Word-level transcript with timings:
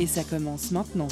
Et 0.00 0.06
ça 0.08 0.24
commence 0.24 0.72
maintenant. 0.72 1.08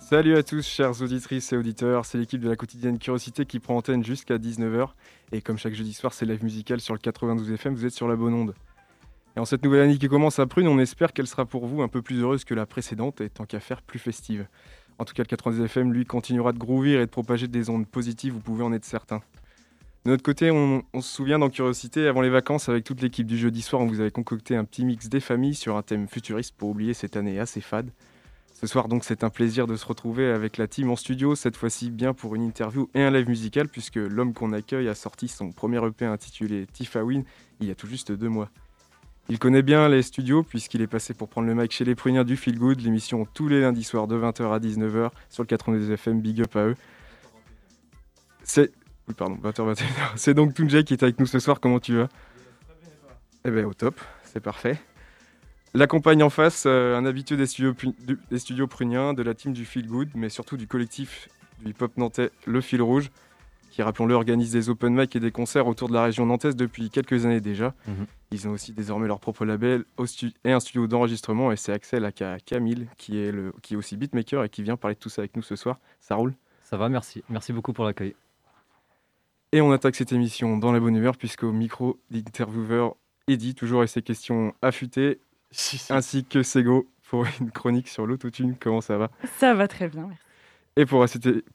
Salut 0.00 0.36
à 0.36 0.42
tous, 0.42 0.66
chers 0.66 1.02
auditrices 1.02 1.52
et 1.52 1.56
auditeurs. 1.56 2.06
C'est 2.06 2.16
l'équipe 2.16 2.40
de 2.40 2.48
la 2.48 2.56
quotidienne 2.56 2.98
Curiosité 2.98 3.44
qui 3.44 3.58
prend 3.58 3.76
antenne 3.76 4.02
jusqu'à 4.02 4.38
19h. 4.38 4.88
Et 5.32 5.42
comme 5.42 5.58
chaque 5.58 5.74
jeudi 5.74 5.92
soir, 5.92 6.14
c'est 6.14 6.24
live 6.24 6.42
musical 6.42 6.80
sur 6.80 6.94
le 6.94 7.00
92 7.00 7.50
FM. 7.52 7.74
Vous 7.74 7.84
êtes 7.84 7.92
sur 7.92 8.08
la 8.08 8.16
bonne 8.16 8.32
onde. 8.32 8.54
Et 9.36 9.40
en 9.40 9.44
cette 9.44 9.62
nouvelle 9.62 9.82
année 9.82 9.98
qui 9.98 10.08
commence 10.08 10.38
à 10.38 10.46
Prune, 10.46 10.68
on 10.68 10.78
espère 10.78 11.12
qu'elle 11.12 11.26
sera 11.26 11.44
pour 11.44 11.66
vous 11.66 11.82
un 11.82 11.88
peu 11.88 12.00
plus 12.00 12.20
heureuse 12.20 12.44
que 12.44 12.54
la 12.54 12.64
précédente 12.64 13.20
et 13.20 13.28
tant 13.28 13.44
qu'à 13.44 13.60
faire 13.60 13.82
plus 13.82 13.98
festive. 13.98 14.46
En 14.98 15.04
tout 15.04 15.12
cas, 15.12 15.24
le 15.24 15.28
92 15.28 15.64
FM, 15.64 15.92
lui, 15.92 16.06
continuera 16.06 16.52
de 16.52 16.58
grouvir 16.58 17.00
et 17.00 17.06
de 17.06 17.10
propager 17.10 17.48
des 17.48 17.68
ondes 17.68 17.86
positives, 17.86 18.32
vous 18.32 18.40
pouvez 18.40 18.62
en 18.62 18.72
être 18.72 18.84
certain. 18.84 19.20
De 20.04 20.10
notre 20.10 20.22
côté, 20.22 20.50
on, 20.50 20.82
se 21.00 21.00
souvient 21.00 21.38
dans 21.38 21.48
Curiosité, 21.48 22.06
avant 22.06 22.20
les 22.20 22.28
vacances, 22.28 22.68
avec 22.68 22.84
toute 22.84 23.00
l'équipe 23.00 23.26
du 23.26 23.38
jeudi 23.38 23.62
soir, 23.62 23.80
on 23.80 23.86
vous 23.86 24.00
avait 24.00 24.10
concocté 24.10 24.54
un 24.54 24.64
petit 24.64 24.84
mix 24.84 25.08
des 25.08 25.20
familles 25.20 25.54
sur 25.54 25.78
un 25.78 25.82
thème 25.82 26.08
futuriste 26.08 26.54
pour 26.58 26.68
oublier 26.68 26.92
cette 26.92 27.16
année 27.16 27.40
assez 27.40 27.62
fade. 27.62 27.88
Ce 28.52 28.66
soir, 28.66 28.88
donc, 28.88 29.02
c'est 29.02 29.24
un 29.24 29.30
plaisir 29.30 29.66
de 29.66 29.76
se 29.76 29.86
retrouver 29.86 30.28
avec 30.28 30.58
la 30.58 30.68
team 30.68 30.90
en 30.90 30.96
studio, 30.96 31.34
cette 31.34 31.56
fois-ci 31.56 31.90
bien 31.90 32.12
pour 32.12 32.34
une 32.34 32.42
interview 32.42 32.90
et 32.92 33.02
un 33.02 33.10
live 33.10 33.30
musical, 33.30 33.66
puisque 33.66 33.96
l'homme 33.96 34.34
qu'on 34.34 34.52
accueille 34.52 34.88
a 34.88 34.94
sorti 34.94 35.26
son 35.26 35.52
premier 35.52 35.82
EP 35.86 36.04
intitulé 36.04 36.66
Tiffawin 36.70 37.22
il 37.60 37.68
y 37.68 37.70
a 37.70 37.74
tout 37.74 37.86
juste 37.86 38.12
deux 38.12 38.28
mois. 38.28 38.50
Il 39.30 39.38
connaît 39.38 39.62
bien 39.62 39.88
les 39.88 40.02
studios 40.02 40.42
puisqu'il 40.42 40.82
est 40.82 40.86
passé 40.86 41.14
pour 41.14 41.30
prendre 41.30 41.46
le 41.48 41.54
mic 41.54 41.72
chez 41.72 41.86
les 41.86 41.94
Pruniens 41.94 42.24
du 42.24 42.36
Feel 42.36 42.58
Good, 42.58 42.82
l'émission 42.82 43.26
tous 43.32 43.48
les 43.48 43.62
lundis 43.62 43.84
soirs 43.84 44.06
de 44.06 44.16
20h 44.16 44.52
à 44.52 44.58
19h 44.58 45.10
sur 45.30 45.42
le 45.42 45.46
92 45.46 45.90
FM, 45.92 46.20
big 46.20 46.42
up 46.42 46.54
à 46.56 46.66
eux. 46.66 46.76
Oui, 49.08 49.14
pardon, 49.14 49.36
20h, 49.42 49.74
21h. 49.74 50.12
C'est 50.16 50.34
donc 50.34 50.54
Tunjay 50.54 50.84
qui 50.84 50.94
est 50.94 51.02
avec 51.02 51.18
nous 51.20 51.26
ce 51.26 51.38
soir, 51.38 51.60
comment 51.60 51.80
tu 51.80 51.96
vas? 51.96 52.08
Eh 53.44 53.50
bien 53.50 53.66
au 53.66 53.74
top, 53.74 54.00
c'est 54.24 54.40
parfait. 54.40 54.78
L'accompagne 55.74 56.22
en 56.22 56.30
face, 56.30 56.64
euh, 56.66 56.96
un 56.96 57.04
habitué 57.04 57.36
des 57.36 57.46
studios, 57.46 57.74
des 58.30 58.38
studios 58.38 58.66
pruniens, 58.68 59.12
de 59.12 59.22
la 59.22 59.34
team 59.34 59.52
du 59.52 59.64
Feel 59.64 59.86
Good, 59.88 60.10
mais 60.14 60.28
surtout 60.28 60.56
du 60.56 60.66
collectif 60.68 61.28
du 61.60 61.70
hip-hop 61.70 61.96
nantais 61.96 62.30
Le 62.46 62.60
Fil 62.60 62.80
Rouge, 62.80 63.10
qui, 63.70 63.82
rappelons-le, 63.82 64.14
organise 64.14 64.52
des 64.52 64.70
open 64.70 64.94
mic 64.94 65.16
et 65.16 65.20
des 65.20 65.32
concerts 65.32 65.66
autour 65.66 65.88
de 65.88 65.94
la 65.94 66.04
région 66.04 66.26
nantaise 66.26 66.54
depuis 66.54 66.90
quelques 66.90 67.26
années 67.26 67.40
déjà. 67.40 67.74
Mm 67.88 67.92
-hmm. 67.92 68.06
Ils 68.30 68.48
ont 68.48 68.52
aussi 68.52 68.72
désormais 68.72 69.08
leur 69.08 69.18
propre 69.18 69.44
label 69.44 69.84
et 70.44 70.52
un 70.52 70.60
studio 70.60 70.86
d'enregistrement, 70.86 71.50
et 71.52 71.56
c'est 71.56 71.72
Axel 71.72 72.04
aka 72.04 72.38
Camille, 72.38 72.86
qui 72.96 73.18
est, 73.18 73.32
le, 73.32 73.52
qui 73.62 73.74
est 73.74 73.76
aussi 73.76 73.96
beatmaker 73.96 74.44
et 74.44 74.48
qui 74.48 74.62
vient 74.62 74.76
parler 74.76 74.94
de 74.94 75.00
tout 75.00 75.10
ça 75.10 75.22
avec 75.22 75.34
nous 75.36 75.42
ce 75.42 75.56
soir. 75.56 75.78
Ça 76.00 76.14
roule? 76.14 76.34
Ça 76.62 76.76
va, 76.76 76.88
merci. 76.88 77.22
Merci 77.28 77.52
beaucoup 77.52 77.72
pour 77.72 77.84
l'accueil. 77.84 78.14
Et 79.54 79.60
on 79.60 79.70
attaque 79.70 79.94
cette 79.94 80.10
émission 80.10 80.56
dans 80.56 80.72
la 80.72 80.80
bonne 80.80 80.96
humeur, 80.96 81.16
puisqu'au 81.16 81.52
micro, 81.52 82.00
l'intervieweur 82.10 82.96
Eddy, 83.28 83.54
toujours 83.54 83.78
avec 83.78 83.88
ses 83.88 84.02
questions 84.02 84.52
affûtées, 84.62 85.20
ainsi 85.90 86.24
que 86.24 86.42
Sego 86.42 86.88
pour 87.08 87.24
une 87.40 87.52
chronique 87.52 87.86
sur 87.86 88.04
l'autotune. 88.04 88.56
Comment 88.58 88.80
ça 88.80 88.98
va? 88.98 89.12
Ça 89.38 89.54
va 89.54 89.68
très 89.68 89.88
bien, 89.88 90.08
merci. 90.08 90.24
Et 90.74 90.86
pour, 90.86 91.06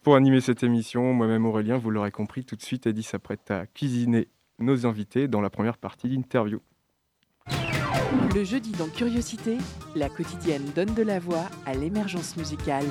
pour 0.01 0.15
animer 0.15 0.39
cette 0.39 0.63
émission, 0.63 1.13
moi-même 1.13 1.45
Aurélien, 1.45 1.77
vous 1.77 1.89
l'aurez 1.89 2.11
compris, 2.11 2.45
tout 2.45 2.55
de 2.55 2.61
suite, 2.61 2.87
Eddy 2.87 3.03
s'apprête 3.03 3.51
à 3.51 3.65
cuisiner 3.65 4.29
nos 4.59 4.85
invités 4.85 5.27
dans 5.27 5.41
la 5.41 5.49
première 5.49 5.77
partie 5.77 6.07
d'interview. 6.07 6.61
Le 8.33 8.45
jeudi 8.45 8.71
dans 8.71 8.87
Curiosité, 8.87 9.57
la 9.97 10.07
quotidienne 10.07 10.63
donne 10.73 10.93
de 10.93 11.03
la 11.03 11.19
voix 11.19 11.49
à 11.65 11.73
l'émergence 11.73 12.37
musicale. 12.37 12.85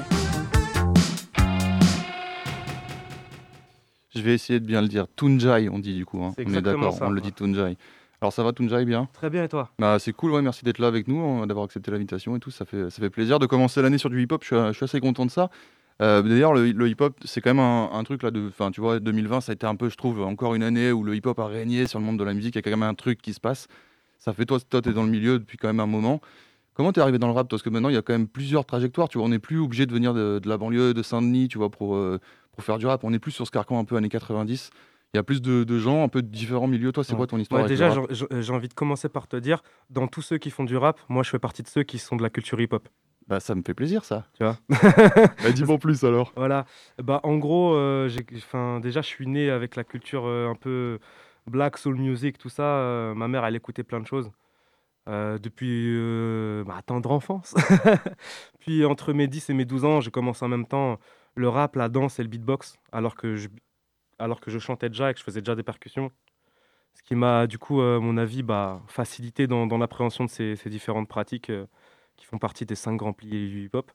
Je 4.19 4.23
vais 4.25 4.35
essayer 4.35 4.59
de 4.59 4.67
bien 4.67 4.83
le 4.83 4.89
dire. 4.89 5.07
Tunjai, 5.15 5.69
on 5.69 5.79
dit 5.79 5.95
du 5.95 6.05
coup. 6.05 6.23
Hein. 6.25 6.35
On 6.45 6.55
est 6.55 6.61
d'accord, 6.61 6.99
on 7.01 7.11
le 7.11 7.21
dit 7.21 7.33
Tunjai. 7.33 7.77
Alors 8.21 8.33
ça 8.33 8.43
va 8.43 8.53
Tunjai 8.53 8.85
bien? 8.85 9.09
Très 9.13 9.31
bien 9.31 9.45
et 9.45 9.49
toi? 9.49 9.71
Bah, 9.79 9.99
C'est 10.01 10.13
cool, 10.13 10.33
ouais, 10.33 10.43
merci 10.43 10.65
d'être 10.65 10.81
là 10.81 10.89
avec 10.89 11.07
nous, 11.07 11.21
hein, 11.21 11.47
d'avoir 11.47 11.65
accepté 11.65 11.93
l'invitation 11.93 12.35
et 12.35 12.41
tout, 12.41 12.51
ça 12.51 12.65
fait, 12.65 12.91
ça 12.91 13.01
fait 13.01 13.11
plaisir 13.11 13.39
de 13.39 13.47
commencer 13.47 13.81
l'année 13.81 13.99
sur 13.99 14.11
du 14.11 14.21
hip-hop, 14.21 14.43
je, 14.45 14.69
je 14.69 14.73
suis 14.73 14.85
assez 14.85 14.99
content 14.99 15.25
de 15.25 15.31
ça. 15.31 15.51
Euh, 16.03 16.23
D'ailleurs, 16.23 16.53
le, 16.53 16.73
le 16.73 16.89
hip-hop, 16.89 17.15
c'est 17.25 17.41
quand 17.41 17.51
même 17.51 17.65
un, 17.65 17.91
un, 17.93 18.03
truc 18.03 18.25
là 18.25 18.33
de. 18.33 18.49
Enfin, 18.49 18.73
tu 18.73 18.81
vois, 18.81 18.99
2020, 18.99 19.41
ça 19.41 19.53
a 19.53 19.55
été 19.55 19.67
un 19.67 19.77
peu, 19.77 19.89
je 19.89 19.97
trouve, 19.97 20.23
encore 20.23 20.55
une 20.57 20.65
année 20.65 20.91
où 20.91 21.05
le 21.05 21.15
hip-hop 21.15 21.39
a 21.39 21.47
régné 21.47 21.87
sur 21.87 22.01
le 22.01 22.05
monde 22.05 22.19
de 22.19 22.25
la 22.25 22.35
musique. 22.35 22.55
Il 22.55 22.59
y 22.59 22.61
a 22.61 22.63
quand 22.63 22.71
même 22.71 22.83
un 22.83 22.95
truc 22.95 23.23
qui 23.23 23.33
se 23.33 23.41
passe. 23.41 23.69
Ça 24.19 24.33
fait 24.33 24.47
toi, 24.47 24.59
toi, 24.69 24.83
t'es 24.83 24.93
dans 24.93 25.05
le 25.05 25.11
milieu 25.11 25.39
depuis 25.39 25.59
quand 25.59 25.69
même 25.69 25.81
un 25.81 25.87
moment. 25.87 26.21
Comment 26.79 26.93
t'es 26.93 27.01
arrivé 27.01 27.19
dans 27.19 27.27
le 27.27 27.33
rap 27.33 27.49
Parce 27.51 27.63
que 27.63 27.71
maintenant, 27.71 27.89
il 27.89 27.97
y 27.97 27.99
a 27.99 28.03
quand 28.03 28.13
même 28.13 28.29
plusieurs 28.29 28.65
trajectoires. 28.65 29.09
Tu 29.09 29.19
vois, 29.19 29.27
on 29.27 29.31
n'est 29.31 29.41
plus 29.41 29.59
obligé 29.59 29.85
de 29.85 29.93
venir 29.93 30.15
de, 30.15 30.39
de, 30.39 30.49
la 30.49 30.57
banlieue 30.57 30.95
de 30.95 31.03
Saint-Denis, 31.03 31.49
tu 31.49 31.59
vois, 31.59 31.71
pour, 31.71 31.97
euh, 31.97 32.21
pour 32.53 32.63
faire 32.63 32.79
du 32.79 32.87
rap. 32.87 33.03
On 33.03 33.13
est 33.13 33.19
plus 33.19 33.33
sur 33.33 33.45
ce 33.45 33.51
carcan 33.51 33.81
un 33.81 33.85
peu 33.85 33.97
années 33.97 34.09
90. 34.09 34.71
Il 35.13 35.17
y 35.17 35.19
a 35.19 35.25
plus 35.25 35.43
de, 35.43 35.65
de 35.65 35.79
gens, 35.81 36.05
un 36.05 36.09
peu 36.09 36.23
de 36.23 36.29
différents 36.29 36.69
milieux. 36.69 36.93
Toi, 36.93 37.03
c'est 37.03 37.17
quoi 37.17 37.27
ton 37.27 37.39
histoire 37.39 37.63
ouais, 37.63 37.69
Déjà, 37.69 37.93
j'ai 38.11 38.53
envie 38.53 38.69
de 38.69 38.75
commencer 38.75 39.09
par 39.09 39.27
te 39.27 39.35
dire, 39.35 39.61
dans 39.91 40.07
tous 40.07 40.23
ceux 40.23 40.39
qui 40.39 40.51
font 40.51 40.63
du 40.63 40.77
rap, 40.77 41.01
moi, 41.09 41.25
je 41.25 41.31
fais 41.31 41.41
partie 41.41 41.65
de 41.65 41.69
ceux 41.69 41.83
qui 41.83 41.99
sont 41.99 42.15
de 42.15 42.23
la 42.23 42.31
culture 42.31 42.61
hip-hop. 42.61 42.89
Bah, 43.27 43.41
ça 43.41 43.57
me 43.57 43.63
fait 43.63 43.75
plaisir, 43.75 44.05
ça. 44.05 44.27
Tu 44.35 44.45
vois? 44.45 44.57
Bah, 45.43 45.51
Dis-moi 45.53 45.79
plus 45.79 46.05
alors. 46.05 46.33
Voilà. 46.37 46.65
Bah, 47.03 47.19
en 47.25 47.39
gros, 47.39 47.75
euh, 47.75 48.09
déjà, 48.81 49.01
je 49.01 49.07
suis 49.09 49.27
né 49.27 49.51
avec 49.51 49.75
la 49.75 49.83
culture 49.83 50.27
euh, 50.27 50.49
un 50.49 50.55
peu 50.55 51.01
black, 51.49 51.77
soul 51.77 51.97
music, 51.97 52.39
tout 52.39 52.49
ça. 52.49 52.63
Euh, 52.63 53.15
ma 53.15 53.27
mère, 53.27 53.45
elle 53.45 53.57
écoutait 53.57 53.83
plein 53.83 53.99
de 53.99 54.07
choses. 54.07 54.31
Euh, 55.09 55.39
depuis 55.39 55.97
ma 56.67 56.83
tendre 56.83 57.11
enfance. 57.11 57.55
Puis, 58.61 58.85
entre 58.85 59.13
mes 59.13 59.27
10 59.27 59.51
et 59.51 59.55
mes 59.55 59.65
12 59.65 59.85
ans, 59.85 60.01
j'ai 60.01 60.11
commencé 60.11 60.45
en 60.45 60.49
même 60.49 60.67
temps 60.67 60.99
le 61.35 61.49
rap, 61.49 61.77
la 61.77 61.89
danse 61.89 62.19
et 62.19 62.23
le 62.23 62.29
beatbox, 62.29 62.77
alors 62.93 63.15
que 63.15 63.37
je, 63.37 63.49
alors 64.19 64.41
que 64.41 64.51
je 64.51 64.59
chantais 64.59 64.89
déjà 64.91 65.11
et 65.11 65.15
que 65.15 65.19
je 65.21 65.25
faisais 65.25 65.41
déjà 65.41 65.55
des 65.55 65.63
percussions. 65.63 66.11
Ce 66.95 67.03
qui 67.03 67.15
m'a, 67.15 67.47
du 67.47 67.59
coup, 67.59 67.81
à 67.81 68.01
mon 68.01 68.19
avis, 68.19 68.43
bah, 68.43 68.83
facilité 68.89 69.47
dans, 69.47 69.67
dans 69.67 69.79
l'appréhension 69.79 70.25
de 70.25 70.31
ces, 70.31 70.57
différentes 70.67 71.09
pratiques 71.09 71.51
qui 72.17 72.27
font 72.27 72.39
partie 72.39 72.67
des 72.67 72.75
cinq 72.75 72.97
grands 72.97 73.15
piliers 73.15 73.49
du 73.49 73.65
hip-hop. 73.65 73.91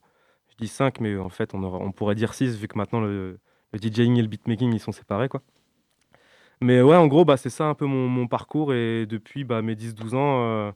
Je 0.49 0.55
dis 0.57 0.67
cinq, 0.67 0.99
mais 0.99 1.17
en 1.17 1.29
fait, 1.29 1.53
on, 1.53 1.91
pourrait 1.91 2.15
dire 2.15 2.33
six, 2.33 2.57
vu 2.57 2.67
que 2.67 2.77
maintenant 2.77 3.01
le, 3.01 3.39
DJing 3.73 4.17
et 4.17 4.21
le 4.21 4.27
beatmaking, 4.27 4.73
ils 4.73 4.79
sont 4.79 4.91
séparés. 4.91 5.29
Quoi. 5.29 5.41
Mais 6.61 6.81
ouais, 6.81 6.95
en 6.95 7.07
gros, 7.07 7.25
bah, 7.25 7.37
c'est 7.37 7.49
ça 7.49 7.65
un 7.65 7.73
peu 7.75 7.85
mon, 7.85 8.27
parcours. 8.27 8.73
Et 8.73 9.05
depuis 9.05 9.43
bah, 9.43 9.61
mes 9.61 9.75
10-12 9.75 10.15
ans, 10.15 10.43
euh, 10.43 10.71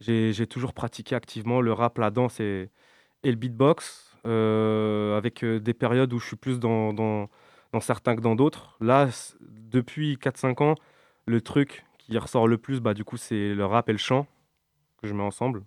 j'ai 0.00 0.46
toujours 0.46 0.72
pratiqué 0.72 1.14
activement 1.14 1.60
le 1.60 1.72
rap, 1.72 1.98
la 1.98 2.10
danse 2.10 2.40
et, 2.40 2.70
le 3.24 3.34
beatbox, 3.34 4.16
euh, 4.26 5.16
avec 5.16 5.44
des 5.44 5.74
périodes 5.74 6.12
où 6.12 6.18
je 6.18 6.26
suis 6.26 6.36
plus 6.36 6.58
dans, 6.58 7.28
certains 7.80 8.16
que 8.16 8.20
dans 8.20 8.34
d'autres. 8.34 8.76
Là, 8.80 9.08
depuis 9.40 10.16
4-5 10.16 10.62
ans, 10.62 10.74
le 11.26 11.40
truc 11.40 11.84
qui 11.98 12.16
ressort 12.18 12.48
le 12.48 12.58
plus, 12.58 12.80
bah, 12.80 12.94
du 12.94 13.04
coup, 13.04 13.16
c'est 13.16 13.54
le 13.54 13.64
rap 13.64 13.88
et 13.88 13.92
le 13.92 13.98
chant 13.98 14.26
que 15.00 15.06
je 15.06 15.14
mets 15.14 15.22
ensemble. 15.22 15.64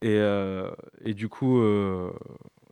Et, 0.00 0.16
euh, 0.16 0.70
du 1.04 1.28
coup, 1.28 1.60
euh, 1.60 2.10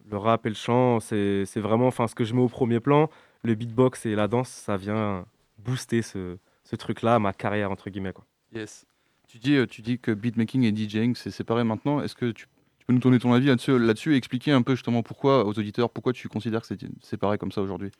le 0.09 0.17
rap 0.17 0.47
et 0.47 0.49
le 0.49 0.55
chant, 0.55 1.01
c'est 1.01 1.45
vraiment 1.57 1.91
ce 1.91 2.15
que 2.15 2.25
je 2.25 2.35
mets 2.35 2.43
au 2.43 2.49
premier 2.49 2.81
plan. 2.81 3.11
Le 3.43 3.55
beatbox 3.55 4.07
et 4.07 4.15
la 4.15 4.29
danse, 4.29 4.49
ça 4.49 4.77
vient 4.77 5.27
booster 5.59 6.03
ce, 6.03 6.39
ce 6.65 6.77
truc-là, 6.77 7.19
ma 7.19 7.33
carrière, 7.33 7.71
entre 7.71 7.91
guillemets. 7.91 8.13
Quoi. 8.13 8.25
Yes. 8.53 8.87
Tu 9.27 9.39
dis, 9.39 9.59
tu 9.69 9.83
dis 9.83 9.99
que 9.99 10.13
beatmaking 10.13 10.63
et 10.63 10.75
DJing, 10.75 11.15
c'est 11.15 11.31
séparé 11.31 11.65
maintenant. 11.65 12.01
Est-ce 12.01 12.15
que 12.15 12.27
tu, 12.27 12.47
tu, 12.79 12.87
peux 12.87 12.93
nous 12.93 13.01
tourner 13.01 13.19
ton 13.19 13.33
avis 13.33 13.47
là-dessus 13.47 13.79
là 13.79 13.95
et 13.95 14.17
expliquer 14.17 14.53
un 14.53 14.63
peu 14.63 14.75
justement 14.75 15.03
pourquoi, 15.03 15.45
aux 15.45 15.59
auditeurs, 15.59 15.91
pourquoi 15.91 16.13
tu 16.13 16.29
considères 16.29 16.61
que 16.61 16.67
c'est 16.69 16.79
séparé 17.03 17.37
comme 17.37 17.53
ça 17.53 17.61
aujourd'hui? 17.61 17.91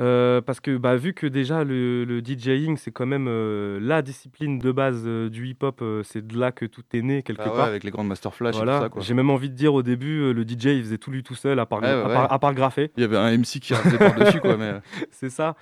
Euh, 0.00 0.40
parce 0.40 0.60
que 0.60 0.78
bah, 0.78 0.96
vu 0.96 1.12
que 1.12 1.26
déjà 1.26 1.62
le, 1.62 2.04
le 2.04 2.20
DJing 2.20 2.78
c'est 2.78 2.90
quand 2.90 3.04
même 3.04 3.26
euh, 3.28 3.78
la 3.82 4.00
discipline 4.00 4.58
de 4.58 4.72
base 4.72 5.02
euh, 5.04 5.28
du 5.28 5.46
hip-hop, 5.48 5.80
euh, 5.82 6.02
c'est 6.04 6.26
de 6.26 6.38
là 6.38 6.52
que 6.52 6.64
tout 6.64 6.84
est 6.94 7.02
né 7.02 7.22
quelque 7.22 7.42
ouais, 7.42 7.50
part. 7.50 7.66
Avec 7.66 7.84
les 7.84 7.90
grandes 7.90 8.08
master 8.08 8.34
flash 8.34 8.56
voilà. 8.56 8.86
et 8.86 8.88
tout 8.88 9.00
ça. 9.00 9.06
J'ai 9.06 9.12
même 9.12 9.28
envie 9.28 9.50
de 9.50 9.54
dire 9.54 9.74
au 9.74 9.82
début, 9.82 10.32
le 10.32 10.42
DJ 10.42 10.66
il 10.66 10.82
faisait 10.84 10.96
tout 10.96 11.10
lui 11.10 11.22
tout 11.22 11.34
seul 11.34 11.58
à 11.58 11.66
part, 11.66 11.82
ouais, 11.82 11.88
à, 11.88 12.02
part 12.04 12.32
à, 12.32 12.38
part, 12.38 12.54
graffer. 12.54 12.90
Il 12.96 13.02
y 13.02 13.04
avait 13.04 13.18
un 13.18 13.36
MC 13.36 13.60
qui 13.60 13.74
arrivait 13.74 13.98
par 13.98 14.14
dessus 14.14 14.40
quoi. 14.40 14.56
Mais... 14.56 14.80
c'est 15.10 15.30
ça. 15.30 15.54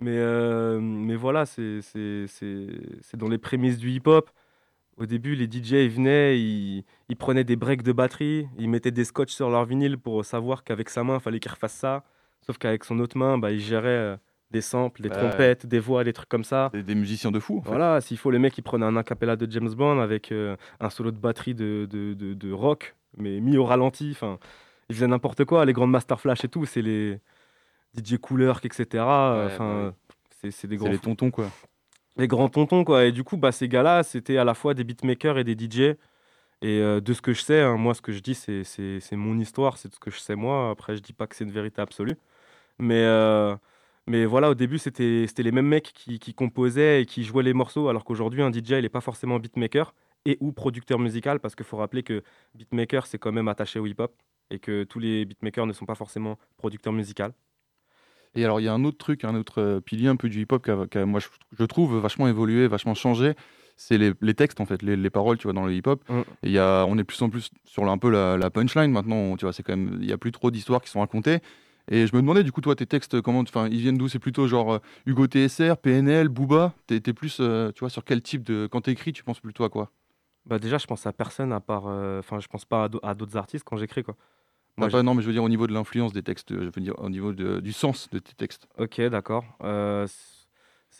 Mais, 0.00 0.18
mais 0.80 1.14
voilà, 1.14 1.46
c'est 1.46 1.80
dans 3.14 3.28
les 3.28 3.38
prémices 3.38 3.78
du 3.78 3.90
hip-hop. 3.90 4.28
Au 4.96 5.06
début, 5.06 5.34
les 5.34 5.46
DJ 5.46 5.72
ils 5.72 5.90
venaient, 5.90 6.38
ils, 6.38 6.84
ils, 7.08 7.16
prenaient 7.16 7.44
des 7.44 7.56
breaks 7.56 7.82
de 7.82 7.92
batterie, 7.92 8.46
ils 8.58 8.68
mettaient 8.68 8.90
des 8.92 9.04
scotch 9.04 9.32
sur 9.32 9.50
leur 9.50 9.64
vinyle 9.64 9.98
pour 9.98 10.24
savoir 10.24 10.62
qu'avec 10.64 10.88
sa 10.88 11.02
main, 11.02 11.14
il 11.16 11.20
fallait 11.20 11.40
qu'il 11.40 11.50
refasse 11.50 11.72
ça. 11.74 12.04
Sauf 12.46 12.58
qu'avec 12.58 12.84
son 12.84 12.98
autre 13.00 13.16
main, 13.18 13.36
bah, 13.38 13.50
il 13.50 13.58
gérait 13.60 14.18
des 14.50 14.60
samples, 14.60 15.02
des 15.02 15.08
trompettes, 15.18 15.66
des 15.66 15.80
voix, 15.80 16.04
des 16.04 16.12
trucs 16.12 16.28
comme 16.28 16.44
ça. 16.44 16.70
Des, 16.72 16.82
des 16.84 16.94
musiciens 16.94 17.32
de 17.32 17.40
fou. 17.40 17.58
En 17.58 17.62
fait. 17.62 17.68
Voilà, 17.70 18.00
s'il 18.00 18.18
faut, 18.18 18.30
les 18.30 18.38
mecs, 18.38 18.56
ils 18.56 18.62
prenaient 18.62 18.86
un 18.86 18.96
acapella 18.96 19.34
de 19.34 19.50
James 19.50 19.74
Bond 19.74 19.98
avec 19.98 20.30
euh, 20.30 20.54
un 20.78 20.90
solo 20.90 21.10
de 21.10 21.18
batterie 21.18 21.54
de, 21.54 21.88
de, 21.90 22.14
de- 22.14 22.34
de 22.34 22.52
rock, 22.52 22.94
mais 23.16 23.40
mis 23.40 23.56
au 23.56 23.64
ralenti. 23.64 24.10
Enfin, 24.12 24.38
ils 24.88 24.94
faisaient 24.94 25.08
n'importe 25.08 25.44
quoi. 25.44 25.64
Les 25.64 25.72
grandes 25.72 25.90
Master 25.90 26.20
Flash 26.20 26.44
et 26.44 26.48
tout, 26.48 26.66
c'est 26.66 26.82
les 26.82 27.18
DJ 27.96 28.18
Cooler, 28.18 28.52
etc. 28.62 28.86
euh, 29.02 29.46
Enfin, 29.46 29.94
c'est 30.40 30.50
c'est 30.52 30.68
des 30.68 30.76
C'est 30.76 30.84
grands 30.84 30.90
les 30.92 30.98
tontons, 30.98 31.30
quoi. 31.32 31.50
Les 32.16 32.28
grands 32.28 32.48
tontons 32.48 32.84
quoi. 32.84 33.04
Et 33.06 33.12
du 33.12 33.24
coup 33.24 33.36
bah 33.36 33.52
ces 33.52 33.68
gars-là 33.68 34.02
c'était 34.02 34.38
à 34.38 34.44
la 34.44 34.54
fois 34.54 34.74
des 34.74 34.84
beatmakers 34.84 35.38
et 35.38 35.44
des 35.44 35.54
DJ 35.54 35.96
et 36.62 36.80
euh, 36.80 37.00
de 37.00 37.12
ce 37.14 37.22
que 37.22 37.32
je 37.34 37.42
sais 37.42 37.60
hein, 37.62 37.76
moi 37.76 37.94
ce 37.94 38.02
que 38.02 38.12
je 38.12 38.20
dis 38.20 38.34
c'est 38.34 38.64
c'est 38.64 39.00
c'est 39.00 39.16
mon 39.16 39.38
histoire 39.38 39.78
c'est 39.78 39.92
ce 39.94 40.00
que 40.00 40.10
je 40.10 40.18
sais 40.20 40.36
moi. 40.36 40.70
Après 40.70 40.96
je 40.96 41.02
dis 41.02 41.12
pas 41.12 41.26
que 41.26 41.36
c'est 41.36 41.44
une 41.44 41.50
vérité 41.52 41.80
absolue. 41.82 42.16
Mais 42.78 43.02
euh, 43.04 43.56
mais 44.06 44.26
voilà 44.26 44.50
au 44.50 44.54
début 44.54 44.78
c'était 44.78 45.26
c'était 45.28 45.42
les 45.44 45.52
mêmes 45.52 45.68
mecs 45.68 45.92
qui, 45.94 46.18
qui 46.18 46.34
composaient 46.34 47.02
et 47.02 47.06
qui 47.06 47.24
jouaient 47.24 47.42
les 47.44 47.54
morceaux 47.54 47.88
alors 47.88 48.04
qu'aujourd'hui 48.04 48.42
un 48.42 48.50
DJ 48.50 48.72
il 48.80 48.84
est 48.84 48.88
pas 48.90 49.00
forcément 49.00 49.38
beatmaker 49.40 49.94
et 50.26 50.38
ou 50.40 50.52
producteur 50.52 50.98
musical 50.98 51.40
parce 51.40 51.54
qu'il 51.54 51.66
faut 51.66 51.76
rappeler 51.78 52.02
que 52.02 52.22
beatmaker 52.54 53.06
c'est 53.06 53.18
quand 53.18 53.32
même 53.32 53.48
attaché 53.48 53.78
au 53.80 53.86
hip-hop 53.86 54.14
et 54.50 54.58
que 54.58 54.84
tous 54.84 54.98
les 55.00 55.24
beatmakers 55.24 55.66
ne 55.66 55.72
sont 55.72 55.86
pas 55.86 55.94
forcément 55.94 56.38
producteurs 56.58 56.92
musicaux 56.92 57.24
Et 58.34 58.44
alors, 58.44 58.60
il 58.60 58.64
y 58.64 58.68
a 58.68 58.72
un 58.72 58.84
autre 58.84 58.98
truc, 58.98 59.24
un 59.24 59.34
autre 59.34 59.60
euh, 59.60 59.80
pilier 59.80 60.08
un 60.08 60.16
peu 60.16 60.28
du 60.28 60.42
hip-hop 60.42 60.64
qui 60.90 60.98
moi, 60.98 61.20
je, 61.20 61.28
je 61.58 61.64
trouve, 61.64 61.96
vachement 61.98 62.28
évolué, 62.28 62.66
vachement 62.66 62.94
changé. 62.94 63.34
C'est 63.76 63.98
les, 63.98 64.12
les 64.20 64.34
textes, 64.34 64.60
en 64.60 64.66
fait, 64.66 64.82
les, 64.82 64.96
les 64.96 65.10
paroles, 65.10 65.36
tu 65.38 65.44
vois, 65.44 65.52
dans 65.52 65.66
le 65.66 65.72
hip-hop. 65.72 66.02
Mm. 66.08 66.20
Et 66.44 66.50
y 66.52 66.58
a, 66.58 66.84
on 66.86 66.96
est 66.98 67.04
plus 67.04 67.20
en 67.22 67.30
plus 67.30 67.50
sur 67.64 67.88
un 67.88 67.98
peu 67.98 68.10
la, 68.10 68.36
la 68.36 68.50
punchline 68.50 68.90
maintenant. 68.90 69.36
tu 69.36 69.44
vois, 69.44 69.52
c'est 69.52 69.62
quand 69.62 69.76
même, 69.76 69.98
il 70.00 70.08
y 70.08 70.12
a 70.12 70.18
plus 70.18 70.32
trop 70.32 70.50
d'histoires 70.50 70.80
qui 70.80 70.90
sont 70.90 71.00
racontées. 71.00 71.40
Et 71.90 72.06
je 72.06 72.16
me 72.16 72.22
demandais, 72.22 72.42
du 72.42 72.52
coup, 72.52 72.60
toi, 72.60 72.74
tes 72.74 72.86
textes, 72.86 73.20
comment, 73.20 73.40
enfin, 73.40 73.68
ils 73.68 73.80
viennent 73.80 73.98
d'où? 73.98 74.08
C'est 74.08 74.18
plutôt 74.18 74.46
genre 74.46 74.74
euh, 74.74 74.78
Hugo 75.06 75.26
TSR, 75.26 75.76
PNL, 75.76 76.28
Booba? 76.28 76.72
T'es 76.86 77.00
t'es 77.00 77.12
plus, 77.12 77.38
euh, 77.40 77.72
tu 77.72 77.80
vois, 77.80 77.90
sur 77.90 78.04
quel 78.04 78.22
type 78.22 78.42
de. 78.42 78.66
Quand 78.70 78.82
t'écris, 78.82 79.12
tu 79.12 79.22
penses 79.22 79.40
plutôt 79.40 79.64
à 79.64 79.68
quoi? 79.68 79.90
Bah 80.46 80.58
déjà 80.58 80.76
je 80.76 80.86
pense 80.86 81.06
à 81.06 81.12
personne 81.12 81.52
à 81.52 81.60
part 81.60 81.84
euh, 81.86 82.18
enfin 82.18 82.38
je 82.38 82.48
pense 82.48 82.66
pas 82.66 82.88
à 83.02 83.14
d'autres 83.14 83.36
artistes 83.36 83.64
quand 83.64 83.76
j'écris 83.76 84.02
quoi 84.02 84.14
Moi, 84.76 84.88
Non, 85.02 85.14
mais 85.14 85.22
je 85.22 85.26
veux 85.28 85.32
dire 85.32 85.44
au 85.44 85.48
niveau 85.48 85.66
de 85.66 85.72
l'influence 85.72 86.12
des 86.12 86.22
textes, 86.22 86.48
je 86.52 86.64
veux 86.64 86.70
dire 86.82 86.94
au 86.98 87.08
niveau 87.10 87.32
de- 87.32 87.60
du 87.60 87.72
sens 87.72 88.08
de 88.10 88.18
tes 88.18 88.34
textes. 88.34 88.66
Ok, 88.78 89.00
d'accord. 89.02 89.44
Euh, 89.62 90.06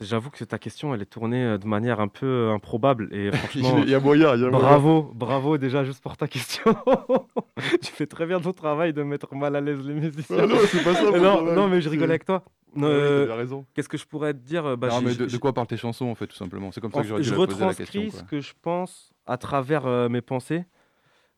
J'avoue 0.01 0.31
que 0.31 0.43
ta 0.43 0.59
question, 0.59 0.93
elle 0.93 1.03
est 1.03 1.07
tournée 1.07 1.45
euh, 1.45 1.57
de 1.59 1.69
manière 1.69 2.01
un 2.01 2.09
peu 2.09 2.27
euh, 2.27 2.53
improbable. 2.53 3.09
Et 3.13 3.31
franchement, 3.33 3.79
Il 3.85 3.89
y 3.91 3.95
a 3.95 4.01
moyen, 4.01 4.35
il 4.35 4.41
y 4.43 4.45
a 4.45 4.51
moyen. 4.51 4.67
bravo, 4.67 5.13
bravo 5.15 5.57
déjà 5.57 5.85
juste 5.85 6.03
pour 6.03 6.17
ta 6.17 6.27
question. 6.27 6.75
tu 7.81 7.93
fais 7.93 8.07
très 8.07 8.27
bien 8.27 8.41
ton 8.41 8.53
travail 8.53 8.93
de 8.93 9.03
mettre 9.05 9.33
mal 9.37 9.55
à 9.55 9.61
l'aise 9.61 9.79
les 9.87 9.95
musiciens. 9.95 10.37
Ah 10.41 10.47
non, 10.49 10.57
c'est 10.67 10.83
pas 10.83 10.95
ça. 10.95 11.11
non, 11.19 11.43
non, 11.55 11.69
mais 11.69 11.81
je 11.81 11.89
rigole 11.89 12.11
avec 12.11 12.25
toi. 12.25 12.43
Ah 12.77 12.81
Euh, 12.83 13.27
t'as 13.29 13.37
raison. 13.37 13.67
Qu'est-ce 13.73 13.89
que 13.89 13.97
je 13.97 14.05
pourrais 14.05 14.35
te 14.35 14.39
dire 14.41 14.67
Euh, 14.67 14.77
bah, 14.77 14.89
non, 14.89 14.99
j'ai- 14.99 15.07
mais 15.07 15.15
de, 15.29 15.37
quoi 15.39 15.53
parlent 15.53 15.69
tes 15.69 15.77
chansons, 15.77 16.07
en 16.07 16.17
fait, 16.17 16.27
tout 16.27 16.35
simplement 16.35 16.73
C'est 16.73 16.81
comme 16.81 16.91
ça 16.91 17.03
que 17.03 17.07
j'aurais 17.07 17.23
dû 17.23 17.29
je 17.29 17.35
la 17.35 17.47
poser 17.47 17.61
la 17.65 17.75
question. 17.75 18.01
retranscris 18.01 18.11
quoi. 18.11 18.19
ce 18.19 18.25
que 18.25 18.41
je 18.41 18.53
pense 18.61 19.13
à 19.27 19.37
travers 19.37 19.87
euh, 19.87 20.09
mes 20.09 20.23
pensées. 20.23 20.65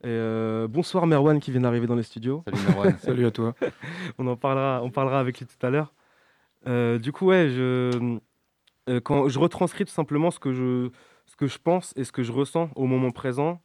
Et, 0.07 0.09
euh, 0.09 0.69
bonsoir 0.69 1.05
Merwan 1.09 1.41
qui 1.41 1.51
vient 1.51 1.63
d'arriver 1.63 1.89
dans 1.89 1.97
les 1.97 2.05
studios. 2.05 2.45
Salut 2.47 2.63
Marwan. 2.69 2.97
Salut 3.01 3.27
à 3.27 3.33
toi. 3.33 3.55
on 4.19 4.29
en 4.29 4.37
parlera, 4.37 4.81
on 4.85 4.91
parlera 4.91 5.19
avec 5.19 5.41
lui 5.41 5.47
tout 5.47 5.67
à 5.67 5.69
l'heure. 5.69 5.93
Euh, 6.69 7.01
du 7.01 7.11
coup, 7.11 7.27
ouais, 7.27 7.49
je, 7.49 8.19
euh, 8.89 9.01
quand 9.01 9.27
je 9.29 9.39
retranscris 9.41 9.85
tout 9.85 9.91
simplement 9.93 10.31
ce 10.31 10.39
que 10.39 10.53
je, 10.53 10.91
ce 11.27 11.35
que 11.35 11.49
je 11.49 11.59
pense 11.59 11.93
et 11.97 12.05
ce 12.05 12.13
que 12.13 12.23
je 12.23 12.31
ressens 12.31 12.71
au 12.77 12.87
moment 12.87 13.11
présent 13.11 13.61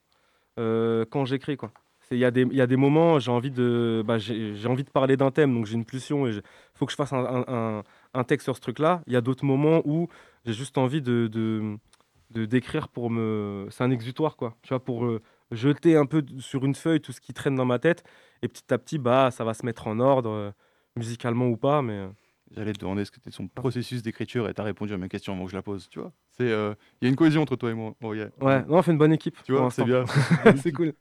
quand 0.58 1.26
j'écris, 1.26 1.58
quoi. 1.58 1.72
C'est- 2.02 2.16
Il 2.16 2.20
y, 2.20 2.26
a 2.26 2.32
des- 2.32 2.42
il 2.42 2.56
y 2.56 2.62
a 2.62 2.68
des 2.68 2.76
moments, 2.76 3.20
j'ai 3.20 3.32
envie 3.32 3.52
de, 3.52 4.04
bah, 4.06 4.18
j'ai 4.18 4.68
envie 4.68 4.84
de 4.84 4.90
parler 4.90 5.18
d'un 5.18 5.30
thème, 5.32 5.54
donc 5.54 5.66
j'ai 5.68 5.76
une 5.76 5.86
pulsion 5.86 6.26
et 6.28 6.32
il 6.32 6.42
faut 6.74 6.86
que 6.88 6.92
je 6.92 6.96
fasse 6.98 7.14
un, 7.14 7.24
un- 7.24 7.46
un- 7.48 7.84
un 8.16 8.24
texte 8.24 8.46
sur 8.46 8.56
ce 8.56 8.62
truc-là. 8.62 9.02
Il 9.08 9.14
y 9.14 9.16
a 9.16 9.22
d'autres 9.22 9.46
moments 9.46 9.82
où 9.86 10.08
j'ai 10.46 10.54
juste 10.54 10.78
envie 10.80 11.02
de, 11.02 11.28
de, 11.28 12.46
d'écrire 12.46 12.88
pour 12.90 13.10
me, 13.12 13.68
c'est 13.72 13.84
un 13.84 13.92
exutoire, 13.92 14.36
quoi. 14.36 14.56
Tu 14.64 14.70
vois, 14.70 14.84
pour 14.84 15.06
jeter 15.52 15.96
un 15.98 16.06
peu 16.06 16.24
sur 16.40 16.66
une 16.66 16.76
feuille 16.76 17.02
tout 17.02 17.12
ce 17.12 17.22
qui 17.22 17.34
traîne 17.34 17.56
dans 17.56 17.66
ma 17.66 17.80
tête 17.80 18.04
et 18.42 18.48
petit 18.48 18.74
à 18.74 18.78
petit, 18.78 18.98
bah, 18.98 19.30
ça 19.32 19.44
va 19.44 19.54
se 19.54 19.66
mettre 19.66 19.88
en 19.88 20.00
ordre, 20.00 20.30
euh, 20.30 20.52
musicalement 20.96 21.48
ou 21.48 21.58
pas, 21.58 21.82
mais. 21.82 21.94
euh, 21.94 22.08
J'allais 22.54 22.74
te 22.74 22.80
demander 22.80 23.06
ce 23.06 23.12
que 23.12 23.16
c'était 23.18 23.32
son 23.32 23.48
processus 23.48 24.02
d'écriture 24.04 24.50
et 24.50 24.54
t'as 24.54 24.64
répondu 24.64 24.94
à 24.94 24.98
ma 24.98 25.08
question 25.08 25.32
avant 25.34 25.46
que 25.46 25.52
je 25.52 25.56
la 25.56 25.62
pose, 25.62 25.88
tu 25.88 26.00
vois. 26.00 26.12
C'est, 26.32 26.52
euh, 26.52 26.74
il 27.02 27.06
y 27.06 27.08
a 27.08 27.10
une 27.10 27.16
cohésion 27.16 27.42
entre 27.42 27.56
toi 27.56 27.72
et 27.72 27.74
moi. 27.74 27.94
Oh, 28.04 28.14
yeah. 28.14 28.28
Ouais, 28.42 28.66
non, 28.66 28.80
on 28.80 28.82
fait 28.82 28.92
une 28.92 28.98
bonne 28.98 29.14
équipe. 29.14 29.38
Tu 29.46 29.54
vois, 29.54 29.72
c'est 29.72 29.86
bien. 29.86 30.04
c'est 30.58 30.74
cool. 30.74 30.92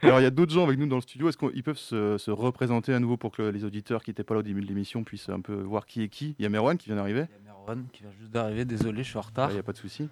Alors, 0.00 0.18
il 0.20 0.22
y 0.22 0.26
a 0.26 0.30
d'autres 0.30 0.52
gens 0.54 0.64
avec 0.64 0.78
nous 0.78 0.86
dans 0.86 0.96
le 0.96 1.02
studio. 1.02 1.28
Est-ce 1.28 1.36
qu'ils 1.36 1.62
peuvent 1.62 1.76
se, 1.76 2.16
se 2.16 2.30
représenter 2.30 2.94
à 2.94 3.00
nouveau 3.00 3.18
pour 3.18 3.32
que 3.32 3.42
les 3.42 3.64
auditeurs 3.64 4.02
qui 4.02 4.08
n'étaient 4.10 4.24
pas 4.24 4.32
là 4.32 4.40
au 4.40 4.42
début 4.42 4.62
de 4.62 4.66
l'émission 4.66 5.04
puissent 5.04 5.28
un 5.28 5.40
peu 5.42 5.60
voir 5.60 5.84
qui 5.84 6.02
est 6.04 6.08
qui? 6.08 6.34
Il 6.38 6.42
y 6.44 6.46
a 6.46 6.48
Merwan 6.48 6.78
qui 6.78 6.86
vient 6.86 6.96
d'arriver. 6.96 7.24
Il 7.28 7.34
y 7.34 7.48
a 7.48 7.52
Merwan 7.52 7.86
qui 7.92 8.02
vient 8.04 8.12
juste 8.18 8.30
d'arriver, 8.30 8.64
désolé, 8.64 9.02
je 9.02 9.08
suis 9.10 9.18
en 9.18 9.22
Il 9.22 9.26
retard. 9.26 9.50
n'y 9.52 9.58
a 9.58 9.62
pas 9.62 9.72
de 9.72 9.76
souci. 9.76 10.08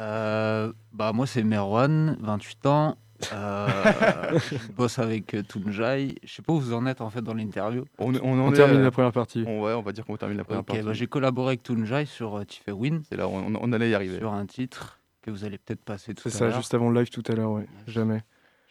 Euh, 0.00 0.72
bah, 0.92 1.12
moi, 1.12 1.26
c'est 1.28 1.44
Merwan, 1.44 2.16
28 2.20 2.66
ans. 2.66 2.98
Euh, 3.32 4.38
je 4.50 4.72
bosse 4.72 4.98
avec 4.98 5.34
euh, 5.34 5.42
Tunjai. 5.42 6.14
Je 6.22 6.32
sais 6.34 6.42
pas 6.42 6.52
où 6.52 6.60
vous 6.60 6.72
en 6.74 6.86
êtes 6.86 7.00
en 7.00 7.10
fait 7.10 7.22
dans 7.22 7.34
l'interview. 7.34 7.84
On, 7.98 8.14
on 8.16 8.38
en 8.40 8.48
On 8.48 8.52
est, 8.52 8.56
termine 8.56 8.78
euh, 8.78 8.82
la 8.84 8.90
première 8.90 9.12
partie. 9.12 9.44
on, 9.46 9.62
ouais, 9.62 9.72
on 9.72 9.82
va 9.82 9.92
dire 9.92 10.04
qu'on 10.04 10.16
termine 10.16 10.36
la 10.36 10.44
première 10.44 10.64
partie. 10.64 10.82
bah, 10.82 10.92
j'ai 10.92 11.06
collaboré 11.06 11.48
avec 11.48 11.62
Tunjai 11.62 12.04
sur 12.06 12.36
euh, 12.36 12.44
Tiffé 12.44 12.72
Win, 12.72 13.02
C'est 13.08 13.16
là, 13.16 13.28
on, 13.28 13.54
on 13.54 13.72
allait 13.72 13.90
y 13.90 13.94
arriver. 13.94 14.18
sur 14.18 14.32
un 14.32 14.46
titre 14.46 15.00
que 15.22 15.30
vous 15.30 15.44
allez 15.44 15.58
peut-être 15.58 15.84
passer 15.84 16.14
tout 16.14 16.28
C'est 16.28 16.36
à 16.36 16.38
ça, 16.38 16.46
l'heure. 16.48 16.56
juste 16.56 16.74
avant 16.74 16.90
le 16.90 17.00
live 17.00 17.10
tout 17.10 17.22
à 17.28 17.32
l'heure, 17.34 17.52
ouais. 17.52 17.66
Jamais. 17.86 18.22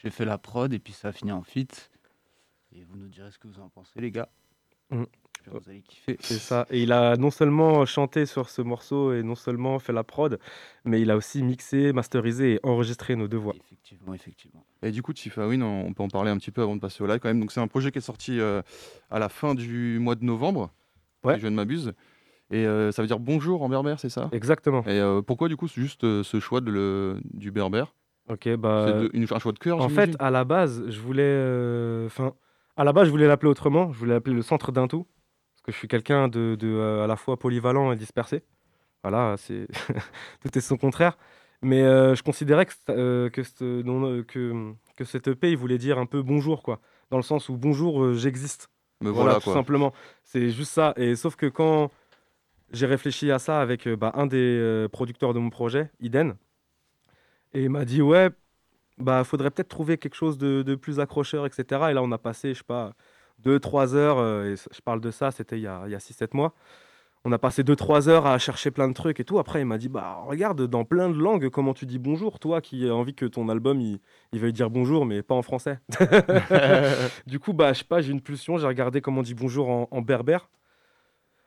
J'ai 0.03 0.09
fait 0.09 0.25
la 0.25 0.37
prod 0.37 0.71
et 0.73 0.79
puis 0.79 0.93
ça 0.93 1.09
a 1.09 1.11
fini 1.11 1.31
en 1.31 1.41
feat. 1.43 1.89
Et 2.73 2.83
vous 2.83 2.97
nous 2.97 3.07
direz 3.07 3.31
ce 3.31 3.39
que 3.39 3.47
vous 3.47 3.59
en 3.59 3.69
pensez, 3.69 3.99
les 3.99 4.11
gars. 4.11 4.29
Mhm. 4.91 5.05
J'espère 5.45 5.59
que 5.59 5.63
Vous 5.65 5.69
allez 5.69 5.81
kiffer. 5.81 6.17
C'est 6.21 6.39
ça. 6.39 6.65
Et 6.71 6.81
il 6.83 6.91
a 6.91 7.15
non 7.17 7.29
seulement 7.31 7.85
chanté 7.85 8.25
sur 8.25 8.49
ce 8.49 8.61
morceau 8.61 9.13
et 9.13 9.23
non 9.23 9.35
seulement 9.35 9.77
fait 9.79 9.93
la 9.93 10.03
prod, 10.03 10.39
mais 10.85 11.01
il 11.01 11.11
a 11.11 11.15
aussi 11.15 11.43
mixé, 11.43 11.93
masterisé 11.93 12.53
et 12.55 12.59
enregistré 12.63 13.15
nos 13.15 13.27
deux 13.27 13.37
voix. 13.37 13.53
Effectivement, 13.55 14.13
effectivement. 14.13 14.65
Et 14.83 14.91
du 14.91 15.01
coup, 15.01 15.13
Tifawin, 15.13 15.61
on 15.61 15.93
peut 15.93 16.03
en 16.03 16.07
parler 16.07 16.31
un 16.31 16.37
petit 16.37 16.51
peu 16.51 16.61
avant 16.61 16.75
de 16.75 16.81
passer 16.81 17.03
au 17.03 17.07
live 17.07 17.19
quand 17.19 17.29
même. 17.29 17.39
Donc, 17.39 17.51
c'est 17.51 17.59
un 17.61 17.67
projet 17.67 17.91
qui 17.91 17.99
est 17.99 18.01
sorti 18.01 18.39
euh, 18.39 18.61
à 19.11 19.19
la 19.19 19.29
fin 19.29 19.53
du 19.55 19.99
mois 19.99 20.15
de 20.15 20.25
novembre, 20.25 20.71
Ouais. 21.23 21.35
si 21.35 21.41
je 21.41 21.47
ne 21.47 21.55
m'abuse. 21.55 21.93
Et 22.51 22.65
euh, 22.67 22.91
ça 22.91 23.01
veut 23.01 23.07
dire 23.07 23.19
bonjour 23.19 23.63
en 23.63 23.69
berbère, 23.69 23.99
c'est 23.99 24.09
ça? 24.09 24.29
Exactement. 24.31 24.81
Et 24.83 24.99
euh, 24.99 25.21
pourquoi 25.23 25.47
du 25.49 25.57
coup 25.57 25.67
juste 25.67 26.03
euh, 26.03 26.21
ce 26.23 26.39
choix 26.39 26.61
de 26.61 26.69
le, 26.69 27.19
du 27.33 27.49
berbère? 27.51 27.95
Ok, 28.29 28.47
bah. 28.55 28.85
C'est 28.87 28.93
de- 29.03 29.09
une- 29.13 29.25
un 29.31 29.39
choix 29.39 29.51
de 29.51 29.57
cœur 29.59 29.79
En 29.81 29.89
fait, 29.89 30.15
à 30.19 30.29
la 30.29 30.43
base, 30.43 30.83
je 30.87 30.99
voulais. 30.99 31.23
euh, 31.23 32.05
Enfin, 32.05 32.33
à 32.77 32.83
la 32.83 32.93
base, 32.93 33.05
je 33.07 33.11
voulais 33.11 33.27
l'appeler 33.27 33.49
autrement. 33.49 33.91
Je 33.91 33.97
voulais 33.97 34.13
l'appeler 34.13 34.35
le 34.35 34.41
centre 34.43 34.71
d'un 34.71 34.87
tout. 34.87 35.07
Que 35.65 35.71
je 35.71 35.77
suis 35.77 35.87
quelqu'un 35.87 36.27
de, 36.27 36.55
de, 36.59 36.67
euh, 36.67 37.03
à 37.03 37.07
la 37.07 37.15
fois 37.15 37.37
polyvalent 37.39 37.91
et 37.91 37.95
dispersé. 37.95 38.43
Voilà, 39.03 39.35
c'est 39.37 39.67
tout 40.41 40.55
est 40.57 40.61
son 40.61 40.77
contraire. 40.77 41.17
Mais 41.63 41.81
euh, 41.81 42.13
je 42.13 42.21
considérais 42.21 42.67
que, 42.67 42.73
euh, 42.89 43.29
que, 43.31 43.41
ce- 43.43 43.81
non, 43.81 44.23
que, 44.23 44.73
que 44.95 45.03
cette 45.05 45.27
EP, 45.27 45.51
il 45.51 45.57
voulait 45.57 45.79
dire 45.79 45.97
un 45.97 46.05
peu 46.05 46.21
bonjour, 46.21 46.61
quoi. 46.61 46.81
Dans 47.09 47.17
le 47.17 47.23
sens 47.23 47.49
où 47.49 47.57
bonjour, 47.57 48.13
j'existe. 48.13 48.69
Mais 49.01 49.09
Voilà, 49.09 49.23
voilà, 49.23 49.35
tout 49.39 49.45
quoi. 49.45 49.53
simplement. 49.53 49.93
C'est 50.23 50.51
juste 50.51 50.71
ça. 50.71 50.93
Et 50.97 51.15
sauf 51.15 51.35
que 51.35 51.47
quand 51.47 51.89
j'ai 52.71 52.85
réfléchi 52.85 53.31
à 53.31 53.39
ça 53.39 53.59
avec 53.61 53.87
bah, 53.87 54.11
un 54.15 54.27
des 54.27 54.87
producteurs 54.91 55.33
de 55.33 55.39
mon 55.39 55.49
projet, 55.49 55.89
Iden, 55.99 56.35
et 57.53 57.63
il 57.63 57.69
m'a 57.69 57.85
dit 57.85 58.01
ouais, 58.01 58.29
bah 58.97 59.23
faudrait 59.23 59.51
peut-être 59.51 59.69
trouver 59.69 59.97
quelque 59.97 60.15
chose 60.15 60.37
de, 60.37 60.61
de 60.61 60.75
plus 60.75 60.99
accrocheur, 60.99 61.45
etc. 61.45 61.89
Et 61.91 61.93
là, 61.93 62.03
on 62.03 62.11
a 62.11 62.17
passé, 62.17 62.53
je 62.53 62.59
sais 62.59 62.63
pas, 62.65 62.93
2-3 63.45 63.93
heures, 63.95 64.17
euh, 64.19 64.53
et 64.53 64.55
je 64.55 64.81
parle 64.81 65.01
de 65.01 65.11
ça, 65.11 65.31
c'était 65.31 65.57
il 65.57 65.63
y 65.63 65.67
a, 65.67 65.81
a 65.81 65.87
6-7 65.99 66.29
mois. 66.33 66.53
On 67.27 67.31
a 67.31 67.39
passé 67.39 67.63
2-3 67.63 68.07
heures 68.07 68.27
à 68.27 68.37
chercher 68.37 68.69
plein 68.69 68.87
de 68.87 68.93
trucs 68.93 69.19
et 69.19 69.23
tout. 69.23 69.39
Après, 69.39 69.59
il 69.59 69.65
m'a 69.65 69.79
dit 69.79 69.89
bah 69.89 70.19
regarde, 70.27 70.61
dans 70.67 70.85
plein 70.85 71.09
de 71.09 71.17
langues, 71.17 71.49
comment 71.49 71.73
tu 71.73 71.87
dis 71.87 71.97
bonjour, 71.97 72.37
toi 72.39 72.61
qui 72.61 72.87
as 72.87 72.93
envie 72.93 73.15
que 73.15 73.25
ton 73.25 73.49
album 73.49 73.81
il, 73.81 73.99
il 74.31 74.39
veuille 74.39 74.53
dire 74.53 74.69
bonjour, 74.69 75.05
mais 75.07 75.23
pas 75.23 75.33
en 75.33 75.41
français. 75.41 75.79
du 77.27 77.39
coup, 77.39 77.53
bah 77.53 77.73
je 77.73 77.79
sais 77.79 77.85
pas, 77.85 78.01
j'ai 78.01 78.11
une 78.11 78.21
pulsion, 78.21 78.57
j'ai 78.59 78.67
regardé 78.67 79.01
comment 79.01 79.19
on 79.21 79.23
dit 79.23 79.33
bonjour 79.33 79.69
en, 79.69 79.87
en 79.89 80.01
berbère. 80.01 80.49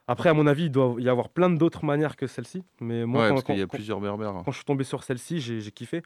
Après, 0.08 0.30
à 0.30 0.34
mon 0.34 0.46
avis, 0.46 0.64
il 0.64 0.70
doit 0.70 0.96
y 0.98 1.08
avoir 1.08 1.28
plein 1.28 1.50
d'autres 1.50 1.84
manières 1.84 2.16
que 2.16 2.26
celle-ci. 2.26 2.64
Mais 2.80 3.04
moi, 3.04 3.22
ouais, 3.22 3.28
quand, 3.28 3.34
parce 3.34 3.44
qu'il 3.46 3.58
y 3.58 3.62
a 3.62 3.66
quand- 3.66 3.76
plusieurs 3.76 4.00
berbères. 4.00 4.32
quand 4.44 4.50
je 4.52 4.56
suis 4.56 4.64
tombé 4.64 4.82
sur 4.84 5.04
celle-ci, 5.04 5.38
j'ai 5.40 5.70
kiffé. 5.70 6.02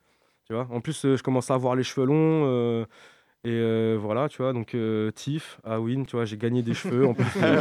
Tu 0.47 0.55
vois? 0.55 0.67
En 0.73 0.81
plus, 0.81 1.05
euh, 1.05 1.17
je 1.17 1.23
commence 1.23 1.51
à 1.51 1.55
avoir 1.55 1.77
les 1.77 1.85
cheveux 1.85 2.07
longs. 2.07 2.43
euh, 2.47 2.85
et 3.45 3.51
euh, 3.51 3.99
voilà, 4.01 4.29
tu 4.29 4.41
vois. 4.43 4.53
Donc, 4.53 4.75
euh, 4.75 5.11
Tiff, 5.11 5.59
Awin, 5.65 6.05
tu 6.05 6.15
vois, 6.17 6.25
j'ai 6.25 6.37
gagné 6.37 6.63
des 6.63 6.75
cheveux. 6.75 7.07
En 7.09 7.15
plus, 7.15 7.25
euh, 7.43 7.61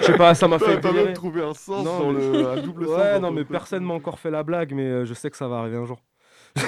je 0.00 0.04
sais 0.04 0.16
pas, 0.16 0.34
ça 0.34 0.46
m'a 0.48 0.58
fait. 0.58 0.78
délirer. 0.78 1.12
trouvé 1.14 1.42
un 1.42 1.54
sens 1.54 1.84
Non, 1.84 2.00
dans 2.00 2.12
mais- 2.12 2.20
le 2.42 2.48
un 2.50 2.62
double 2.62 2.86
sens. 2.86 2.96
Ouais, 2.98 3.18
non, 3.20 3.30
mais 3.30 3.44
personne 3.44 3.82
m'a 3.84 3.94
encore 3.94 4.18
fait 4.18 4.30
la 4.30 4.42
blague, 4.42 4.72
mais 4.74 4.82
euh, 4.84 5.04
je 5.06 5.14
sais 5.14 5.30
que 5.30 5.36
ça 5.36 5.48
va 5.48 5.56
arriver 5.58 5.76
un 5.78 5.86
jour. 5.86 6.02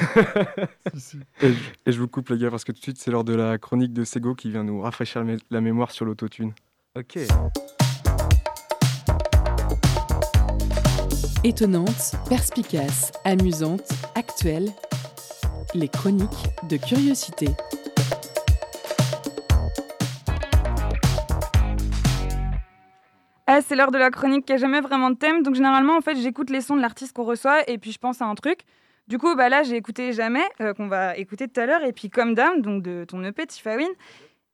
Et 1.43 1.53
je, 1.53 1.59
et 1.87 1.93
je 1.93 1.99
vous 1.99 2.09
coupe 2.09 2.29
les 2.29 2.37
gars 2.39 2.51
parce 2.51 2.63
que 2.65 2.73
tout 2.73 2.79
de 2.79 2.83
suite 2.83 2.99
c'est 2.99 3.11
l'heure 3.11 3.25
de 3.25 3.35
la 3.35 3.57
chronique 3.57 3.95
de 3.95 4.05
Sego 4.05 4.35
qui 4.35 4.51
vient 4.51 4.63
nous 4.63 4.83
rafraîchir 4.83 5.25
la 5.25 5.35
mé- 5.37 5.41
la 5.51 5.61
mémoire 5.63 5.93
sur 5.93 6.05
l'autotune. 6.05 6.53
Ok. 6.95 7.19
Étonnante, 11.45 12.13
perspicace, 12.29 13.13
amusante, 13.25 13.89
actuelle. 14.15 14.69
Les 15.75 15.89
chroniques 15.89 16.49
de 16.69 16.77
curiosité. 16.77 17.49
C'est 23.63 23.77
l'heure 23.77 23.91
de 23.91 23.99
la 23.99 24.11
chronique 24.11 24.47
qui 24.47 24.53
a 24.53 24.57
jamais 24.57 24.81
vraiment 24.81 25.11
de 25.11 25.17
thème. 25.17 25.43
Donc, 25.43 25.55
généralement, 25.55 25.97
en 25.97 26.01
fait, 26.01 26.17
j'écoute 26.17 26.51
les 26.51 26.61
sons 26.61 26.77
de 26.77 26.81
l'artiste 26.81 27.15
qu'on 27.15 27.25
reçoit 27.25 27.69
et 27.69 27.79
puis 27.79 27.93
je 27.93 27.99
pense 27.99 28.23
à 28.23 28.27
un 28.27 28.35
truc. 28.35 28.61
Du 29.09 29.19
coup, 29.19 29.35
bah 29.35 29.49
là, 29.49 29.63
j'ai 29.63 29.77
écouté 29.77 30.13
Jamais, 30.13 30.45
euh, 30.61 30.75
qu'on 30.75 30.87
va 30.87 31.17
écouter 31.17 31.49
tout 31.49 31.59
à 31.61 31.67
l'heure, 31.67 31.83
et 31.83 31.93
puis 31.93 32.11
Comme 32.11 32.35
Down, 32.35 32.61
donc 32.61 32.83
de 32.83 33.05
ton 33.05 33.25
EP, 33.25 33.47
Tiffawin. 33.47 33.89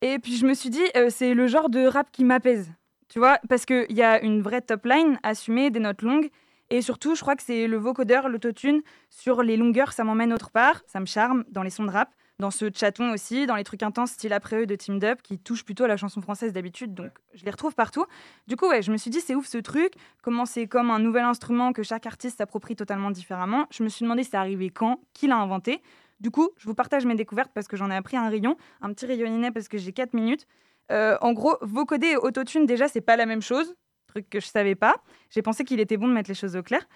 Et 0.01 0.17
puis, 0.19 0.37
je 0.37 0.45
me 0.45 0.53
suis 0.53 0.69
dit, 0.69 0.83
euh, 0.95 1.09
c'est 1.09 1.33
le 1.33 1.47
genre 1.47 1.69
de 1.69 1.85
rap 1.85 2.09
qui 2.11 2.23
m'apaise. 2.23 2.71
Tu 3.09 3.19
vois, 3.19 3.37
parce 3.49 3.65
qu'il 3.65 3.91
y 3.91 4.01
a 4.01 4.21
une 4.21 4.41
vraie 4.41 4.61
top 4.61 4.85
line 4.85 5.19
assumée, 5.23 5.69
des 5.71 5.79
notes 5.79 6.01
longues. 6.01 6.29
Et 6.69 6.81
surtout, 6.81 7.15
je 7.15 7.21
crois 7.21 7.35
que 7.35 7.43
c'est 7.43 7.67
le 7.67 7.77
vocodeur, 7.77 8.29
l'autotune. 8.29 8.81
Sur 9.09 9.43
les 9.43 9.57
longueurs, 9.57 9.91
ça 9.91 10.03
m'emmène 10.03 10.33
autre 10.33 10.51
part. 10.51 10.81
Ça 10.87 10.99
me 10.99 11.05
charme 11.05 11.43
dans 11.49 11.61
les 11.61 11.69
sons 11.69 11.83
de 11.85 11.91
rap 11.91 12.09
dans 12.39 12.51
ce 12.51 12.69
chaton 12.73 13.11
aussi, 13.11 13.45
dans 13.45 13.55
les 13.55 13.63
trucs 13.63 13.83
intenses 13.83 14.11
style 14.11 14.33
après 14.33 14.61
eux 14.61 14.65
de 14.65 14.75
Team 14.75 14.99
Up 15.03 15.21
qui 15.21 15.39
touchent 15.39 15.63
plutôt 15.63 15.85
à 15.85 15.87
la 15.87 15.97
chanson 15.97 16.21
française 16.21 16.51
d'habitude, 16.53 16.93
donc 16.93 17.11
je 17.33 17.45
les 17.45 17.51
retrouve 17.51 17.75
partout. 17.75 18.05
Du 18.47 18.55
coup, 18.55 18.67
ouais, 18.67 18.81
je 18.81 18.91
me 18.91 18.97
suis 18.97 19.09
dit 19.09 19.21
c'est 19.21 19.35
ouf 19.35 19.47
ce 19.47 19.57
truc, 19.57 19.93
comment 20.21 20.45
c'est 20.45 20.67
comme 20.67 20.91
un 20.91 20.99
nouvel 20.99 21.23
instrument 21.23 21.71
que 21.73 21.83
chaque 21.83 22.05
artiste 22.05 22.37
s'approprie 22.37 22.75
totalement 22.75 23.11
différemment. 23.11 23.67
Je 23.71 23.83
me 23.83 23.89
suis 23.89 24.03
demandé 24.03 24.23
c'est 24.23 24.37
arrivé 24.37 24.69
quand, 24.69 24.99
qui 25.13 25.27
l'a 25.27 25.37
inventé? 25.37 25.81
Du 26.19 26.31
coup, 26.31 26.49
je 26.57 26.67
vous 26.67 26.75
partage 26.75 27.05
mes 27.05 27.15
découvertes 27.15 27.51
parce 27.53 27.67
que 27.67 27.77
j'en 27.77 27.91
ai 27.91 27.95
appris 27.95 28.17
un 28.17 28.29
rayon, 28.29 28.57
un 28.81 28.93
petit 28.93 29.05
rayonninet 29.05 29.51
parce 29.51 29.67
que 29.67 29.77
j'ai 29.77 29.91
4 29.91 30.13
minutes. 30.13 30.47
Euh, 30.91 31.17
en 31.21 31.33
gros, 31.33 31.57
vocoder 31.61 32.11
et 32.11 32.17
autotune, 32.17 32.65
déjà, 32.65 32.87
c'est 32.87 33.01
pas 33.01 33.15
la 33.15 33.25
même 33.25 33.41
chose, 33.41 33.75
truc 34.07 34.29
que 34.29 34.39
je 34.39 34.47
savais 34.47 34.75
pas. 34.75 34.95
J'ai 35.29 35.41
pensé 35.41 35.63
qu'il 35.63 35.79
était 35.79 35.97
bon 35.97 36.07
de 36.07 36.13
mettre 36.13 36.29
les 36.29 36.35
choses 36.35 36.55
au 36.55 36.63
clair. 36.63 36.87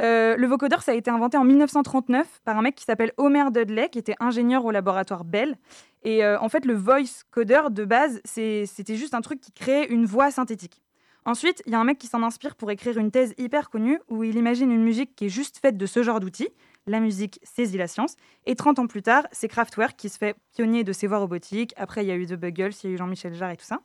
Euh, 0.00 0.36
le 0.36 0.46
vocodeur, 0.46 0.82
ça 0.82 0.92
a 0.92 0.94
été 0.94 1.10
inventé 1.10 1.36
en 1.36 1.44
1939 1.44 2.40
par 2.44 2.56
un 2.56 2.62
mec 2.62 2.74
qui 2.74 2.84
s'appelle 2.84 3.12
Homer 3.16 3.44
Dudley, 3.52 3.88
qui 3.90 3.98
était 3.98 4.16
ingénieur 4.18 4.64
au 4.64 4.70
laboratoire 4.70 5.24
Bell. 5.24 5.56
Et 6.02 6.24
euh, 6.24 6.38
en 6.40 6.48
fait, 6.48 6.64
le 6.64 6.74
voice 6.74 7.24
coder 7.30 7.62
de 7.70 7.84
base, 7.84 8.20
c'était 8.24 8.96
juste 8.96 9.14
un 9.14 9.20
truc 9.20 9.40
qui 9.40 9.52
créait 9.52 9.86
une 9.86 10.06
voix 10.06 10.30
synthétique. 10.30 10.82
Ensuite, 11.26 11.62
il 11.66 11.72
y 11.72 11.74
a 11.74 11.78
un 11.78 11.84
mec 11.84 11.98
qui 11.98 12.06
s'en 12.06 12.22
inspire 12.22 12.56
pour 12.56 12.70
écrire 12.70 12.96
une 12.96 13.10
thèse 13.10 13.34
hyper 13.36 13.68
connue 13.68 14.00
où 14.08 14.24
il 14.24 14.36
imagine 14.36 14.70
une 14.72 14.82
musique 14.82 15.14
qui 15.14 15.26
est 15.26 15.30
juste 15.30 15.58
faite 15.58 15.76
de 15.76 15.84
ce 15.84 16.02
genre 16.02 16.18
d'outils. 16.18 16.48
La 16.86 16.98
musique 16.98 17.38
saisit 17.42 17.76
la 17.76 17.86
science. 17.86 18.16
Et 18.46 18.56
30 18.56 18.78
ans 18.78 18.86
plus 18.86 19.02
tard, 19.02 19.26
c'est 19.30 19.48
Kraftwerk 19.48 19.96
qui 19.96 20.08
se 20.08 20.16
fait 20.16 20.34
pionnier 20.54 20.82
de 20.82 20.94
ses 20.94 21.06
voix 21.06 21.18
robotiques. 21.18 21.74
Après, 21.76 22.02
il 22.02 22.08
y 22.08 22.10
a 22.10 22.16
eu 22.16 22.26
The 22.26 22.34
Buggles, 22.34 22.72
il 22.82 22.86
y 22.86 22.92
a 22.92 22.94
eu 22.94 22.96
Jean-Michel 22.96 23.34
Jarre 23.34 23.50
et 23.50 23.56
tout 23.58 23.66
ça. 23.66 23.80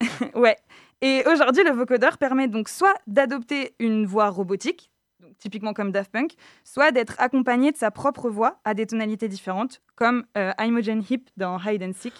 ouais. 0.34 0.56
Et 1.00 1.22
aujourd'hui, 1.30 1.62
le 1.62 1.70
vocodeur 1.70 2.18
permet 2.18 2.48
donc 2.48 2.68
soit 2.68 2.94
d'adopter 3.06 3.74
une 3.78 4.04
voix 4.04 4.30
robotique, 4.30 4.90
typiquement 5.38 5.72
comme 5.72 5.92
Daft 5.92 6.10
Punk, 6.10 6.32
soit 6.64 6.90
d'être 6.90 7.14
accompagné 7.18 7.70
de 7.70 7.76
sa 7.76 7.92
propre 7.92 8.28
voix 8.30 8.58
à 8.64 8.74
des 8.74 8.86
tonalités 8.86 9.28
différentes, 9.28 9.80
comme 9.94 10.24
euh, 10.36 10.52
Imogen 10.58 11.04
Heap 11.08 11.30
dans 11.36 11.58
Hide 11.60 11.84
and 11.84 11.92
Seek. 11.94 12.14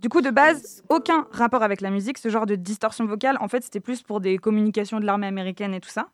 Du 0.00 0.08
coup, 0.08 0.20
de 0.20 0.30
base, 0.30 0.82
aucun 0.88 1.26
rapport 1.30 1.62
avec 1.62 1.80
la 1.80 1.90
musique, 1.90 2.18
ce 2.18 2.28
genre 2.28 2.46
de 2.46 2.56
distorsion 2.56 3.06
vocale, 3.06 3.38
en 3.40 3.48
fait, 3.48 3.62
c'était 3.62 3.80
plus 3.80 4.02
pour 4.02 4.20
des 4.20 4.38
communications 4.38 4.98
de 4.98 5.06
l'armée 5.06 5.26
américaine 5.28 5.74
et 5.74 5.80
tout 5.80 5.88
ça. 5.88 6.08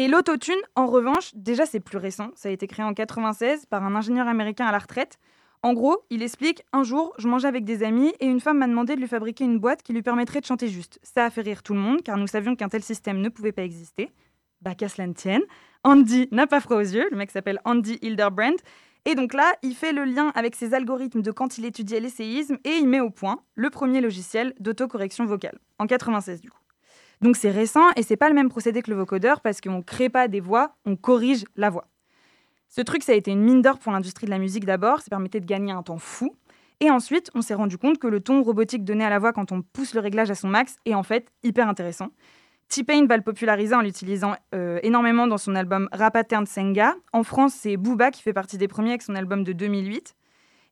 Et 0.00 0.06
l'autotune, 0.06 0.60
en 0.76 0.86
revanche, 0.86 1.32
déjà 1.34 1.66
c'est 1.66 1.80
plus 1.80 1.98
récent, 1.98 2.30
ça 2.36 2.48
a 2.48 2.52
été 2.52 2.68
créé 2.68 2.86
en 2.86 2.94
96 2.94 3.66
par 3.66 3.82
un 3.82 3.96
ingénieur 3.96 4.28
américain 4.28 4.64
à 4.66 4.70
la 4.70 4.78
retraite. 4.78 5.18
En 5.64 5.72
gros, 5.72 6.04
il 6.08 6.22
explique 6.22 6.62
Un 6.72 6.84
jour, 6.84 7.12
je 7.18 7.26
mangeais 7.26 7.48
avec 7.48 7.64
des 7.64 7.82
amis 7.82 8.12
et 8.20 8.26
une 8.26 8.38
femme 8.38 8.58
m'a 8.58 8.68
demandé 8.68 8.94
de 8.94 9.00
lui 9.00 9.08
fabriquer 9.08 9.42
une 9.42 9.58
boîte 9.58 9.82
qui 9.82 9.92
lui 9.92 10.02
permettrait 10.02 10.40
de 10.40 10.46
chanter 10.46 10.68
juste. 10.68 11.00
Ça 11.02 11.24
a 11.24 11.30
fait 11.30 11.40
rire 11.40 11.64
tout 11.64 11.74
le 11.74 11.80
monde 11.80 12.04
car 12.04 12.16
nous 12.16 12.28
savions 12.28 12.54
qu'un 12.54 12.68
tel 12.68 12.84
système 12.84 13.20
ne 13.20 13.28
pouvait 13.28 13.50
pas 13.50 13.64
exister. 13.64 14.12
Bah, 14.60 14.76
qu'à 14.76 14.88
cela 14.88 15.08
ne 15.08 15.14
tienne. 15.14 15.42
Andy 15.82 16.28
n'a 16.30 16.46
pas 16.46 16.60
froid 16.60 16.76
aux 16.76 16.80
yeux, 16.80 17.08
le 17.10 17.16
mec 17.16 17.32
s'appelle 17.32 17.60
Andy 17.64 17.98
Hilderbrand. 18.00 18.56
Et 19.04 19.16
donc 19.16 19.34
là, 19.34 19.52
il 19.62 19.74
fait 19.74 19.92
le 19.92 20.04
lien 20.04 20.30
avec 20.36 20.54
ses 20.54 20.74
algorithmes 20.74 21.22
de 21.22 21.32
quand 21.32 21.58
il 21.58 21.64
étudiait 21.64 21.98
l'essayisme 21.98 22.58
et 22.62 22.76
il 22.76 22.86
met 22.86 23.00
au 23.00 23.10
point 23.10 23.40
le 23.56 23.68
premier 23.68 24.00
logiciel 24.00 24.54
d'autocorrection 24.60 25.26
vocale, 25.26 25.58
en 25.80 25.88
96 25.88 26.40
du 26.40 26.50
coup. 26.50 26.60
Donc 27.20 27.36
c'est 27.36 27.50
récent 27.50 27.90
et 27.96 28.02
c'est 28.02 28.16
pas 28.16 28.28
le 28.28 28.34
même 28.34 28.48
procédé 28.48 28.82
que 28.82 28.90
le 28.90 28.96
vocodeur 28.96 29.40
parce 29.40 29.60
qu'on 29.60 29.78
ne 29.78 29.82
crée 29.82 30.08
pas 30.08 30.28
des 30.28 30.40
voix, 30.40 30.76
on 30.84 30.96
corrige 30.96 31.44
la 31.56 31.70
voix. 31.70 31.88
Ce 32.68 32.80
truc, 32.80 33.02
ça 33.02 33.12
a 33.12 33.14
été 33.14 33.30
une 33.30 33.42
mine 33.42 33.62
d'or 33.62 33.78
pour 33.78 33.92
l'industrie 33.92 34.26
de 34.26 34.30
la 34.30 34.38
musique 34.38 34.64
d'abord, 34.64 35.00
ça 35.00 35.06
permettait 35.08 35.40
de 35.40 35.46
gagner 35.46 35.72
un 35.72 35.82
temps 35.82 35.98
fou. 35.98 36.36
Et 36.80 36.90
ensuite, 36.90 37.30
on 37.34 37.42
s'est 37.42 37.54
rendu 37.54 37.76
compte 37.76 37.98
que 37.98 38.06
le 38.06 38.20
ton 38.20 38.42
robotique 38.42 38.84
donné 38.84 39.04
à 39.04 39.10
la 39.10 39.18
voix 39.18 39.32
quand 39.32 39.50
on 39.50 39.62
pousse 39.62 39.94
le 39.94 40.00
réglage 40.00 40.30
à 40.30 40.34
son 40.34 40.48
max 40.48 40.76
est 40.84 40.94
en 40.94 41.02
fait 41.02 41.32
hyper 41.42 41.68
intéressant. 41.68 42.10
T-Pain 42.68 43.06
va 43.06 43.16
le 43.16 43.22
populariser 43.22 43.74
en 43.74 43.80
l'utilisant 43.80 44.34
euh, 44.54 44.78
énormément 44.82 45.26
dans 45.26 45.38
son 45.38 45.54
album 45.54 45.88
Rapatern 45.90 46.46
Senga. 46.46 46.94
En 47.12 47.24
France, 47.24 47.54
c'est 47.54 47.76
Booba 47.76 48.10
qui 48.10 48.22
fait 48.22 48.34
partie 48.34 48.58
des 48.58 48.68
premiers 48.68 48.90
avec 48.90 49.02
son 49.02 49.14
album 49.14 49.42
de 49.42 49.52
2008. 49.52 50.14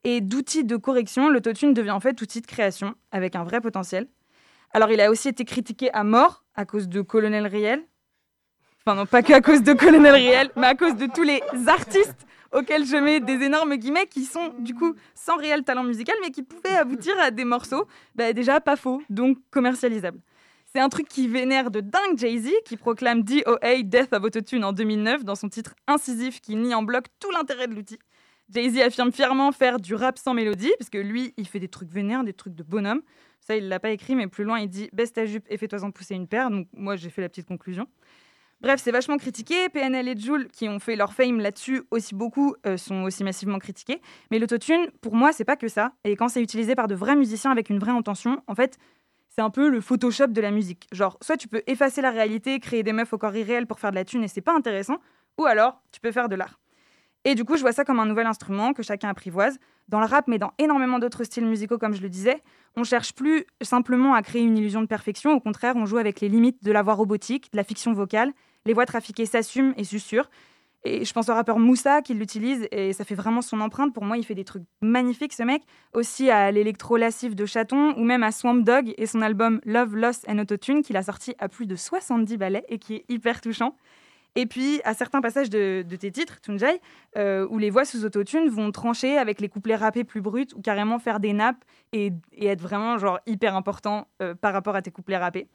Et 0.04 0.20
d'outil 0.20 0.62
de 0.62 0.76
correction, 0.76 1.28
l'autotune 1.30 1.74
devient 1.74 1.90
en 1.90 2.00
fait 2.00 2.20
outil 2.20 2.42
de 2.42 2.46
création 2.46 2.94
avec 3.10 3.34
un 3.34 3.42
vrai 3.42 3.60
potentiel. 3.60 4.06
Alors, 4.76 4.90
il 4.90 5.00
a 5.00 5.10
aussi 5.10 5.28
été 5.28 5.46
critiqué 5.46 5.90
à 5.94 6.04
mort 6.04 6.44
à 6.54 6.66
cause 6.66 6.86
de 6.86 7.00
Colonel 7.00 7.46
Riel. 7.46 7.82
Enfin, 8.84 8.94
non, 8.94 9.06
pas 9.06 9.22
qu'à 9.22 9.40
cause 9.40 9.62
de 9.62 9.72
Colonel 9.72 10.12
Riel, 10.12 10.50
mais 10.54 10.66
à 10.66 10.74
cause 10.74 10.96
de 10.96 11.06
tous 11.06 11.22
les 11.22 11.40
artistes 11.66 12.26
auxquels 12.52 12.84
je 12.84 12.98
mets 12.98 13.20
des 13.20 13.42
énormes 13.42 13.76
guillemets 13.76 14.04
qui 14.06 14.26
sont 14.26 14.52
du 14.58 14.74
coup 14.74 14.94
sans 15.14 15.38
réel 15.38 15.64
talent 15.64 15.82
musical, 15.82 16.14
mais 16.20 16.30
qui 16.30 16.42
pouvaient 16.42 16.76
aboutir 16.76 17.18
à 17.18 17.30
des 17.30 17.46
morceaux 17.46 17.86
bah, 18.14 18.34
déjà 18.34 18.60
pas 18.60 18.76
faux, 18.76 19.00
donc 19.08 19.38
commercialisables. 19.50 20.20
C'est 20.66 20.80
un 20.80 20.90
truc 20.90 21.08
qui 21.08 21.26
vénère 21.26 21.70
de 21.70 21.80
dingue 21.80 22.18
Jay-Z, 22.18 22.50
qui 22.66 22.76
proclame 22.76 23.22
DOA, 23.22 23.80
Death 23.82 24.12
of 24.12 24.24
Autotune, 24.24 24.62
en 24.62 24.74
2009, 24.74 25.24
dans 25.24 25.36
son 25.36 25.48
titre 25.48 25.74
incisif 25.86 26.42
qui 26.42 26.54
nie 26.54 26.74
en 26.74 26.82
bloc 26.82 27.06
tout 27.18 27.30
l'intérêt 27.30 27.66
de 27.66 27.74
l'outil. 27.74 27.98
Jay-Z 28.50 28.78
affirme 28.80 29.10
fièrement 29.10 29.52
faire 29.52 29.80
du 29.80 29.94
rap 29.94 30.18
sans 30.18 30.34
mélodie, 30.34 30.72
parce 30.78 30.90
que 30.90 30.98
lui, 30.98 31.32
il 31.38 31.48
fait 31.48 31.60
des 31.60 31.68
trucs 31.68 31.90
vénères, 31.90 32.24
des 32.24 32.34
trucs 32.34 32.54
de 32.54 32.62
bonhomme. 32.62 33.00
Ça, 33.46 33.56
il 33.56 33.68
l'a 33.68 33.78
pas 33.78 33.90
écrit, 33.90 34.16
mais 34.16 34.26
plus 34.26 34.42
loin, 34.42 34.58
il 34.58 34.68
dit 34.68 34.90
baisse 34.92 35.12
ta 35.12 35.24
jupe 35.24 35.46
et 35.48 35.56
fais-toi 35.56 35.84
en 35.84 35.92
pousser 35.92 36.16
une 36.16 36.26
paire. 36.26 36.50
Donc, 36.50 36.66
moi, 36.72 36.96
j'ai 36.96 37.10
fait 37.10 37.22
la 37.22 37.28
petite 37.28 37.46
conclusion. 37.46 37.86
Bref, 38.60 38.80
c'est 38.82 38.90
vachement 38.90 39.18
critiqué. 39.18 39.68
PNL 39.68 40.08
et 40.08 40.16
Joule, 40.16 40.48
qui 40.48 40.68
ont 40.68 40.80
fait 40.80 40.96
leur 40.96 41.12
fame 41.12 41.38
là-dessus 41.38 41.82
aussi 41.92 42.16
beaucoup, 42.16 42.56
euh, 42.66 42.76
sont 42.76 43.02
aussi 43.02 43.22
massivement 43.22 43.60
critiqués. 43.60 44.02
Mais 44.32 44.40
l'autotune, 44.40 44.90
pour 45.00 45.14
moi, 45.14 45.32
c'est 45.32 45.44
pas 45.44 45.54
que 45.54 45.68
ça. 45.68 45.92
Et 46.02 46.16
quand 46.16 46.28
c'est 46.28 46.42
utilisé 46.42 46.74
par 46.74 46.88
de 46.88 46.96
vrais 46.96 47.14
musiciens 47.14 47.52
avec 47.52 47.70
une 47.70 47.78
vraie 47.78 47.92
intention, 47.92 48.42
en 48.48 48.56
fait, 48.56 48.78
c'est 49.28 49.42
un 49.42 49.50
peu 49.50 49.68
le 49.68 49.80
Photoshop 49.80 50.28
de 50.28 50.40
la 50.40 50.50
musique. 50.50 50.88
Genre, 50.90 51.16
soit 51.20 51.36
tu 51.36 51.46
peux 51.46 51.62
effacer 51.68 52.00
la 52.00 52.10
réalité, 52.10 52.58
créer 52.58 52.82
des 52.82 52.92
meufs 52.92 53.12
au 53.12 53.18
corps 53.18 53.36
irréel 53.36 53.68
pour 53.68 53.78
faire 53.78 53.90
de 53.90 53.96
la 53.96 54.04
thune 54.04 54.24
et 54.24 54.28
c'est 54.28 54.40
pas 54.40 54.56
intéressant, 54.56 54.96
ou 55.38 55.44
alors 55.44 55.80
tu 55.92 56.00
peux 56.00 56.10
faire 56.10 56.28
de 56.28 56.34
l'art. 56.34 56.58
Et 57.28 57.34
du 57.34 57.44
coup, 57.44 57.56
je 57.56 57.62
vois 57.62 57.72
ça 57.72 57.84
comme 57.84 57.98
un 57.98 58.06
nouvel 58.06 58.28
instrument 58.28 58.72
que 58.72 58.84
chacun 58.84 59.08
apprivoise. 59.08 59.58
Dans 59.88 59.98
le 59.98 60.06
rap, 60.06 60.28
mais 60.28 60.38
dans 60.38 60.52
énormément 60.58 61.00
d'autres 61.00 61.24
styles 61.24 61.44
musicaux, 61.44 61.76
comme 61.76 61.92
je 61.92 62.00
le 62.00 62.08
disais, 62.08 62.40
on 62.76 62.84
cherche 62.84 63.12
plus 63.14 63.46
simplement 63.62 64.14
à 64.14 64.22
créer 64.22 64.42
une 64.42 64.56
illusion 64.56 64.80
de 64.80 64.86
perfection. 64.86 65.32
Au 65.32 65.40
contraire, 65.40 65.74
on 65.74 65.86
joue 65.86 65.96
avec 65.96 66.20
les 66.20 66.28
limites 66.28 66.62
de 66.62 66.70
la 66.70 66.82
voix 66.82 66.94
robotique, 66.94 67.50
de 67.50 67.56
la 67.56 67.64
fiction 67.64 67.92
vocale. 67.92 68.32
Les 68.64 68.74
voix 68.74 68.86
trafiquées 68.86 69.26
s'assument 69.26 69.74
et 69.76 69.82
susurrent. 69.82 70.30
Et 70.84 71.04
je 71.04 71.12
pense 71.12 71.28
au 71.28 71.34
rappeur 71.34 71.58
Moussa 71.58 72.00
qui 72.00 72.14
l'utilise 72.14 72.68
et 72.70 72.92
ça 72.92 73.04
fait 73.04 73.16
vraiment 73.16 73.42
son 73.42 73.60
empreinte. 73.60 73.92
Pour 73.92 74.04
moi, 74.04 74.16
il 74.16 74.24
fait 74.24 74.36
des 74.36 74.44
trucs 74.44 74.62
magnifiques, 74.80 75.32
ce 75.32 75.42
mec. 75.42 75.62
Aussi 75.94 76.30
à 76.30 76.52
l'électro 76.52 76.96
lassif 76.96 77.34
de 77.34 77.44
Chaton 77.44 77.92
ou 77.96 78.04
même 78.04 78.22
à 78.22 78.30
Swamp 78.30 78.62
Dog 78.62 78.94
et 78.96 79.06
son 79.06 79.20
album 79.20 79.60
Love, 79.64 79.96
Loss 79.96 80.20
and 80.28 80.38
Autotune 80.38 80.82
qu'il 80.82 80.96
a 80.96 81.02
sorti 81.02 81.34
à 81.40 81.48
plus 81.48 81.66
de 81.66 81.74
70 81.74 82.36
ballets 82.36 82.64
et 82.68 82.78
qui 82.78 82.94
est 82.94 83.04
hyper 83.08 83.40
touchant. 83.40 83.74
Et 84.36 84.44
puis, 84.44 84.82
à 84.84 84.92
certains 84.92 85.22
passages 85.22 85.48
de, 85.48 85.82
tes 85.98 86.10
titres, 86.12 86.40
Tunjai, 86.42 86.80
euh, 87.16 87.46
où 87.50 87.56
les 87.56 87.70
voix 87.70 87.86
sous 87.86 88.04
autotune 88.04 88.50
vont 88.50 88.70
trancher 88.70 89.16
avec 89.16 89.40
les 89.40 89.48
couplets 89.48 89.76
rappés 89.76 90.04
plus 90.04 90.20
bruts 90.20 90.48
ou 90.54 90.60
carrément 90.60 90.98
faire 90.98 91.20
des 91.20 91.32
nappes 91.32 91.64
et, 91.92 92.12
être 92.38 92.60
vraiment 92.60 92.98
genre 92.98 93.18
hyper 93.26 93.56
important 93.56 94.08
euh, 94.22 94.34
par 94.34 94.52
rapport 94.52 94.76
à 94.76 94.82
tes 94.82 94.90
couplets 94.90 95.16
rappés. 95.16 95.48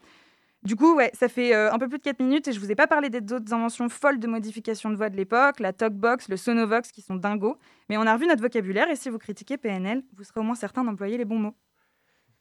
Du 0.64 0.76
coup, 0.76 0.96
ouais, 0.96 1.12
ça 1.14 1.28
fait 1.28 1.54
euh, 1.56 1.72
un 1.72 1.78
peu 1.78 1.88
plus 1.88 2.00
de 2.00 2.04
4 2.04 2.20
minutes 2.20 2.48
et 2.48 2.54
je 2.54 2.60
vous 2.60 2.72
ai 2.72 2.76
pas 2.76 2.88
parlé 2.88 3.12
des 3.12 3.34
autres 3.34 3.54
inventions 3.54 3.88
folles 3.88 4.20
de 4.20 4.28
modification 4.28 4.90
de 4.90 4.96
voix 4.96 5.10
de 5.10 5.16
l'époque, 5.16 5.60
la 5.60 5.74
talkbox, 5.74 6.28
le 6.28 6.38
sonovox 6.38 6.92
qui 6.92 7.02
sont 7.02 7.16
dingos, 7.16 7.58
mais 7.88 7.98
on 7.98 8.08
a 8.08 8.14
revu 8.14 8.26
notre 8.26 8.42
vocabulaire 8.42 8.90
et 8.90 8.96
si 8.96 9.10
vous 9.10 9.20
critiquez 9.20 9.58
PNL, 9.58 10.04
vous 10.16 10.24
serez 10.24 10.40
au 10.40 10.44
moins 10.44 10.56
certain 10.56 10.84
d'employer 10.84 11.18
les 11.20 11.26
bons 11.26 11.40
mots. 11.40 11.56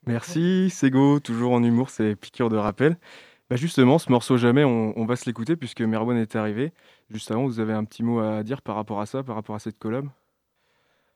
Merci 0.07 0.71
Sego, 0.71 1.21
toujours 1.21 1.53
en 1.53 1.63
humour, 1.63 1.91
c'est 1.91 2.17
piqûre 2.17 2.49
de 2.49 2.57
rappel. 2.57 2.97
Bah, 3.51 3.57
justement, 3.57 3.99
ce 3.99 4.13
morceau 4.13 4.37
Jamais, 4.37 4.63
on, 4.63 5.05
va 5.07 5.17
se 5.17 5.27
l'écouter 5.27 5.57
puisque 5.57 5.81
Merwan 5.81 6.17
est 6.17 6.37
arrivé. 6.37 6.73
Juste 7.11 7.33
avant, 7.33 7.45
vous 7.47 7.59
avez 7.59 7.73
un 7.73 7.85
petit 7.85 8.05
mot 8.05 8.21
à 8.21 8.45
dire 8.45 8.63
par 8.63 8.77
rapport 8.77 9.01
à 9.01 9.07
ça, 9.07 9.25
par 9.25 9.35
rapport 9.35 9.57
à 9.57 9.59
cette 9.59 9.77
collab? 9.77 10.09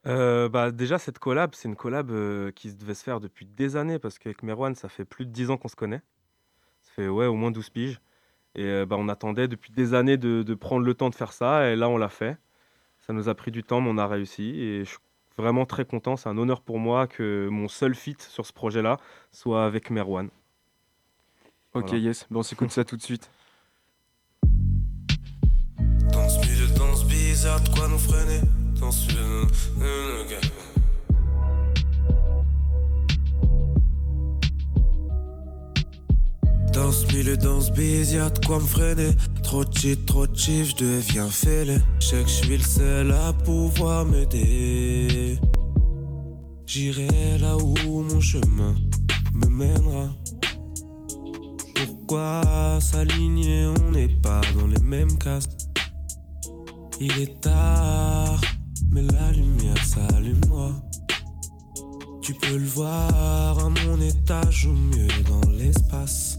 Euh, 0.06 0.48
bah, 0.48 0.72
Déjà, 0.72 0.98
cette 0.98 1.20
collab, 1.20 1.54
c'est 1.54 1.68
une 1.68 1.76
collab 1.76 2.10
euh, 2.10 2.50
qui 2.50 2.74
devait 2.74 2.94
se 2.94 3.04
faire 3.04 3.20
depuis 3.20 3.46
des 3.46 3.76
années 3.76 4.00
parce 4.00 4.18
qu'avec 4.18 4.42
Merwan, 4.42 4.74
ça 4.74 4.88
fait 4.88 5.04
plus 5.04 5.26
de 5.26 5.30
10 5.30 5.50
ans 5.50 5.56
qu'on 5.56 5.68
se 5.68 5.76
connaît. 5.76 6.02
Ça 6.82 6.90
fait 6.96 7.08
ouais, 7.08 7.26
au 7.26 7.36
moins 7.36 7.52
12 7.52 7.70
piges. 7.70 8.00
Et 8.56 8.64
euh, 8.64 8.84
bah, 8.84 8.96
on 8.98 9.08
attendait 9.08 9.46
depuis 9.46 9.70
des 9.72 9.94
années 9.94 10.16
de, 10.16 10.54
prendre 10.54 10.84
le 10.84 10.94
temps 10.94 11.10
de 11.10 11.14
faire 11.14 11.32
ça 11.32 11.70
et 11.70 11.76
là, 11.76 11.88
on 11.88 11.98
l'a 11.98 12.08
fait. 12.08 12.36
Ça 12.98 13.12
nous 13.12 13.28
a 13.28 13.34
pris 13.36 13.52
du 13.52 13.62
temps, 13.62 13.80
mais 13.80 13.90
on 13.90 13.98
a 13.98 14.08
réussi. 14.08 14.60
Et 14.60 14.84
je 14.84 14.90
suis 14.90 14.98
vraiment 15.36 15.66
très 15.66 15.84
content. 15.84 16.16
C'est 16.16 16.28
un 16.28 16.38
honneur 16.38 16.62
pour 16.62 16.80
moi 16.80 17.06
que 17.06 17.48
mon 17.48 17.68
seul 17.68 17.94
feat 17.94 18.22
sur 18.22 18.44
ce 18.44 18.52
projet-là 18.52 18.98
soit 19.30 19.64
avec 19.64 19.90
Merwan. 19.90 20.30
Ok, 21.74 21.92
yes. 21.92 22.26
Bon, 22.30 22.40
on 22.40 22.42
s'écoute 22.42 22.70
ça 22.70 22.84
tout 22.84 22.96
de 22.96 23.02
suite. 23.02 23.28
Dans 26.12 26.28
ce 26.28 26.38
milieu 26.46 26.66
de 26.68 26.78
danse 26.78 27.04
bizarre, 27.04 27.60
de 27.60 27.68
quoi 27.70 27.88
nous 27.88 27.98
freiner? 27.98 28.40
Ensuite. 28.80 29.14
Dans 36.72 36.90
ce 36.90 37.06
milieu, 37.06 37.36
dans 37.36 37.60
ce 37.60 37.70
bise, 37.70 38.12
y'a 38.14 38.28
de 38.30 38.44
quoi 38.44 38.58
me 38.58 38.66
freiner? 38.66 39.10
Trop 39.44 39.62
cheat, 39.70 40.04
trop 40.06 40.26
chiffres, 40.34 40.74
je 40.76 40.84
deviens 40.84 41.28
fêlé. 41.28 41.78
Je 42.00 42.06
sais 42.06 42.22
que 42.22 42.28
je 42.28 42.34
suis 42.34 42.56
le 42.56 42.64
seul 42.64 43.12
à 43.12 43.32
pouvoir 43.32 44.04
m'aider. 44.04 45.38
J'irai 46.66 47.38
là 47.38 47.56
où 47.56 48.02
mon 48.02 48.20
chemin 48.20 48.74
me 49.34 49.46
mènera. 49.46 50.10
Pourquoi 52.06 52.80
s'aligner 52.82 53.66
On 53.66 53.92
n'est 53.92 54.08
pas 54.08 54.42
dans 54.58 54.66
les 54.66 54.80
mêmes 54.82 55.16
cases. 55.16 55.48
Il 57.00 57.18
est 57.18 57.40
tard, 57.40 58.38
mais 58.90 59.00
la 59.00 59.32
lumière 59.32 59.82
s'allume-moi. 59.82 60.72
Tu 62.20 62.34
peux 62.34 62.58
le 62.58 62.66
voir 62.66 63.58
à 63.58 63.70
mon 63.70 63.98
étage 64.02 64.66
ou 64.66 64.74
mieux 64.74 65.08
dans 65.26 65.50
l'espace. 65.50 66.38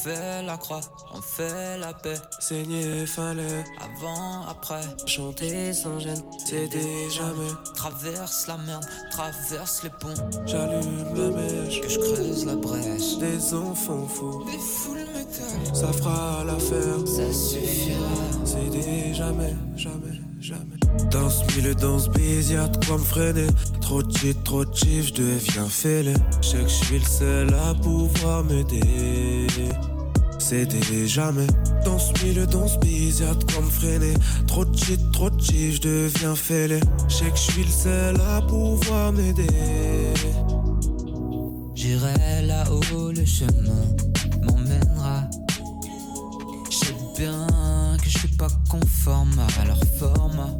On 0.00 0.02
fait 0.02 0.42
la 0.46 0.56
croix, 0.56 0.80
on 1.14 1.20
fait 1.20 1.76
la 1.78 1.92
paix. 1.92 2.14
Saigner 2.38 3.04
fallait 3.04 3.64
Avant, 3.82 4.46
après, 4.48 4.80
chanter 5.04 5.74
sans 5.74 5.98
gêne, 5.98 6.22
c'est 6.46 6.70
jamais. 7.10 7.52
traverse 7.76 8.46
la 8.46 8.56
merde, 8.56 8.86
traverse 9.10 9.82
les 9.82 9.90
ponts. 9.90 10.14
J'allume 10.46 11.04
la 11.14 11.30
mèche, 11.36 11.82
Que 11.82 11.88
je 11.90 11.98
creuse 11.98 12.46
la 12.46 12.56
brèche. 12.56 13.18
des 13.18 13.52
enfants 13.52 14.06
fous. 14.06 14.42
Des 14.46 14.58
foules 14.58 15.00
métal, 15.14 15.74
Ça 15.76 15.92
fera 15.92 16.44
l'affaire, 16.44 17.06
ça 17.06 17.30
suffira. 17.30 17.98
c'est 18.46 18.70
des 18.70 19.12
jamais, 19.12 19.54
jamais, 19.76 20.18
jamais. 20.40 20.64
Dans 21.10 21.28
ce 21.28 21.44
milieu, 21.56 21.74
dans 21.74 21.98
ce 21.98 22.08
bise, 22.08 22.50
y'a 22.52 22.68
de 22.68 22.84
quoi 22.86 22.96
me 22.96 23.04
freiner. 23.04 23.46
Trop 23.82 24.02
de 24.02 24.16
cheat, 24.16 24.42
trop 24.44 24.64
de 24.64 24.74
chiffres, 24.74 25.08
je 25.14 25.22
deviens 25.22 25.66
fêlé. 25.68 26.14
Je 26.40 26.48
sais 26.48 26.56
que 26.58 26.68
je 26.68 26.84
suis 26.84 26.98
le 26.98 27.04
seul 27.04 27.54
à 27.54 27.74
pouvoir 27.74 28.42
m'aider. 28.44 29.46
Des 30.48 31.06
jamais. 31.06 31.46
Dans 31.84 31.98
ce 31.98 32.12
milieu, 32.24 32.44
dans 32.44 32.66
ce 32.66 32.76
bise, 32.78 33.20
y'a 33.20 33.34
de 33.34 33.44
quoi 33.44 33.62
me 33.62 33.70
freiner. 33.70 34.14
Trop 34.48 34.64
de 34.64 35.12
trop 35.12 35.30
de 35.30 35.40
chiffres, 35.40 35.76
je 35.76 35.88
deviens 35.88 36.34
fêlé. 36.34 36.80
Je 37.08 37.14
sais 37.14 37.30
que 37.30 37.36
je 37.36 37.52
suis 37.52 37.62
le 37.62 37.70
seul 37.70 38.20
à 38.20 38.40
pouvoir 38.42 39.12
m'aider. 39.12 39.46
J'irai 41.74 42.42
là 42.46 42.64
où 42.72 43.10
le 43.10 43.24
chemin 43.24 43.84
m'emmènera. 44.42 45.30
Je 46.68 46.76
sais 46.76 46.96
bien 47.16 47.46
que 48.02 48.10
je 48.10 48.18
suis 48.18 48.36
pas 48.36 48.48
conforme 48.68 49.38
à 49.60 49.64
leur 49.66 49.80
format. 50.00 50.50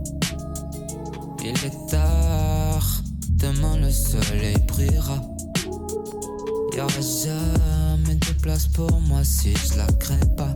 Il 1.42 1.48
est 1.48 1.90
tard, 1.90 3.02
demain 3.30 3.76
le 3.78 3.90
soleil 3.90 4.56
brillera. 4.68 5.20
Y'aura 6.76 7.00
jamais 7.00 7.89
place 8.42 8.66
pour 8.68 9.00
moi 9.00 9.24
si 9.24 9.54
je 9.54 9.76
la 9.76 9.86
crée 9.98 10.16
pas. 10.36 10.54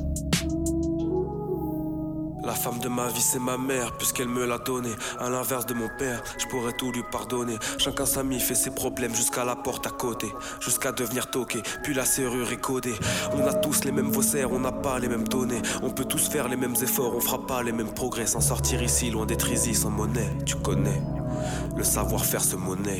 La 2.44 2.52
femme 2.52 2.78
de 2.78 2.88
ma 2.88 3.08
vie 3.08 3.22
c'est 3.22 3.38
ma 3.38 3.56
mère 3.56 3.96
puisqu'elle 3.96 4.28
me 4.28 4.44
l'a 4.44 4.58
donné 4.58 4.90
À 5.18 5.30
l'inverse 5.30 5.64
de 5.64 5.72
mon 5.72 5.88
père 5.98 6.22
je 6.38 6.46
pourrais 6.46 6.74
tout 6.74 6.92
lui 6.92 7.02
pardonner. 7.10 7.56
Chacun 7.78 8.04
sa 8.04 8.22
mie 8.22 8.38
fait 8.38 8.54
ses 8.54 8.70
problèmes 8.70 9.14
jusqu'à 9.14 9.44
la 9.44 9.56
porte 9.56 9.86
à 9.86 9.90
côté 9.90 10.26
Jusqu'à 10.60 10.92
devenir 10.92 11.30
toqué. 11.30 11.62
Puis 11.82 11.94
la 11.94 12.04
serrure 12.04 12.52
est 12.52 12.60
codée. 12.60 12.94
On 13.32 13.46
a 13.46 13.54
tous 13.54 13.84
les 13.84 13.92
mêmes 13.92 14.12
faussaires 14.12 14.52
on 14.52 14.60
n'a 14.60 14.72
pas 14.72 14.98
les 14.98 15.08
mêmes 15.08 15.26
données. 15.26 15.62
On 15.82 15.90
peut 15.90 16.04
tous 16.04 16.28
faire 16.28 16.48
les 16.48 16.56
mêmes 16.56 16.76
efforts 16.82 17.16
on 17.16 17.20
fera 17.20 17.46
pas 17.46 17.62
les 17.62 17.72
mêmes 17.72 17.94
progrès. 17.94 18.26
Sans 18.26 18.42
sortir 18.42 18.82
ici 18.82 19.10
loin 19.10 19.24
d'être 19.24 19.50
easy 19.50 19.74
sans 19.74 19.90
monnaie 19.90 20.30
Tu 20.44 20.56
connais 20.56 21.02
le 21.76 21.84
savoir-faire 21.84 22.42
se 22.42 22.56
monnaie 22.56 22.98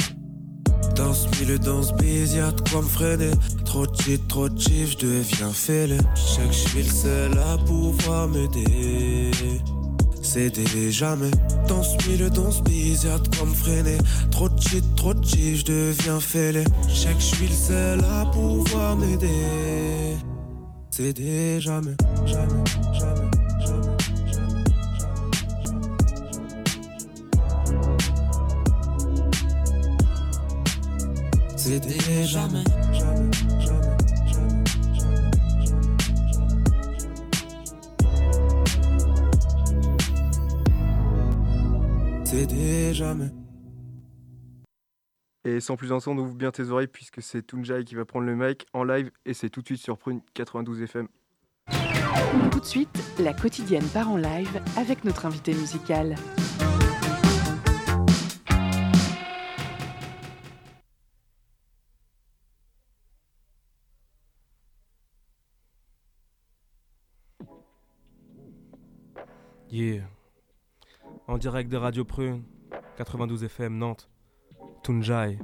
dans 0.94 1.14
ce 1.14 1.28
milieu, 1.40 1.58
dans 1.58 1.82
ce 1.82 1.92
bise, 1.94 2.34
y'a 2.34 2.50
de 2.50 2.60
quoi 2.68 2.82
me 2.82 2.88
freiner. 2.88 3.30
Trop 3.64 3.86
cheat, 4.00 4.26
trop 4.28 4.48
chiffres, 4.56 4.96
je 5.00 5.06
deviens 5.06 5.50
fêlé. 5.50 5.98
Je 6.14 6.20
sais 6.20 6.46
que 6.46 6.52
je 6.52 6.68
suis 6.68 6.84
seul 6.84 7.38
à 7.38 7.58
pouvoir 7.58 8.28
m'aider. 8.28 9.30
Des 10.34 10.90
jamais. 10.90 11.30
Dans 11.68 11.84
ce 11.84 12.08
milieu, 12.08 12.28
dans 12.28 12.50
ce 12.50 12.60
bise, 12.62 13.04
y'a 13.04 13.18
de 13.18 13.36
quoi 13.36 13.46
me 13.46 13.54
freiner. 13.54 13.98
Trop 14.32 14.48
cheat, 14.58 14.84
trop 14.96 15.14
chiffres, 15.22 15.60
je 15.60 15.72
deviens 15.72 16.18
fêlé. 16.18 16.64
Je 16.88 16.94
sais 16.94 17.14
que 17.14 17.20
je 17.20 17.36
suis 17.36 17.48
seul 17.52 18.00
à 18.00 18.26
pouvoir 18.26 18.96
m'aider. 18.96 20.16
Jamais, 20.96 21.60
jamais, 21.60 21.96
jamais. 22.26 22.64
jamais, 22.92 23.30
jamais, 23.64 23.93
C'est 31.66 31.80
des 31.80 32.24
jamais, 32.24 32.62
jamais, 32.92 33.30
jamais, 33.58 33.58
jamais, 33.58 33.96
jamais, 34.26 34.64
jamais. 35.64 35.86
C'est 42.26 42.46
des 42.46 42.92
jamais. 42.92 43.30
Et 45.46 45.60
sans 45.60 45.76
plus 45.76 45.90
entendre, 45.90 46.20
ouvre 46.20 46.34
bien 46.34 46.50
tes 46.50 46.68
oreilles 46.68 46.86
puisque 46.86 47.22
c'est 47.22 47.46
Tunjai 47.46 47.84
qui 47.86 47.94
va 47.94 48.04
prendre 48.04 48.26
le 48.26 48.36
mic 48.36 48.66
en 48.74 48.84
live 48.84 49.10
et 49.24 49.32
c'est 49.32 49.48
tout 49.48 49.62
de 49.62 49.66
suite 49.66 49.80
sur 49.80 49.96
Prune 49.96 50.20
92 50.34 50.82
FM. 50.82 51.08
Tout 52.52 52.60
de 52.60 52.66
suite, 52.66 53.02
la 53.18 53.32
quotidienne 53.32 53.86
part 53.86 54.10
en 54.10 54.18
live 54.18 54.60
avec 54.76 55.02
notre 55.04 55.24
invité 55.24 55.54
musical. 55.54 56.14
Yeah. 69.74 70.04
En 71.26 71.36
direct 71.36 71.68
de 71.68 71.76
Radio 71.76 72.04
Prune, 72.04 72.44
92 72.96 73.42
FM 73.42 73.76
Nantes, 73.76 74.08
Tunjai. 74.84 75.36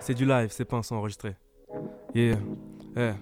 C'est 0.00 0.12
du 0.12 0.26
live, 0.26 0.50
c'est 0.50 0.66
pas 0.66 0.76
un 0.76 0.82
son 0.82 0.96
enregistré. 0.96 1.34
Yeah. 2.14 2.36
Eh. 2.94 3.12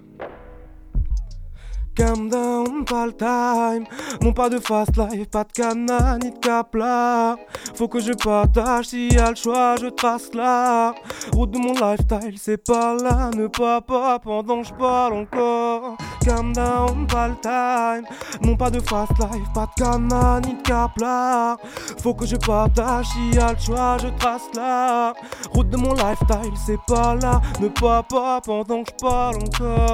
Calm 1.93 2.29
down, 2.29 2.85
pas 2.85 3.05
le 3.05 3.13
time. 3.13 3.85
Non, 4.21 4.31
pas 4.31 4.49
de 4.49 4.59
fast 4.59 4.95
life, 4.95 5.29
pas 5.29 5.43
de 5.43 5.51
cana 5.51 6.17
ni 6.19 6.31
de 6.31 6.37
capla. 6.39 7.35
Faut 7.75 7.89
que 7.89 7.99
je 7.99 8.13
partage, 8.13 8.85
s'il 8.87 9.13
y 9.13 9.17
a 9.17 9.29
le 9.31 9.35
choix, 9.35 9.75
je 9.75 9.87
trace 9.87 10.33
là. 10.33 10.95
Route 11.33 11.51
de 11.51 11.57
mon 11.57 11.73
lifestyle, 11.73 12.37
c'est 12.37 12.57
par 12.57 12.95
là. 12.95 13.29
Ne 13.35 13.47
pas 13.47 13.81
pas 13.81 14.19
pendant 14.19 14.61
que 14.61 14.67
je 14.69 14.73
parle 14.73 15.13
encore. 15.13 15.97
Calm 16.23 16.53
down, 16.53 17.07
pas 17.07 17.27
le 17.27 17.35
time. 17.41 18.05
Non, 18.41 18.55
pas 18.55 18.69
de 18.69 18.79
fast 18.79 19.11
life, 19.19 19.53
pas 19.53 19.65
de 19.65 19.83
cana 19.83 20.39
ni 20.39 20.53
de 20.53 20.61
capla. 20.61 21.57
Faut 22.01 22.13
que 22.13 22.25
je 22.25 22.37
partage, 22.37 23.07
s'il 23.07 23.35
y 23.35 23.39
a 23.39 23.51
le 23.51 23.59
choix, 23.59 23.97
je 24.01 24.07
trace 24.17 24.49
là. 24.55 25.13
Route 25.51 25.69
de 25.69 25.77
mon 25.77 25.93
lifestyle, 25.93 26.53
c'est 26.65 26.79
par 26.87 27.15
là. 27.15 27.41
Ne 27.59 27.67
pas 27.67 28.01
pas 28.03 28.39
pendant 28.39 28.83
que 28.83 28.91
je 28.91 29.05
parle 29.05 29.35
encore. 29.35 29.91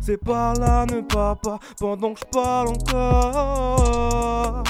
C'est 0.00 0.18
par 0.18 0.54
là, 0.54 0.84
ne 0.86 1.00
pas 1.00 1.34
pas 1.36 1.58
pendant 1.78 2.12
que 2.12 2.20
je 2.20 2.26
parle 2.26 2.68
encore. 2.68 4.64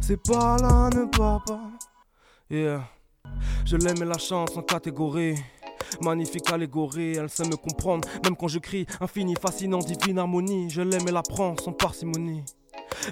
C'est 0.00 0.22
par 0.22 0.56
là, 0.58 0.88
ne 0.90 1.04
pas 1.04 1.42
pas. 1.46 1.70
Yeah. 2.48 2.84
Je 3.64 3.76
l'aime 3.76 4.00
et 4.02 4.04
la 4.04 4.18
chance 4.18 4.56
en 4.56 4.62
catégorie. 4.62 5.34
Magnifique 6.00 6.50
allégorie, 6.50 7.16
elle 7.16 7.28
sait 7.28 7.44
me 7.44 7.56
comprendre, 7.56 8.08
même 8.24 8.36
quand 8.36 8.48
je 8.48 8.58
crie. 8.58 8.86
Infini, 9.00 9.34
fascinant, 9.34 9.78
divine 9.78 10.18
harmonie. 10.18 10.70
Je 10.70 10.82
l'aime 10.82 11.06
et 11.08 11.12
la 11.12 11.22
prends 11.22 11.56
sans 11.56 11.72
parcimonie. 11.72 12.44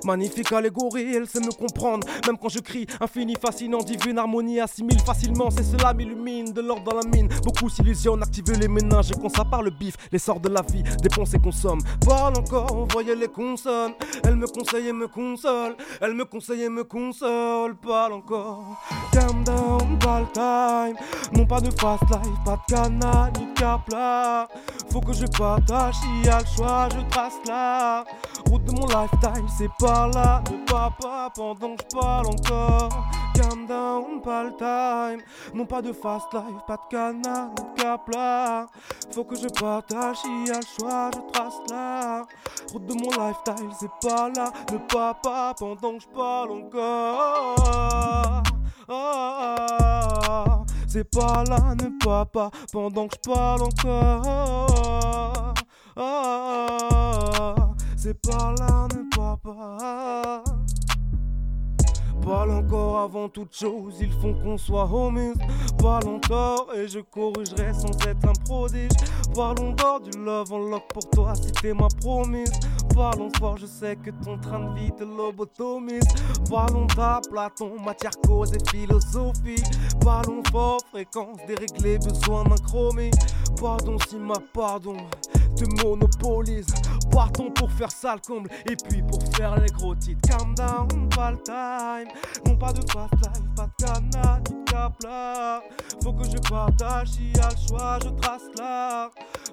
Magnifique 0.04 0.52
allégorie, 0.52 1.14
elle 1.14 1.26
sait 1.26 1.40
me 1.40 1.52
comprendre, 1.52 2.06
même 2.26 2.38
quand 2.38 2.48
je 2.48 2.60
crie. 2.60 2.86
Infini, 3.00 3.34
fascinant, 3.40 3.78
divine 3.78 4.18
harmonie, 4.18 4.60
assimile 4.60 5.00
facilement, 5.00 5.50
c'est 5.50 5.64
cela 5.64 5.92
m'illumine, 5.94 6.52
de 6.52 6.60
l'or 6.60 6.80
dans 6.80 6.94
la 6.94 7.06
mine. 7.06 7.28
Beaucoup 7.44 7.68
s'illusionnent, 7.68 8.22
activer 8.22 8.56
les 8.56 8.68
ménages, 8.68 9.10
et 9.10 9.14
qu'on 9.14 9.30
par 9.44 9.62
le 9.62 9.70
bif, 9.70 9.96
l'essor 10.12 10.40
de 10.40 10.48
la 10.48 10.62
vie, 10.62 10.82
dépense 11.02 11.34
et 11.34 11.38
consomme. 11.38 11.80
Parle 12.06 12.38
encore, 12.38 12.86
voyait 12.90 13.16
les 13.16 13.28
consonnes. 13.28 13.92
Elle 14.24 14.36
me 14.36 14.46
conseille 14.46 14.88
et 14.88 14.92
me 14.92 15.08
console, 15.08 15.76
elle 16.00 16.14
me 16.14 16.24
conseille 16.24 16.62
et 16.62 16.68
me 16.68 16.84
console. 16.84 17.76
Parle 17.76 18.14
encore, 18.14 18.82
calm 19.12 19.44
down, 19.44 19.98
le 20.00 20.32
time. 20.32 20.96
Non, 21.36 21.46
pas 21.46 21.60
de 21.60 21.70
fast 21.80 22.02
life, 22.10 22.44
pas 22.44 22.58
de 22.68 22.74
cana 22.74 23.30
ni 23.38 23.52
capla. 23.54 24.48
Faut 24.90 25.00
que 25.00 25.12
je 25.12 25.26
partage, 25.26 25.94
s'il 25.96 26.26
y 26.26 26.28
a 26.28 26.40
le 26.40 26.46
choix, 26.56 26.88
je 26.94 27.10
trace 27.10 27.34
là. 27.46 28.04
Route 28.54 28.66
de 28.66 28.72
mon 28.72 28.86
lifetime, 28.86 29.48
c'est 29.58 29.70
par 29.80 30.10
là. 30.10 30.40
Ne 30.48 30.64
pas 30.64 30.88
pas 31.02 31.28
pendant 31.34 31.74
que 31.74 31.82
je 31.82 31.96
parle 31.98 32.26
encore. 32.28 32.88
Calm 33.34 33.66
down, 33.66 34.22
pas 34.22 34.44
le 34.44 34.54
time. 34.56 35.20
Non, 35.52 35.66
pas 35.66 35.82
de 35.82 35.92
fast 35.92 36.32
life, 36.32 36.62
pas 36.64 36.76
de 36.76 36.82
canard, 36.88 37.50
de 37.50 37.82
cap 37.82 38.08
là. 38.14 38.66
Faut 39.10 39.24
que 39.24 39.34
je 39.34 39.48
partage, 39.48 40.18
y 40.24 40.52
a 40.52 40.60
le 40.60 40.66
choix, 40.78 41.10
je 41.12 41.32
trace 41.32 41.60
là. 41.68 42.22
Route 42.72 42.86
de 42.86 42.94
mon 42.94 43.10
lifetime, 43.10 43.72
c'est 43.76 43.90
pas 44.00 44.28
là. 44.28 44.52
Ne 44.70 44.78
pas 44.78 45.14
pas 45.14 45.52
pendant 45.58 45.96
que 45.96 46.04
je 46.04 46.08
parle 46.14 46.52
encore. 46.52 48.44
Ah, 48.88 50.62
c'est 50.86 51.10
pas 51.10 51.42
là, 51.48 51.74
ne 51.74 51.88
pas 52.04 52.24
pas 52.24 52.52
pendant 52.70 53.08
que 53.08 53.16
je 53.16 53.20
parle 53.28 53.62
encore. 53.62 55.54
C'est 58.04 58.26
là, 58.26 58.86
ne 58.94 59.16
pas 59.16 59.38
pas. 59.42 60.44
Parle 62.22 62.50
encore 62.50 62.98
avant 62.98 63.30
toute 63.30 63.56
chose, 63.56 63.94
ils 63.98 64.12
font 64.12 64.34
qu'on 64.34 64.58
soit 64.58 64.84
homies. 64.92 65.32
Parle 65.78 66.08
encore 66.08 66.66
et 66.76 66.86
je 66.86 66.98
corrigerai 66.98 67.72
sans 67.72 67.96
être 68.06 68.28
un 68.28 68.34
prodige. 68.44 68.90
Parlons 69.34 69.72
d'or 69.72 70.00
du 70.00 70.18
love 70.18 70.52
en 70.52 70.58
lock 70.58 70.82
pour 70.92 71.08
toi 71.08 71.34
si 71.34 71.50
t'es 71.50 71.72
ma 71.72 71.88
promise. 72.02 72.52
Parlons 72.94 73.30
fort, 73.38 73.56
je 73.56 73.64
sais 73.64 73.96
que 73.96 74.10
ton 74.22 74.36
train 74.36 74.60
de 74.60 74.78
vie 74.78 74.92
te 74.92 75.04
lobotomise. 75.04 76.04
Parlons 76.50 76.86
Platon, 76.86 77.80
matière, 77.82 78.18
cause 78.26 78.52
et 78.52 78.70
philosophie. 78.70 79.62
Parlons 80.04 80.42
fort, 80.52 80.82
fréquence 80.90 81.38
déréglée, 81.46 81.96
besoin 81.96 82.44
d'un 82.44 82.62
chromie. 82.66 83.12
Pardon 83.58 83.96
si 84.10 84.16
ma 84.16 84.34
pardon 84.52 84.98
te 85.54 85.84
monopolise. 85.84 86.66
Partons 87.10 87.50
pour 87.50 87.70
faire 87.70 87.90
ça 87.90 88.14
le 88.14 88.20
comble 88.20 88.50
et 88.68 88.76
puis 88.76 89.02
pour 89.02 89.22
faire 89.36 89.58
les 89.60 89.70
gros 89.70 89.94
titres. 89.94 90.20
Calm 90.28 90.54
down, 90.54 91.08
pas 91.10 91.32
le 91.32 91.42
time. 91.42 92.12
Non, 92.46 92.56
pas 92.56 92.72
de 92.72 92.80
fast 92.90 93.12
life, 93.14 93.54
pas 93.56 93.66
de 93.66 93.84
canard, 93.84 94.40
ni 94.50 94.54
de. 94.56 94.74
Faut 96.02 96.12
que 96.12 96.24
je 96.24 96.38
partage, 96.48 97.08
s'il 97.08 97.36
y 97.36 97.40
a 97.40 97.48
le 97.48 97.68
choix, 97.68 97.98
je 98.02 98.08
trace 98.20 98.42
là. 98.58 99.10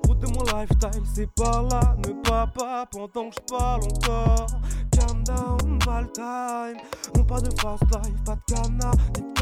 Route 0.07 0.19
de 0.19 0.27
mon 0.27 0.43
lifestyle, 0.43 1.03
c'est 1.13 1.29
par 1.35 1.63
là. 1.63 1.95
Ne 1.99 2.13
pas 2.21 2.47
pas 2.47 2.85
pendant 2.91 3.29
que 3.29 3.35
je 3.35 3.55
parle 3.55 3.81
encore. 3.83 4.47
Calm 4.91 5.23
down, 5.23 5.79
pas 5.79 6.01
le 6.01 6.11
time. 6.11 6.81
Non, 7.15 7.23
pas 7.23 7.41
de 7.41 7.49
fast 7.61 7.83
life, 7.83 8.23
pas 8.25 8.35
de 8.35 8.53
canard, 8.53 8.95
ni 9.15 9.21
de. 9.21 9.41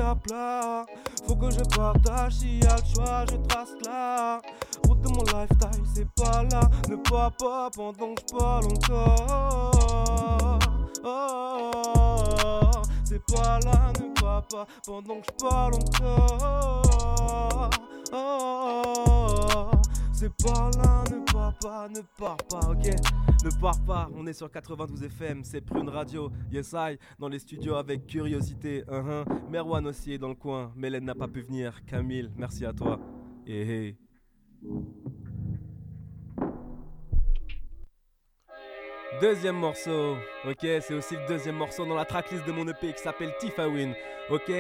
Faut 1.28 1.36
que 1.36 1.52
je 1.52 1.64
partage, 1.76 2.34
s'il 2.34 2.64
y 2.64 2.68
a 2.68 2.76
le 2.76 2.94
choix, 2.94 3.26
je 3.30 3.36
trace 3.48 3.76
là. 3.86 4.42
Route 4.88 5.02
de 5.02 5.10
mon 5.10 5.24
lifestyle, 5.24 5.84
c'est 5.94 6.08
pas 6.16 6.44
là. 6.44 6.49
Ne 6.90 6.96
pas 7.10 7.30
pas 7.32 7.70
pendant 7.70 8.16
que 8.16 8.22
je 8.22 8.36
parle 8.36 8.66
encore. 8.66 10.60
Oh, 11.04 12.72
c'est 13.04 13.24
pas 13.26 13.60
là, 13.60 13.94
ne 14.00 14.14
pas 14.20 14.42
pas 14.50 14.66
pendant 14.86 15.22
que 15.22 15.28
je 15.28 15.34
parle 15.46 15.76
encore. 15.76 17.70
Oh, 18.12 19.72
c'est 20.12 20.34
pas 20.44 20.72
là, 20.78 21.04
ne 21.12 21.32
pas 21.32 21.54
pas, 21.62 21.88
ne 21.90 22.02
pars 22.18 22.38
pas, 22.50 22.72
ok? 22.72 22.88
Ne 23.46 23.62
pars 23.62 23.80
pas, 23.86 24.10
on 24.16 24.26
est 24.26 24.34
sur 24.34 24.52
92 24.52 25.04
FM, 25.04 25.44
c'est 25.44 25.62
Prune 25.62 25.90
Radio, 25.90 26.32
yes 26.52 26.74
I, 26.76 26.98
dans 27.20 27.30
les 27.30 27.40
studios 27.40 27.76
avec 27.76 28.08
curiosité, 28.08 28.84
uh 28.92 29.24
Merwan 29.50 29.86
aussi 29.88 30.14
est 30.14 30.18
dans 30.18 30.30
le 30.30 30.36
coin, 30.36 30.74
Mélène 30.76 31.06
n'a 31.06 31.16
pas 31.16 31.28
pu 31.28 31.42
venir, 31.42 31.86
Camille, 31.86 32.30
merci 32.36 32.66
à 32.66 32.74
toi, 32.74 33.00
et 33.46 33.62
hey. 33.62 33.98
Deuxième 39.18 39.56
morceau, 39.56 40.18
ok, 40.48 40.60
c'est 40.62 40.94
aussi 40.94 41.16
le 41.16 41.26
deuxième 41.28 41.56
morceau 41.56 41.84
dans 41.84 41.96
la 41.96 42.06
tracklist 42.06 42.46
de 42.46 42.52
mon 42.52 42.66
EP 42.68 42.94
qui 42.94 43.02
s'appelle 43.02 43.34
Tifawin, 43.40 43.94
ok? 44.30 44.52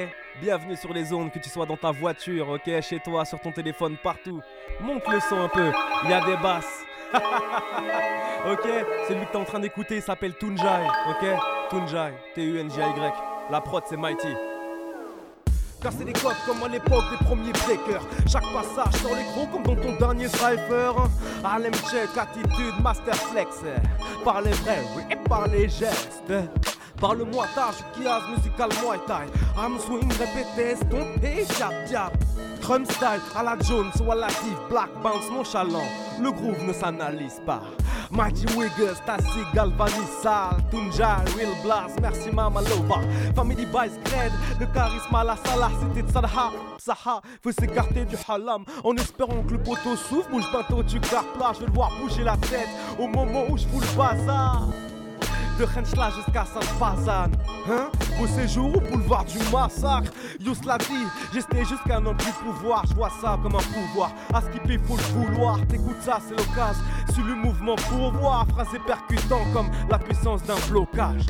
Bienvenue 0.41 0.75
sur 0.75 0.91
les 0.91 1.13
ondes, 1.13 1.31
que 1.31 1.37
tu 1.37 1.49
sois 1.49 1.67
dans 1.67 1.77
ta 1.77 1.91
voiture, 1.91 2.49
ok, 2.49 2.81
chez 2.81 2.99
toi, 2.99 3.25
sur 3.25 3.39
ton 3.39 3.51
téléphone, 3.51 3.95
partout. 4.01 4.41
Monte 4.81 5.07
le 5.07 5.19
son 5.19 5.37
un 5.37 5.49
peu, 5.49 5.71
il 6.03 6.09
y 6.09 6.13
a 6.13 6.25
des 6.25 6.35
basses. 6.37 6.83
ok, 7.13 8.67
celui 9.07 9.25
que 9.27 9.31
t'es 9.31 9.37
en 9.37 9.45
train 9.45 9.59
d'écouter 9.59 10.01
s'appelle 10.01 10.33
Tunjai, 10.35 10.87
ok? 11.09 11.69
Tunjai, 11.69 12.13
T-U-N-J-Y. 12.33 13.13
La 13.51 13.61
prod 13.61 13.83
c'est 13.87 13.97
Mighty. 13.97 14.48
Casser 15.81 16.03
les 16.03 16.13
codes 16.13 16.35
comme 16.45 16.61
à 16.63 16.67
l'époque 16.67 17.05
des 17.09 17.25
premiers 17.25 17.53
breakers. 17.53 18.03
Chaque 18.27 18.43
passage 18.51 18.99
sur 18.99 19.15
les 19.15 19.23
gros 19.33 19.47
comme 19.47 19.63
dans 19.63 19.81
ton 19.81 19.95
dernier 19.97 20.27
cipher. 20.27 20.91
Harlem 21.43 21.73
check, 21.73 22.09
attitude, 22.17 22.73
master 22.83 23.15
flex. 23.15 23.49
Par 24.25 24.41
les 24.41 24.51
vrais, 24.51 24.83
oui, 24.97 25.03
et 25.09 25.15
par 25.15 25.47
les 25.47 25.69
gestes. 25.69 26.33
Parle-moi 26.99 27.45
tâche, 27.55 27.83
kiaz 27.95 28.23
musical 28.29 28.69
muay 28.81 28.99
thai. 29.07 29.25
Arm 29.57 29.79
swing, 29.79 30.11
répété, 30.11 30.75
stompé, 30.75 31.45
jab 31.57 31.73
jab. 31.89 32.11
Drum 32.61 32.85
style 32.85 33.21
à 33.35 33.43
la 33.43 33.57
Jones 33.59 33.91
ou 34.05 34.11
à 34.11 34.15
la 34.15 34.29
Steve 34.29 34.59
Black 34.69 34.89
bounce 35.01 35.29
nonchalant. 35.31 35.87
Le 36.21 36.29
groove 36.31 36.61
ne 36.67 36.73
s'analyse 36.73 37.41
pas. 37.45 37.61
Mighty 38.11 38.45
Wiggles, 38.57 38.99
Tassi, 39.05 39.39
Galvanisa, 39.53 40.57
Tunja, 40.71 41.17
Real 41.37 41.53
Blast, 41.63 41.99
merci 42.01 42.31
Mama 42.31 42.61
Lova. 42.61 43.01
Family 43.35 43.65
Vice 43.65 43.97
Grade, 44.03 44.31
le 44.59 44.65
charisme 44.65 45.15
à 45.15 45.23
la 45.23 45.37
salah, 45.37 45.69
c'était 45.79 46.01
de 46.01 46.11
Salaha, 46.11 46.51
Saha, 46.79 47.21
faut 47.43 47.51
s'écarter 47.51 48.05
du 48.05 48.15
halam 48.27 48.65
en 48.83 48.95
espérant 48.95 49.43
que 49.43 49.51
le 49.51 49.61
poteau 49.61 49.95
souffle, 49.95 50.31
bouge 50.31 50.49
bientôt 50.51 50.81
du 50.81 50.99
car 50.99 51.23
plat, 51.33 51.51
je 51.53 51.59
vais 51.59 51.67
le 51.67 51.73
voir 51.73 51.91
bouger 52.01 52.23
la 52.23 52.35
tête 52.37 52.69
au 52.97 53.07
moment 53.07 53.45
où 53.47 53.57
je 53.57 53.67
fous 53.67 53.79
le 53.79 53.97
bazar 53.97 54.67
de 55.59 55.65
Henschla 55.65 56.09
jusqu'à 56.11 56.45
Saint-Pazan. 56.45 57.31
Hein? 57.69 57.89
Au 58.21 58.27
séjour 58.27 58.77
au 58.77 58.79
boulevard 58.79 59.25
du 59.25 59.37
massacre. 59.51 60.11
Youslavie, 60.39 61.05
j'étais 61.33 61.65
jusqu'à 61.65 61.97
un 61.97 62.13
plus 62.13 62.31
pouvoir. 62.31 62.85
Je 62.89 62.95
vois 62.95 63.11
ça 63.21 63.37
comme 63.43 63.55
un 63.55 63.73
pouvoir. 63.73 64.11
À 64.33 64.41
skipper, 64.41 64.79
faut 64.87 64.95
le 64.95 65.03
vouloir. 65.03 65.59
T'écoutes 65.67 66.01
ça, 66.01 66.19
c'est 66.25 66.37
l'occasion. 66.37 66.83
Sur 67.13 67.25
le 67.25 67.35
mouvement 67.35 67.75
pour 67.89 68.11
voir. 68.13 68.47
Phrasé 68.47 68.79
percutant 68.87 69.41
comme 69.53 69.69
la 69.89 69.99
puissance 69.99 70.43
d'un 70.43 70.59
blocage. 70.69 71.25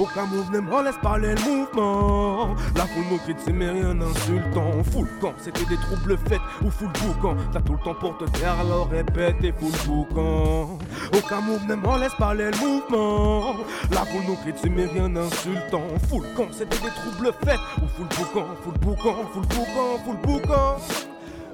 Aucun 0.00 0.24
mouvement 0.24 0.80
laisse 0.80 0.96
parler 1.02 1.34
le 1.34 1.42
mouvement. 1.42 2.54
La 2.74 2.86
foule 2.86 3.04
nous 3.10 3.18
crie 3.18 3.34
de 3.34 3.40
ces 3.40 3.52
rien 3.52 4.00
insultant. 4.00 4.82
Full 4.92 5.06
camp, 5.20 5.34
c'était 5.36 5.66
des 5.66 5.76
troubles 5.76 6.16
faits 6.26 6.40
ou 6.64 6.70
full 6.70 6.88
boucan. 6.88 7.36
T'as 7.52 7.60
tout 7.60 7.74
le 7.74 7.78
temps 7.80 7.94
pour 7.94 8.16
te 8.16 8.24
faire, 8.38 8.58
alors 8.60 8.88
répète 8.88 9.36
et 9.44 9.52
full 9.52 9.72
boucan. 9.86 10.78
Aucun 11.12 11.40
mouvement 11.42 11.98
laisse 11.98 12.14
parler 12.14 12.50
le 12.50 12.56
mouvement. 12.56 13.56
La 13.90 14.06
foule 14.06 14.22
nous 14.26 14.36
crie 14.36 14.54
de 14.54 14.58
ces 14.58 14.68
rien 14.70 15.14
insultant. 15.16 15.82
Full 16.08 16.24
camp, 16.34 16.48
c'était 16.50 16.78
des 16.78 16.92
troubles 16.92 17.34
faits 17.44 17.60
ou 17.82 17.86
full 17.86 18.06
boucan, 18.16 18.46
full 18.62 18.78
boucan, 18.78 19.16
full 19.34 19.46
boucan, 19.48 19.98
full 20.06 20.16
boucan. 20.16 21.09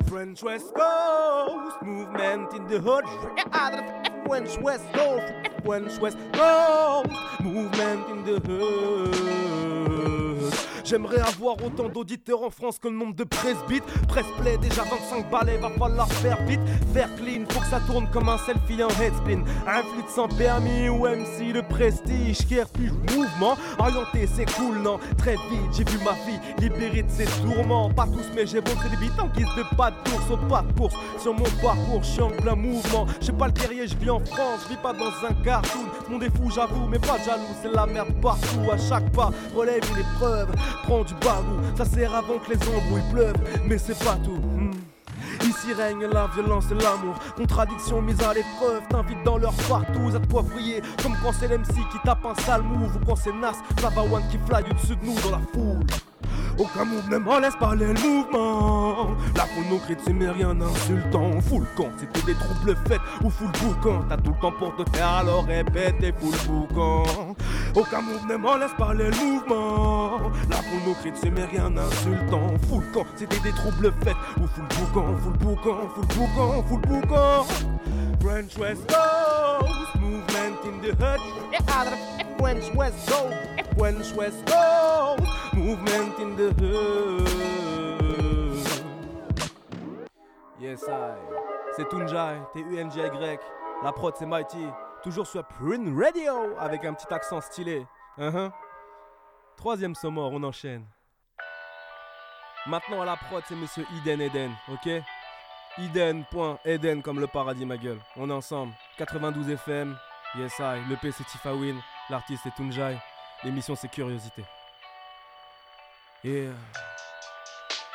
French 0.06 0.42
West 0.42 0.72
Coast 0.72 1.82
movement 1.82 2.52
in 2.54 2.66
the 2.68 2.78
hood. 2.78 3.04
French 4.26 4.58
West 4.58 4.84
Coast, 4.92 5.32
French 5.64 5.98
West 5.98 6.18
Coast 6.32 7.10
movement 7.40 8.08
in 8.10 8.24
the 8.24 8.40
hood. 8.40 10.15
J'aimerais 10.88 11.18
avoir 11.18 11.56
autant 11.64 11.88
d'auditeurs 11.88 12.44
en 12.44 12.50
France 12.50 12.78
que 12.78 12.86
le 12.86 12.94
nombre 12.94 13.16
de 13.16 13.24
presbytes. 13.24 13.82
Pressplay, 14.06 14.56
déjà 14.58 14.82
25 14.82 15.28
balais, 15.28 15.56
va 15.56 15.68
falloir 15.70 16.06
faire 16.12 16.40
vite. 16.44 16.60
Faire 16.94 17.12
clean, 17.16 17.44
faut 17.50 17.58
que 17.58 17.66
ça 17.66 17.80
tourne 17.88 18.08
comme 18.12 18.28
un 18.28 18.38
selfie 18.38 18.84
en 18.84 18.88
headspin. 19.02 19.42
Un 19.66 19.82
flûte 19.82 20.08
sans 20.08 20.28
permis 20.28 20.88
ou 20.88 21.08
MC 21.08 21.52
de 21.52 21.60
prestige 21.60 22.38
qui 22.46 22.60
refuse 22.60 22.92
mouvement. 23.16 23.56
Orienté, 23.80 24.28
c'est 24.32 24.48
cool, 24.54 24.78
non? 24.78 25.00
Très 25.18 25.34
vite, 25.34 25.72
j'ai 25.76 25.82
vu 25.82 25.98
ma 26.04 26.12
vie 26.12 26.38
libérée 26.58 27.02
de 27.02 27.10
ses 27.10 27.26
tourments. 27.42 27.90
Pas 27.90 28.06
tous, 28.06 28.30
mais 28.36 28.46
j'ai 28.46 28.60
montré 28.60 28.88
des 28.88 28.96
bites 28.96 29.18
en 29.18 29.26
guise 29.26 29.48
de 29.56 29.76
pas 29.76 29.90
de 29.90 30.08
course 30.08 30.30
au 30.30 30.36
pas 30.48 30.62
de 30.62 30.72
course. 30.78 30.94
Sur 31.18 31.34
mon 31.34 31.50
parcours, 31.60 32.04
je 32.04 32.10
suis 32.10 32.22
en 32.22 32.30
plein 32.30 32.54
mouvement. 32.54 33.06
Je 33.20 33.32
pas 33.32 33.48
le 33.48 33.52
guerrier, 33.52 33.88
je 33.88 33.96
vis 33.96 34.10
en 34.10 34.20
France, 34.20 34.60
je 34.64 34.68
vis 34.68 34.80
pas 34.80 34.92
dans 34.92 35.26
un 35.28 35.34
cartoon. 35.42 35.86
Mon 36.08 36.18
défaut, 36.18 36.48
j'avoue, 36.54 36.86
mais 36.86 37.00
pas 37.00 37.18
jaloux, 37.26 37.42
c'est 37.60 37.72
la 37.72 37.86
merde 37.86 38.14
partout. 38.22 38.70
À 38.72 38.78
chaque 38.78 39.10
pas, 39.10 39.32
relève 39.52 39.82
une 39.90 39.98
épreuve 39.98 40.48
prends 40.82 41.04
du 41.04 41.14
bagou, 41.14 41.60
ça 41.76 41.84
sert 41.84 42.14
avant 42.14 42.38
que 42.38 42.52
les 42.52 42.68
embrouilles 42.68 43.10
pleuvent, 43.12 43.36
mais 43.66 43.78
c'est 43.78 43.98
pas 43.98 44.16
tout. 44.24 44.32
hmm. 44.32 44.70
Ici 45.42 45.72
règne 45.72 46.06
la 46.06 46.26
violence 46.28 46.64
et 46.70 46.74
l'amour, 46.74 47.18
contradiction 47.36 48.02
mise 48.02 48.20
à 48.22 48.34
l'épreuve, 48.34 48.82
t'invite 48.88 49.22
dans 49.24 49.38
leur 49.38 49.52
partout, 49.68 50.10
à 50.14 50.18
toi 50.26 50.42
briller, 50.42 50.82
comme 51.02 51.16
quand 51.22 51.32
c'est 51.32 51.48
l'MC 51.48 51.74
qui 51.90 51.98
tape 52.04 52.24
un 52.24 52.34
sale 52.42 52.62
move, 52.62 52.96
ou 52.96 53.06
quand 53.06 53.16
c'est 53.16 53.32
Nas, 53.32 53.56
One 54.12 54.22
qui 54.30 54.38
fly 54.38 54.62
au-dessus 54.70 54.96
de 54.96 55.04
nous 55.04 55.14
dans 55.20 55.30
la 55.30 55.40
foule. 55.52 55.86
Aucun 56.58 56.84
mouvement 56.84 57.38
laisse 57.38 57.56
parler 57.56 57.86
le 57.86 58.00
mouvement. 58.00 59.08
La 59.36 59.44
de 59.44 60.12
mais 60.12 60.30
rien 60.30 60.58
insultant. 60.60 61.40
Full 61.42 61.66
camp, 61.76 61.90
c'était 61.98 62.32
des 62.32 62.34
troubles 62.34 62.76
faits 62.88 63.00
ou 63.22 63.30
full 63.30 63.50
boucan. 63.60 64.04
T'as 64.08 64.16
tout 64.16 64.30
le 64.30 64.40
temps 64.40 64.52
pour 64.58 64.74
te 64.76 64.96
faire, 64.96 65.08
alors 65.08 65.44
répète 65.44 66.02
et 66.02 66.12
full 66.12 66.34
boucan. 66.48 67.34
Aucun 67.74 68.00
mouvement 68.00 68.56
laisse 68.56 68.72
parler 68.78 69.10
le 69.10 69.16
mouvement. 69.16 70.30
La 70.48 70.56
de 70.56 71.30
mais 71.30 71.44
rien 71.44 71.72
insultant. 71.76 72.48
Full 72.68 72.84
camp, 72.94 73.06
c'était 73.16 73.40
des 73.40 73.52
troubles 73.52 73.92
faits 74.02 74.16
ou 74.40 74.46
full 74.46 74.64
boucan, 74.78 75.14
full 75.22 75.36
boucan, 75.38 75.88
full 75.94 76.06
boucan, 76.16 76.62
full 76.62 76.80
boucan. 76.80 77.46
French 78.20 78.56
West 78.58 78.86
Coast, 78.88 79.96
movement 80.00 80.58
in 80.64 80.80
the 80.80 80.92
hood. 80.98 82.25
French 82.38 82.74
West 82.74 83.08
Go, 83.08 83.30
West 84.16 84.44
Go. 84.46 85.16
Movement 85.54 86.18
in 86.18 86.36
the 86.36 86.52
hood. 86.60 87.28
Yes, 90.60 90.84
I. 90.88 91.14
C'est 91.76 91.88
Tunjai, 91.88 92.40
T-U-N-J-Y. 92.54 93.38
La 93.84 93.92
prod, 93.92 94.14
c'est 94.18 94.26
Mighty. 94.26 94.66
Toujours 95.02 95.26
sur 95.26 95.44
Prune 95.46 95.96
Radio 96.02 96.56
avec 96.58 96.84
un 96.84 96.94
petit 96.94 97.12
accent 97.12 97.40
stylé. 97.40 97.86
Uh-huh. 98.18 98.50
Troisième 99.56 99.94
sonore, 99.94 100.32
on 100.32 100.42
enchaîne. 100.42 100.84
Maintenant 102.66 103.02
à 103.02 103.04
la 103.04 103.16
prod, 103.16 103.42
c'est 103.46 103.54
monsieur 103.54 103.86
Eden 103.98 104.20
Eden, 104.20 104.52
ok? 104.72 104.88
Eden.eden 105.78 107.02
comme 107.02 107.20
le 107.20 107.26
paradis, 107.26 107.66
ma 107.66 107.76
gueule. 107.76 108.00
On 108.16 108.30
est 108.30 108.32
ensemble. 108.32 108.72
92 108.98 109.50
FM, 109.50 109.96
yes 110.36 110.58
I. 110.58 110.80
Le 110.88 110.96
P 110.96 111.12
c'est 111.12 111.24
Tifawin, 111.24 111.76
l'artiste 112.10 112.42
c'est 112.44 112.54
Tunjai. 112.54 112.96
L'émission 113.44 113.74
c'est 113.76 113.88
Curiosité. 113.88 114.44
Et 116.24 116.48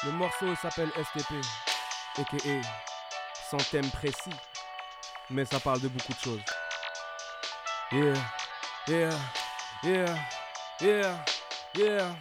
le 0.03 0.11
morceau 0.11 0.55
s'appelle 0.55 0.89
STP, 0.89 1.33
a.k.a. 2.17 2.61
sans 3.49 3.57
thème 3.69 3.89
précis, 3.91 4.35
mais 5.29 5.45
ça 5.45 5.59
parle 5.59 5.81
de 5.81 5.87
beaucoup 5.87 6.13
de 6.13 6.19
choses. 6.19 6.41
Yeah, 7.91 8.13
yeah, 8.87 9.09
yeah, 9.83 10.15
yeah, 10.79 11.25
yeah. 11.75 12.15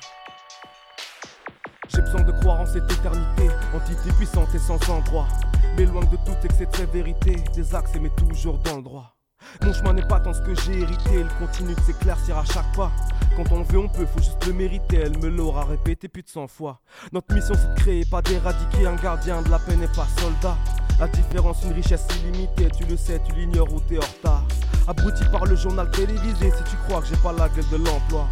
J'ai 1.89 2.03
besoin 2.03 2.23
de 2.23 2.33
croire 2.41 2.61
en 2.61 2.67
cette 2.67 2.91
éternité, 2.91 3.49
entité 3.75 4.13
puissante 4.17 4.55
et 4.55 4.59
sans 4.59 4.81
endroit. 4.91 5.29
Loin 5.79 6.05
de 6.05 6.17
tout 6.17 6.37
excès 6.45 6.67
de 6.67 6.91
vérité, 6.93 7.37
des 7.55 7.75
axes 7.75 7.95
mais 7.99 8.11
toujours 8.11 8.59
dans 8.59 8.77
le 8.77 8.83
droit. 8.83 9.20
Mon 9.63 9.73
chemin 9.73 9.93
n'est 9.93 10.07
pas 10.07 10.21
tant 10.21 10.33
ce 10.33 10.41
que 10.41 10.55
j'ai 10.55 10.81
hérité, 10.81 11.11
il 11.21 11.29
continue 11.39 11.75
de 11.75 11.81
s'éclaircir 11.81 12.39
à 12.39 12.45
chaque 12.45 12.75
pas. 12.75 12.91
Quand 13.37 13.53
on 13.53 13.63
veut, 13.63 13.79
on 13.79 13.89
peut, 13.89 14.07
faut 14.07 14.19
juste 14.19 14.45
le 14.47 14.53
mériter. 14.53 14.97
Elle 14.97 15.19
me 15.19 15.29
l'aura 15.29 15.65
répété 15.65 16.09
plus 16.09 16.23
de 16.23 16.29
100 16.29 16.49
fois. 16.49 16.81
Notre 17.13 17.35
mission 17.35 17.55
c'est 17.55 17.75
de 17.75 17.81
créer, 17.81 18.05
pas 18.05 18.23
d'éradiquer 18.23 18.87
un 18.87 18.97
gardien 18.97 19.43
de 19.43 19.51
la 19.51 19.59
paix 19.59 19.77
n'est 19.77 19.87
pas 19.89 20.07
soldat. 20.19 20.57
La 20.99 21.09
différence, 21.09 21.63
une 21.65 21.73
richesse 21.73 22.07
illimitée, 22.23 22.69
tu 22.77 22.85
le 22.85 22.97
sais, 22.97 23.21
tu 23.25 23.33
l'ignores 23.35 23.73
ou 23.73 23.81
t'es 23.81 23.99
en 23.99 24.01
retard. 24.03 24.45
Abruti 24.87 25.25
par 25.33 25.47
le 25.47 25.57
journal 25.57 25.91
télévisé, 25.91 26.51
si 26.51 26.65
tu 26.65 26.77
crois 26.87 27.01
que 27.01 27.07
j'ai 27.07 27.17
pas 27.17 27.33
la 27.33 27.49
gueule 27.49 27.69
de 27.71 27.77
l'emploi. 27.77 28.27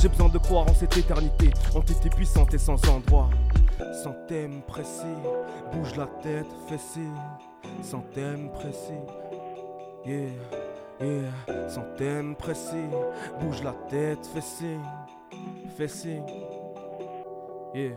J'ai 0.00 0.08
besoin 0.08 0.28
de 0.28 0.38
croire 0.38 0.68
en 0.68 0.74
cette 0.74 0.96
éternité, 0.96 1.50
entité 1.74 2.10
puissante 2.10 2.52
et 2.54 2.58
sans 2.58 2.82
endroit. 2.88 3.30
Sans 4.02 4.14
thème 4.28 4.62
précis, 4.66 5.16
bouge 5.72 5.96
la 5.96 6.06
tête, 6.22 6.46
signe. 6.78 7.10
Sans 7.82 8.00
thème 8.14 8.50
précis, 8.52 9.00
yeah, 10.06 10.28
yeah. 11.00 11.68
Sans 11.68 11.84
thème 11.96 12.34
précis, 12.36 12.88
bouge 13.40 13.62
la 13.62 13.72
tête, 13.88 14.26
fais 14.32 14.40
signe, 14.40 14.80
fais 15.76 15.88
signe, 15.88 16.24
yeah. 17.74 17.92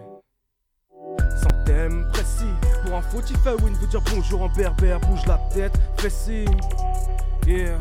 Sans 1.42 2.10
précis, 2.12 2.54
pour 2.86 2.96
un 2.96 3.02
faux 3.02 3.22
win 3.64 3.74
veut 3.76 3.88
dire 3.88 4.02
bonjour 4.14 4.42
en 4.42 4.50
berbère, 4.50 5.00
bouge 5.02 5.26
la 5.28 5.38
tête, 5.54 5.78
fais 5.98 6.10
signe, 6.10 6.58
yeah, 7.46 7.78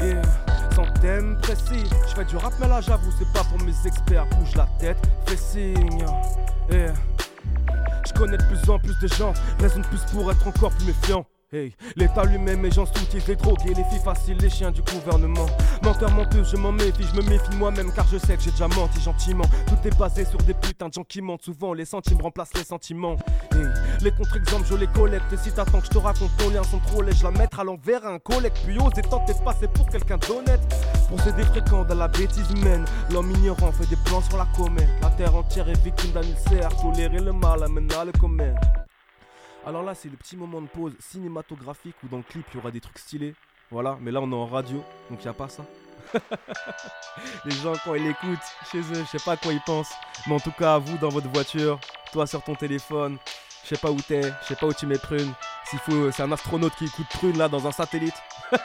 yeah 0.00 0.22
sans 0.78 1.36
précis. 1.42 1.84
Je 2.08 2.14
fais 2.14 2.24
du 2.24 2.36
rap, 2.36 2.52
mais 2.60 2.68
là 2.68 2.80
j'avoue, 2.80 3.10
c'est 3.18 3.30
pas 3.32 3.44
pour 3.44 3.60
mes 3.66 3.74
experts. 3.86 4.26
Bouge 4.38 4.54
la 4.54 4.66
tête, 4.78 4.98
fais 5.26 5.36
signe. 5.36 6.04
Yeah. 6.70 6.94
Je 8.06 8.12
connais 8.12 8.36
de 8.36 8.44
plus 8.44 8.70
en 8.70 8.78
plus 8.78 8.98
de 9.00 9.08
gens, 9.08 9.32
raison 9.58 9.80
de 9.80 9.86
plus 9.86 10.04
pour 10.12 10.30
être 10.30 10.46
encore 10.46 10.70
plus 10.70 10.86
méfiant. 10.86 11.24
Hey, 11.50 11.74
l'État 11.96 12.24
lui-même, 12.24 12.62
les 12.62 12.70
gens 12.70 12.84
soutiennent 12.84 13.22
les 13.26 13.70
et 13.70 13.74
les 13.74 13.84
filles 13.84 14.04
faciles, 14.04 14.36
les 14.36 14.50
chiens 14.50 14.70
du 14.70 14.82
gouvernement. 14.82 15.46
Menteur, 15.82 16.10
menteuse, 16.10 16.50
je 16.50 16.58
m'en 16.58 16.72
méfie, 16.72 17.04
je 17.04 17.18
me 17.18 17.26
méfie 17.26 17.56
moi-même 17.56 17.90
car 17.90 18.06
je 18.06 18.18
sais 18.18 18.36
que 18.36 18.42
j'ai 18.42 18.50
déjà 18.50 18.68
menti 18.68 19.00
gentiment. 19.00 19.46
Tout 19.66 19.88
est 19.88 19.98
basé 19.98 20.26
sur 20.26 20.36
des 20.42 20.52
putains 20.52 20.88
de 20.88 20.92
gens 20.92 21.04
qui 21.04 21.22
mentent 21.22 21.44
souvent, 21.44 21.72
les 21.72 21.86
centimes 21.86 22.20
remplacent 22.20 22.52
les 22.54 22.64
sentiments. 22.64 23.16
Hey, 23.52 23.64
les 24.02 24.10
contre-exemples, 24.10 24.66
je 24.68 24.74
les 24.74 24.88
collecte. 24.88 25.34
Si 25.42 25.50
t'attends 25.50 25.80
que 25.80 25.86
je 25.86 25.90
te 25.90 25.96
raconte 25.96 26.36
ton 26.36 26.50
lien 26.50 26.62
sans 26.64 26.80
trop 26.80 27.02
je 27.02 27.24
la 27.24 27.30
mettre 27.30 27.60
à 27.60 27.64
l'envers 27.64 28.04
à 28.04 28.10
un 28.10 28.18
collègue. 28.18 28.52
Puis 28.66 28.78
ose 28.78 28.92
et 28.98 29.02
tente 29.02 29.26
de 29.26 29.32
passer 29.42 29.68
pour 29.68 29.88
quelqu'un 29.88 30.18
d'honnête. 30.18 30.60
Procéder 31.08 31.44
fréquent 31.44 31.82
dans 31.82 31.94
la 31.94 32.08
bêtise 32.08 32.50
humaine. 32.50 32.84
L'homme 33.10 33.30
ignorant 33.30 33.72
fait 33.72 33.88
des 33.88 33.96
plans 34.04 34.20
sur 34.20 34.36
la 34.36 34.46
comète. 34.54 34.90
La 35.00 35.08
terre 35.08 35.34
entière 35.34 35.70
est 35.70 35.82
victime 35.82 36.10
d'un 36.10 36.24
ulcère. 36.24 36.68
Tolérer 36.76 37.20
le 37.20 37.32
mal 37.32 37.62
amène 37.62 37.90
à 37.92 38.04
le 38.04 38.12
commettre. 38.12 38.60
Alors 39.66 39.82
là, 39.82 39.94
c'est 39.94 40.08
le 40.08 40.16
petit 40.16 40.36
moment 40.36 40.60
de 40.60 40.66
pause 40.66 40.94
cinématographique 41.00 41.96
où 42.04 42.08
dans 42.08 42.18
le 42.18 42.22
clip, 42.22 42.46
il 42.52 42.56
y 42.56 42.60
aura 42.60 42.70
des 42.70 42.80
trucs 42.80 42.98
stylés. 42.98 43.34
Voilà, 43.70 43.98
mais 44.00 44.10
là, 44.10 44.20
on 44.22 44.30
est 44.30 44.34
en 44.34 44.46
radio, 44.46 44.82
donc 45.10 45.20
il 45.20 45.24
n'y 45.24 45.28
a 45.28 45.34
pas 45.34 45.48
ça. 45.48 45.64
les 47.44 47.50
gens, 47.50 47.74
quand 47.84 47.94
ils 47.94 48.04
l'écoutent 48.04 48.38
chez 48.70 48.78
eux, 48.78 49.04
je 49.04 49.18
sais 49.18 49.24
pas 49.24 49.32
à 49.32 49.36
quoi 49.36 49.52
ils 49.52 49.60
pensent. 49.60 49.92
Mais 50.26 50.34
en 50.34 50.40
tout 50.40 50.52
cas, 50.52 50.78
vous, 50.78 50.96
dans 50.96 51.10
votre 51.10 51.28
voiture, 51.28 51.78
toi 52.12 52.26
sur 52.26 52.42
ton 52.42 52.54
téléphone, 52.54 53.18
je 53.64 53.68
sais 53.74 53.80
pas 53.80 53.90
où 53.90 54.00
t'es, 54.00 54.22
je 54.22 54.46
sais 54.46 54.56
pas 54.56 54.66
où 54.66 54.72
tu 54.72 54.86
mets 54.86 54.98
Prune. 54.98 55.32
S'il 55.66 55.78
faut, 55.80 56.10
c'est 56.12 56.22
un 56.22 56.32
astronaute 56.32 56.74
qui 56.76 56.86
écoute 56.86 57.06
Prune 57.10 57.36
là 57.36 57.48
dans 57.48 57.66
un 57.66 57.72
satellite. 57.72 58.16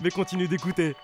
mais 0.00 0.10
continue 0.10 0.48
d'écouter. 0.48 0.94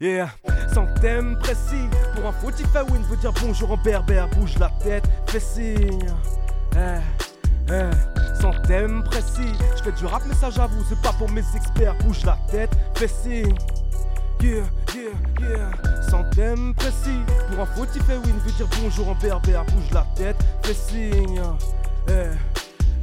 Yeah, 0.00 0.28
sans 0.74 0.86
thème 1.00 1.38
précis. 1.38 1.88
Pour 2.14 2.26
un 2.26 2.32
faux 2.32 2.48
win 2.48 3.02
veut 3.04 3.16
dire 3.16 3.32
bonjour 3.40 3.70
en 3.70 3.76
berbère. 3.76 4.28
Bouge 4.30 4.58
la 4.58 4.70
tête, 4.82 5.04
fais 5.26 5.40
signe. 5.40 6.12
Eh. 6.76 7.25
Eh, 7.68 7.90
sans 8.40 8.52
thème 8.62 9.02
précis, 9.02 9.52
je 9.76 9.82
fais 9.82 9.92
du 9.92 10.06
rap 10.06 10.22
mais 10.28 10.34
ça 10.34 10.50
j'avoue 10.50 10.84
c'est 10.88 11.00
pas 11.00 11.12
pour 11.12 11.30
mes 11.30 11.44
experts. 11.54 11.94
Bouge 12.04 12.24
la 12.24 12.38
tête, 12.48 12.70
fais 12.94 13.08
signe. 13.08 13.54
Yeah, 14.40 14.64
yeah, 14.94 15.48
yeah. 15.48 16.02
Sans 16.02 16.22
thème 16.30 16.74
précis. 16.74 17.20
Pour 17.50 17.60
un 17.60 17.66
faux 17.66 17.82
win 17.82 18.38
veut 18.44 18.52
dire 18.52 18.68
bonjour 18.82 19.08
en 19.08 19.14
berbère. 19.14 19.64
Bouge 19.64 19.90
la 19.92 20.06
tête, 20.14 20.36
fais 20.62 20.74
signe. 20.74 21.40
Eh, 22.08 22.12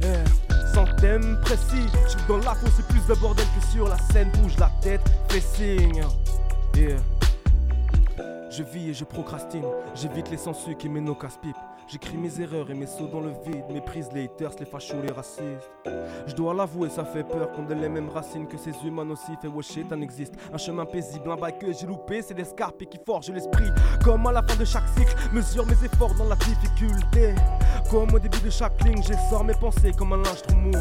eh. 0.02 0.74
Sans 0.74 0.86
thème 0.96 1.38
précis. 1.42 1.86
Je 2.08 2.26
dans 2.26 2.38
la 2.38 2.54
fosse 2.54 2.72
c'est 2.76 2.86
plus 2.86 3.04
de 3.06 3.14
bordel 3.20 3.46
que 3.58 3.66
sur 3.66 3.88
la 3.88 3.98
scène. 4.12 4.30
Bouge 4.40 4.56
la 4.58 4.70
tête, 4.80 5.02
fais 5.28 5.40
signe. 5.40 6.04
Yeah. 6.74 6.96
Je 8.50 8.62
vis 8.62 8.90
et 8.90 8.94
je 8.94 9.04
procrastine, 9.04 9.64
j'évite 9.96 10.30
les 10.30 10.36
sensus 10.36 10.76
qui 10.78 10.88
mènent 10.88 11.08
au 11.08 11.16
casse-pipe. 11.16 11.56
J'écris 11.86 12.16
mes 12.16 12.40
erreurs 12.40 12.70
et 12.70 12.74
mes 12.74 12.86
sauts 12.86 13.08
dans 13.08 13.20
le 13.20 13.30
vide, 13.44 13.64
méprise 13.70 14.08
les 14.14 14.24
haters, 14.24 14.52
les 14.58 14.64
fachos, 14.64 15.02
les 15.02 15.12
racistes. 15.12 15.70
Je 16.26 16.34
dois 16.34 16.54
l'avouer, 16.54 16.88
ça 16.88 17.04
fait 17.04 17.24
peur 17.24 17.52
qu'on 17.52 17.68
ait 17.68 17.74
les 17.74 17.90
mêmes 17.90 18.08
racines 18.08 18.46
que 18.46 18.56
ces 18.56 18.72
humains 18.84 19.04
nocifs 19.04 19.44
et 19.44 19.48
wesh 19.48 19.72
shit, 19.72 19.92
un 19.92 20.00
existe. 20.00 20.34
Un 20.52 20.56
chemin 20.56 20.86
paisible, 20.86 21.30
un 21.30 21.36
bail 21.36 21.58
que 21.58 21.72
j'ai 21.72 21.86
loupé, 21.86 22.22
c'est 22.22 22.34
des 22.34 22.44
scarpes 22.44 22.84
qui 22.86 22.98
forgent 23.04 23.30
l'esprit. 23.30 23.68
Comme 24.02 24.26
à 24.26 24.32
la 24.32 24.42
fin 24.42 24.56
de 24.56 24.64
chaque 24.64 24.88
cycle, 24.88 25.14
mesure 25.32 25.66
mes 25.66 25.84
efforts 25.84 26.14
dans 26.14 26.24
la 26.24 26.36
difficulté. 26.36 27.34
Comme 27.90 28.14
au 28.14 28.18
début 28.18 28.40
de 28.40 28.50
chaque 28.50 28.82
ligne, 28.82 29.02
j'essore 29.02 29.44
mes 29.44 29.54
pensées 29.54 29.92
comme 29.92 30.14
un 30.14 30.22
linge 30.22 30.42
trop 30.42 30.56
mouillé. 30.56 30.78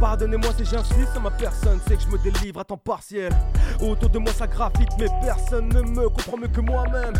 Pardonnez-moi 0.00 0.50
si 0.56 0.64
j'insiste 0.64 1.12
sur 1.12 1.20
ma 1.20 1.30
personne, 1.30 1.78
c'est 1.86 1.96
que 1.96 2.02
je 2.02 2.08
me 2.08 2.18
délivre 2.18 2.60
à 2.60 2.64
temps 2.64 2.76
partiel. 2.76 3.32
Autour 3.80 4.08
de 4.10 4.18
moi 4.18 4.32
ça 4.32 4.48
graffite, 4.48 4.90
mais 4.98 5.06
personne 5.22 5.68
ne 5.68 5.82
me 5.82 6.08
comprend 6.08 6.36
mieux 6.36 6.48
que 6.48 6.60
moi-même. 6.60 7.14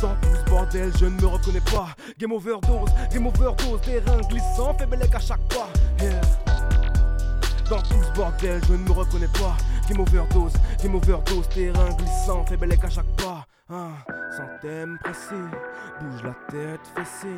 Dans 0.00 0.14
tout 0.16 0.34
ce 0.34 0.50
bordel, 0.50 0.92
je 0.98 1.06
ne 1.06 1.20
me 1.20 1.26
reconnais 1.26 1.60
pas. 1.60 1.88
Game 2.18 2.32
overdose, 2.32 2.90
game 3.12 3.26
overdose, 3.26 3.80
terrain 3.82 4.20
glissant, 4.28 4.74
fait 4.74 4.86
bellec 4.86 5.14
à 5.14 5.18
chaque 5.18 5.40
pas. 5.48 5.68
Dans 7.70 7.82
tout 7.82 8.02
ce 8.02 8.12
bordel, 8.12 8.60
je 8.68 8.72
ne 8.72 8.78
me 8.78 8.92
reconnais 8.92 9.28
pas. 9.28 9.56
Game 9.88 10.00
overdose, 10.00 10.52
game 10.82 10.94
overdose, 10.94 11.48
terrain 11.48 11.90
glissant, 11.96 12.44
bellec 12.58 12.84
à 12.84 12.90
chaque 12.90 13.16
pas. 13.16 13.46
Hein. 13.70 13.90
Sans 14.36 14.60
thème 14.60 14.98
précis, 15.02 15.48
bouge 16.00 16.22
la 16.22 16.34
tête, 16.50 16.80
fais 16.94 17.04
signe. 17.04 17.30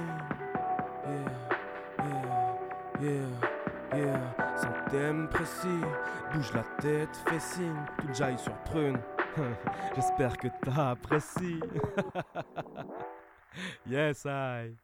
Yeah, 1.07 2.09
yeah, 3.01 3.11
yeah. 3.11 3.66
Yeah, 3.95 4.35
sans 4.57 4.90
thème 4.90 5.29
précis, 5.29 5.81
bouge 6.35 6.53
la 6.53 6.64
tête, 6.83 7.09
fais 7.29 7.38
signe, 7.38 7.85
tout 7.99 8.12
jaille 8.12 8.37
sur 8.37 8.53
prune. 8.64 8.99
J'espère 9.94 10.37
que 10.37 10.49
t'as 10.62 10.90
apprécié. 10.90 11.61
yes, 13.90 14.27
I. 14.27 14.75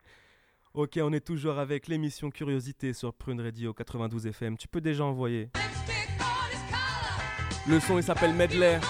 Ok, 0.74 0.98
on 1.02 1.12
est 1.12 1.24
toujours 1.24 1.58
avec 1.58 1.86
l'émission 1.86 2.30
Curiosité 2.30 2.92
sur 2.92 3.12
Prune 3.12 3.40
Radio 3.40 3.74
92 3.74 4.26
FM. 4.26 4.56
Tu 4.56 4.68
peux 4.68 4.80
déjà 4.80 5.04
envoyer. 5.04 5.50
Le 7.68 7.78
son, 7.78 7.98
il 7.98 8.04
s'appelle 8.04 8.34
Medley. 8.34 8.80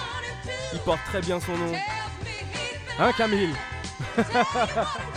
Il 0.73 0.79
porte 0.79 1.03
très 1.05 1.21
bien 1.21 1.39
son 1.39 1.55
nom. 1.57 1.73
Hein, 2.99 3.11
Camille? 3.17 3.53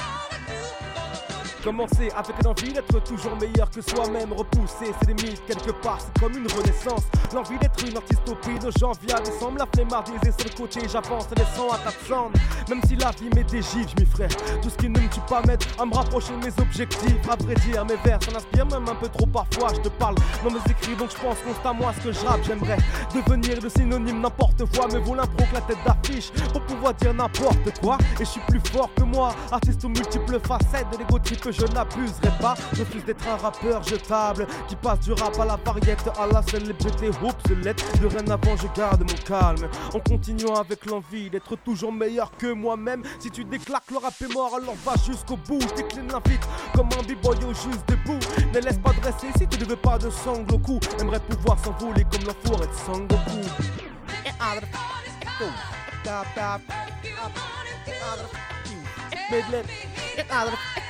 Commencer 1.67 2.13
avec 2.17 2.45
l'envie 2.45 2.73
d'être 2.73 3.03
toujours 3.03 3.37
meilleur 3.41 3.69
que 3.69 3.81
soi-même, 3.81 4.33
repousser 4.33 4.95
ses 5.03 5.15
limites 5.15 5.43
quelque 5.49 5.73
part, 5.83 5.99
c'est 5.99 6.23
comme 6.23 6.39
une 6.39 6.47
renaissance. 6.47 7.03
L'envie 7.35 7.59
d'être 7.59 7.85
une 7.85 7.99
prix 8.37 8.57
de 8.61 8.71
janvier 8.79 9.13
à 9.13 9.19
décembre, 9.19 9.59
la 9.59 9.67
flemmardise 9.75 10.15
et 10.23 10.31
sur 10.31 10.49
le 10.49 10.57
côté, 10.57 10.81
j'avance, 10.89 11.27
laissant 11.37 11.69
à 11.73 11.79
t'attendre. 11.79 12.31
Même 12.69 12.81
si 12.87 12.95
la 12.95 13.11
vie 13.11 13.31
m'est 13.35 13.49
gifs, 13.51 13.89
je 13.97 14.01
m'y 14.01 14.09
ferai 14.09 14.29
tout 14.63 14.71
ce 14.71 14.77
qui 14.77 14.89
ne 14.89 15.01
me 15.01 15.09
tue 15.09 15.19
pas 15.29 15.43
m'aide 15.43 15.61
à 15.77 15.85
me 15.85 15.93
rapprocher 15.93 16.35
de 16.35 16.47
mes 16.47 16.53
objectifs. 16.63 17.29
À 17.29 17.35
vrai 17.35 17.55
dire, 17.55 17.85
mes 17.85 17.97
vers 18.05 18.23
s'en 18.23 18.37
inspirent 18.37 18.67
même 18.67 18.89
un 18.89 18.95
peu 18.95 19.09
trop 19.09 19.27
parfois. 19.27 19.71
Je 19.75 19.81
te 19.81 19.89
parle 19.89 20.15
dans 20.45 20.51
mes 20.51 20.71
écrits, 20.71 20.95
donc 20.95 21.11
je 21.11 21.17
pense 21.17 21.39
constamment 21.41 21.89
à 21.89 21.95
ce 21.95 22.01
que 22.01 22.13
je 22.13 22.21
rappe. 22.21 22.45
J'aimerais 22.45 22.79
devenir 23.13 23.61
le 23.61 23.69
synonyme 23.69 24.21
n'importe 24.21 24.63
quoi, 24.73 24.87
mais 24.93 25.01
vaut 25.01 25.17
l'impro 25.17 25.45
que 25.51 25.55
la 25.55 25.63
tête 25.63 25.79
d'affiche 25.85 26.31
pour 26.53 26.63
pouvoir 26.63 26.95
dire 26.95 27.13
n'importe 27.13 27.77
quoi. 27.81 27.99
Et 28.21 28.25
je 28.25 28.31
suis 28.31 28.41
plus 28.47 28.61
fort 28.71 28.89
que 28.95 29.03
moi, 29.03 29.35
artiste 29.51 29.85
aux 29.85 29.89
multiples 29.89 30.39
facettes 30.39 30.91
de 30.93 30.99
l'ego 30.99 31.19
trip, 31.19 31.41
je 31.59 31.67
n'abuserai 31.67 32.31
pas. 32.41 32.55
Je 32.73 32.81
refuse 32.81 33.05
d'être 33.05 33.27
un 33.29 33.37
rappeur 33.37 33.83
jetable 33.83 34.47
qui 34.69 34.77
passe 34.77 35.01
du 35.01 35.13
rap 35.13 35.39
à 35.39 35.45
la 35.45 35.57
variette, 35.57 36.09
à 36.19 36.27
la 36.27 36.43
célébrité 36.43 37.11
obsolète. 37.23 38.01
De 38.01 38.07
rien 38.07 38.27
avant, 38.29 38.57
je 38.57 38.67
garde 38.79 39.01
mon 39.01 39.17
calme 39.25 39.69
en 39.95 40.01
continuant 40.01 40.57
avec 40.57 40.87
l'envie 40.87 41.31
d'être 41.31 41.57
toujours 41.57 41.93
meilleur 41.93 42.31
que 42.37 42.53
moi-même. 42.53 43.03
Si 43.19 43.31
tu 43.31 43.45
déclaques 43.45 43.91
le 43.91 43.99
rap 43.99 44.15
est 44.21 44.33
mort, 44.33 44.55
alors 44.57 44.77
va 44.85 44.95
jusqu'au 45.05 45.37
bout. 45.37 45.61
Je 45.61 45.83
décline 45.83 46.09
l'invite 46.09 46.47
comme 46.75 46.89
un 46.99 47.03
b-boy 47.03 47.37
juste 47.55 47.89
debout. 47.89 48.19
Ne 48.55 48.61
laisse 48.61 48.79
pas 48.79 48.93
dresser 48.93 49.29
si 49.39 49.47
tu 49.47 49.59
ne 49.61 49.65
veux 49.65 49.77
pas 49.77 49.99
de 49.99 50.11
sangle 50.11 50.55
au 50.55 50.59
cou. 50.59 50.81
Aimerais 51.01 51.21
pouvoir 51.21 51.59
s'envoler 51.59 52.05
comme 52.05 52.35
forêt 52.45 52.67
de 52.67 52.73
Sangoku. 52.73 53.41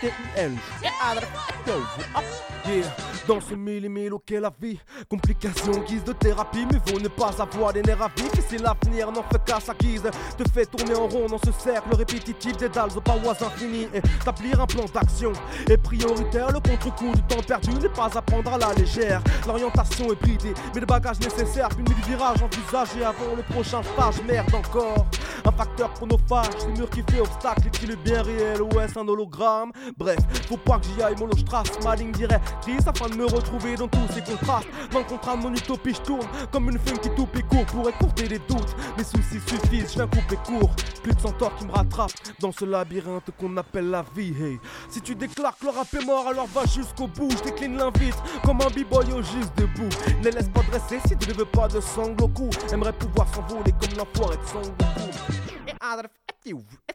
didn't 0.00 0.36
end. 0.36 0.60
Yeah, 0.82 0.90
I 1.00 1.14
got 1.14 1.68
over. 1.68 2.70
Yeah. 2.70 3.15
Dans 3.26 3.40
ce 3.40 3.54
mille 3.54 3.84
et 3.84 3.88
mille 3.88 4.12
auquel 4.12 4.42
la 4.42 4.52
vie. 4.60 4.78
Complication 5.08 5.72
guise 5.86 6.04
de 6.04 6.12
thérapie 6.12 6.64
Mais 6.70 6.78
vaut 6.86 7.00
ne 7.00 7.08
pas 7.08 7.30
avoir 7.40 7.72
des 7.72 7.82
nerfs 7.82 8.02
à 8.02 8.08
vif 8.16 8.30
Et 8.38 8.42
c'est 8.48 8.58
l'avenir 8.58 9.10
n'en 9.10 9.24
fait 9.24 9.42
qu'à 9.44 9.58
sa 9.58 9.74
guise 9.74 10.02
Te 10.38 10.48
fait 10.48 10.66
tourner 10.66 10.94
en 10.94 11.08
rond 11.08 11.26
dans 11.26 11.38
ce 11.38 11.50
cercle 11.58 11.96
répétitif 11.96 12.56
Des 12.56 12.68
dalles 12.68 12.90
aux 12.96 13.00
parois 13.00 13.36
infinies. 13.40 13.88
Établir 14.20 14.60
un 14.60 14.66
plan 14.66 14.84
d'action 14.94 15.32
est 15.68 15.76
prioritaire. 15.76 16.52
Le 16.52 16.60
contre-coup 16.60 17.12
du 17.16 17.22
temps 17.22 17.42
perdu 17.42 17.70
n'est 17.70 17.88
pas 17.88 18.10
à 18.14 18.22
prendre 18.22 18.52
à 18.52 18.58
la 18.58 18.72
légère. 18.74 19.20
L'orientation 19.44 20.12
est 20.12 20.20
bridée 20.20 20.54
Mais 20.74 20.80
le 20.80 20.86
bagage 20.86 21.18
nécessaire. 21.18 21.68
Puis 21.70 21.82
mille 21.82 22.04
virages 22.06 22.42
envisagés 22.42 23.04
avant 23.04 23.34
le 23.36 23.42
prochain 23.42 23.82
stage. 23.82 24.22
Merde 24.28 24.54
encore. 24.54 25.06
Un 25.44 25.52
facteur 25.52 25.92
chronophage 25.94 26.66
le 26.68 26.78
mur 26.78 26.90
qui 26.90 27.02
fait 27.10 27.20
obstacle 27.20 27.66
Est-il 27.66 27.96
bien 27.96 28.22
réel. 28.22 28.62
Ou 28.62 28.78
est-ce 28.78 28.96
un 28.98 29.08
hologramme? 29.08 29.72
Bref, 29.96 30.18
faut 30.48 30.56
pas 30.56 30.78
que 30.78 30.86
j'y 30.86 31.02
aille. 31.02 31.16
Mon 31.18 31.28
trace 31.28 31.70
ma 31.82 31.96
ligne 31.96 32.12
directrice 32.12 32.86
afin 32.86 33.08
de 33.08 33.15
me 33.16 33.24
retrouver 33.24 33.76
dans 33.76 33.88
tous 33.88 34.06
ces 34.12 34.22
contrastes. 34.22 34.68
Dans 34.92 35.00
le 35.00 35.04
contrat 35.04 35.36
mon 35.36 35.52
utopie, 35.52 35.94
je 35.94 36.00
tourne 36.02 36.26
comme 36.52 36.68
une 36.70 36.78
femme 36.78 36.98
qui 36.98 37.10
toupe 37.14 37.36
et 37.36 37.42
court 37.42 37.66
pour 37.66 37.88
écourter 37.88 38.28
les 38.28 38.38
doutes. 38.38 38.76
Mes 38.96 39.04
soucis 39.04 39.40
suffisent, 39.46 39.92
je 39.92 39.94
viens 39.94 40.06
couper 40.06 40.36
court. 40.44 40.74
Plus 41.02 41.14
de 41.14 41.20
centaures 41.20 41.54
qui 41.56 41.66
me 41.66 41.72
rattrapent 41.72 42.12
dans 42.40 42.52
ce 42.52 42.64
labyrinthe 42.64 43.30
qu'on 43.38 43.56
appelle 43.56 43.90
la 43.90 44.04
vie. 44.14 44.34
Hey. 44.40 44.58
Si 44.88 45.00
tu 45.00 45.14
déclares 45.14 45.56
que 45.58 45.66
le 45.66 45.70
rap 45.70 45.92
est 45.94 46.04
mort, 46.04 46.28
alors 46.28 46.46
va 46.46 46.64
jusqu'au 46.66 47.06
bout. 47.06 47.30
Je 47.30 47.44
décline 47.44 47.76
l'invite 47.76 48.16
comme 48.44 48.60
un 48.60 48.68
b-boy 48.68 49.12
au 49.12 49.22
juste 49.22 49.56
debout. 49.56 49.88
Ne 50.22 50.30
laisse 50.30 50.48
pas 50.48 50.62
dresser 50.62 50.98
si 51.06 51.16
tu 51.16 51.28
ne 51.30 51.34
veux 51.34 51.44
pas 51.44 51.68
de 51.68 51.80
sangle 51.80 52.22
au 52.22 52.28
cou. 52.28 52.50
Aimerais 52.72 52.92
pouvoir 52.92 53.32
s'envoler 53.34 53.72
comme 53.72 53.96
l'enfoiré 53.96 54.36
de 54.36 54.46
Sangoku. 54.46 54.76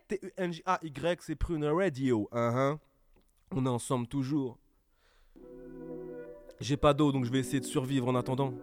T-U-N-J-A-Y, 0.08 1.22
c'est 1.22 1.36
Prune 1.36 1.66
Radio. 1.66 2.30
Uh-huh. 2.34 2.78
On 3.52 3.66
est 3.66 3.70
ensemble 3.70 4.08
toujours. 4.08 4.58
J'ai 6.62 6.78
pas 6.78 6.94
d'eau 6.94 7.12
donc 7.12 7.26
je 7.26 7.32
vais 7.32 7.40
essayer 7.40 7.60
de 7.60 7.66
survivre 7.66 8.08
en 8.08 8.14
attendant. 8.14 8.54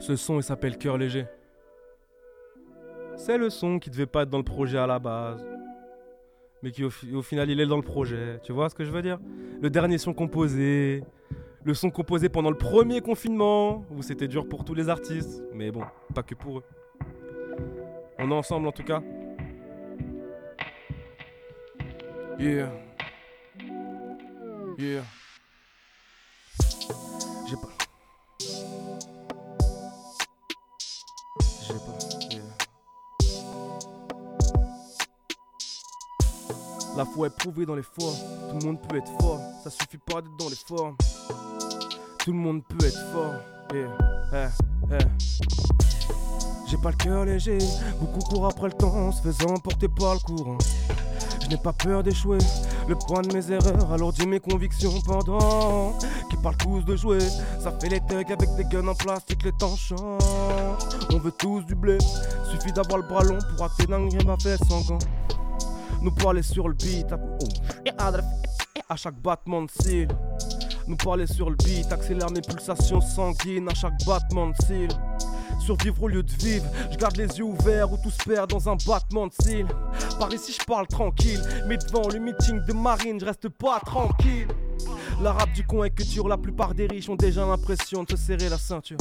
Ce 0.00 0.16
son 0.16 0.40
il 0.40 0.42
s'appelle 0.42 0.76
Cœur 0.76 0.98
léger. 0.98 1.26
C'est 3.16 3.38
le 3.38 3.48
son 3.48 3.78
qui 3.78 3.88
devait 3.88 4.06
pas 4.06 4.24
être 4.24 4.30
dans 4.30 4.38
le 4.38 4.44
projet 4.44 4.78
à 4.78 4.86
la 4.86 4.98
base. 4.98 5.46
Mais 6.62 6.72
qui 6.72 6.82
au, 6.84 6.90
final 7.22 7.48
il 7.48 7.60
est 7.60 7.66
dans 7.66 7.76
le 7.76 7.82
projet. 7.82 8.40
Tu 8.42 8.52
vois 8.52 8.68
ce 8.68 8.74
que 8.74 8.84
je 8.84 8.90
veux 8.90 9.02
dire? 9.02 9.20
Le 9.60 9.70
dernier 9.70 9.98
son 9.98 10.12
composé. 10.12 11.04
Le 11.62 11.74
son 11.74 11.90
composé 11.90 12.28
pendant 12.28 12.50
le 12.50 12.56
premier 12.56 13.00
confinement, 13.00 13.84
où 13.90 14.02
c'était 14.02 14.28
dur 14.28 14.48
pour 14.48 14.64
tous 14.64 14.74
les 14.74 14.88
artistes. 14.88 15.42
Mais 15.52 15.70
bon, 15.70 15.82
pas 16.14 16.22
que 16.22 16.34
pour 16.34 16.58
eux. 16.58 16.64
On 18.18 18.30
est 18.30 18.34
ensemble 18.34 18.66
en 18.68 18.72
tout 18.72 18.84
cas. 18.84 19.02
Yeah. 22.38 22.68
Yeah. 24.78 25.02
J'ai 27.48 27.56
pas. 27.56 27.72
J'ai 31.62 31.74
pas. 31.74 31.98
La 36.94 37.06
foi 37.06 37.28
est 37.28 37.36
prouvée 37.38 37.64
dans 37.64 37.74
les 37.74 37.82
forts. 37.82 38.14
Tout 38.50 38.58
le 38.58 38.66
monde 38.66 38.82
peut 38.86 38.96
être 38.98 39.10
fort. 39.18 39.40
Ça 39.64 39.70
suffit 39.70 39.96
pas 39.96 40.20
d'être 40.20 40.36
dans 40.38 40.50
les 40.50 40.56
formes. 40.56 40.96
Tout 42.18 42.32
le 42.32 42.38
monde 42.38 42.62
peut 42.64 42.84
être 42.84 43.12
fort. 43.12 43.34
Yeah. 43.72 43.96
Eh, 44.34 44.92
eh. 44.92 44.98
J'ai 46.68 46.76
pas 46.76 46.90
le 46.90 46.96
cœur 46.96 47.24
léger. 47.24 47.58
Beaucoup 47.98 48.20
courent 48.20 48.46
après 48.48 48.66
le 48.66 48.74
temps, 48.74 49.10
se 49.10 49.22
faisant 49.22 49.54
porter 49.54 49.88
par 49.88 50.14
le 50.14 50.20
courant. 50.20 50.58
Je 51.46 51.50
n'ai 51.52 51.58
pas 51.58 51.72
peur 51.72 52.02
d'échouer. 52.02 52.38
Le 52.88 52.96
poids 52.96 53.22
de 53.22 53.32
mes 53.32 53.52
erreurs 53.52 53.92
alourdit 53.92 54.26
mes 54.26 54.40
convictions 54.40 55.00
pendant 55.06 55.92
Qui 56.28 56.36
parlent 56.42 56.56
tous 56.56 56.82
de 56.82 56.96
jouer. 56.96 57.20
Ça 57.60 57.70
fait 57.80 57.88
les 57.88 58.00
thugs 58.00 58.32
avec 58.32 58.52
des 58.56 58.64
guns 58.64 58.88
en 58.88 58.94
plastique, 58.96 59.44
les 59.44 59.52
temps. 59.52 59.76
On 61.12 61.18
veut 61.18 61.30
tous 61.38 61.60
du 61.60 61.76
blé. 61.76 61.98
Suffit 62.50 62.72
d'avoir 62.72 62.98
le 62.98 63.04
bras 63.06 63.22
long 63.22 63.38
pour 63.54 63.64
acter 63.64 63.86
ma 63.86 64.36
fesse 64.38 64.58
sans 64.68 64.80
gants. 64.88 64.98
Nous 66.02 66.10
parler 66.10 66.42
sur 66.42 66.66
le 66.66 66.74
beat. 66.74 67.06
À 68.88 68.96
chaque 68.96 69.20
battement 69.22 69.62
de 69.62 69.70
cils. 69.82 70.08
Nous 70.88 70.96
parler 70.96 71.28
sur 71.28 71.48
le 71.48 71.56
beat, 71.56 71.92
accélère 71.92 72.30
mes 72.30 72.40
pulsations 72.40 73.00
sanguines 73.00 73.68
à 73.68 73.74
chaque 73.74 74.04
battement 74.04 74.48
de 74.48 74.54
cils. 74.66 74.98
Survivre 75.60 76.02
au 76.02 76.08
lieu 76.08 76.22
de 76.22 76.32
vivre, 76.32 76.66
je 76.92 76.96
garde 76.96 77.16
les 77.16 77.26
yeux 77.38 77.44
ouverts 77.44 77.92
où 77.92 77.96
tout 77.96 78.10
se 78.10 78.22
perd 78.22 78.50
dans 78.50 78.68
un 78.68 78.76
battement 78.86 79.26
de 79.26 79.32
cils. 79.42 79.66
Par 80.18 80.32
ici 80.32 80.56
je 80.58 80.64
parle 80.64 80.86
tranquille, 80.86 81.42
mais 81.66 81.76
devant 81.76 82.08
le 82.08 82.18
meeting 82.18 82.64
de 82.64 82.72
marine, 82.72 83.20
je 83.20 83.26
reste 83.26 83.48
pas 83.48 83.80
tranquille. 83.80 84.48
L'arabe 85.20 85.52
du 85.52 85.64
coin 85.64 85.86
est 85.86 85.90
culture, 85.90 86.26
la 86.28 86.38
plupart 86.38 86.74
des 86.74 86.86
riches 86.86 87.08
ont 87.08 87.16
déjà 87.16 87.46
l'impression 87.46 88.02
de 88.04 88.10
se 88.10 88.16
serrer 88.16 88.48
la 88.48 88.58
ceinture. 88.58 88.98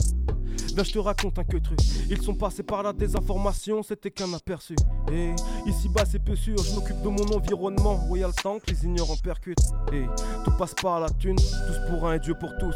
Viens, 0.74 0.84
je 0.84 0.92
te 0.92 1.00
raconte 1.00 1.40
un 1.40 1.44
que 1.44 1.58
truc. 1.58 1.80
Ils 2.10 2.22
sont 2.22 2.36
passés 2.36 2.64
par 2.64 2.84
la 2.84 2.92
désinformation, 2.92 3.82
c'était 3.82 4.12
qu'un 4.12 4.34
aperçu. 4.34 4.76
Et 5.12 5.34
ici 5.66 5.88
bas, 5.88 6.04
c'est 6.06 6.20
peu 6.20 6.36
sûr, 6.36 6.58
je 6.58 6.74
m'occupe 6.76 7.02
de 7.02 7.08
mon 7.08 7.34
environnement. 7.34 8.02
Le 8.12 8.42
temps 8.42 8.60
que 8.60 8.72
les 8.72 8.84
ignorants 8.84 9.18
percutent. 9.24 9.58
Et 9.94 10.06
tout 10.44 10.52
passe 10.58 10.74
par 10.74 11.00
la 11.00 11.10
thune, 11.10 11.38
tous 11.38 11.90
pour 11.90 12.08
un 12.08 12.16
et 12.16 12.20
Dieu 12.20 12.36
pour 12.38 12.52
tous. 12.60 12.76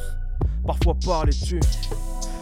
Parfois 0.65 0.95
par 1.05 1.25
les 1.25 1.33
thunes. 1.33 1.59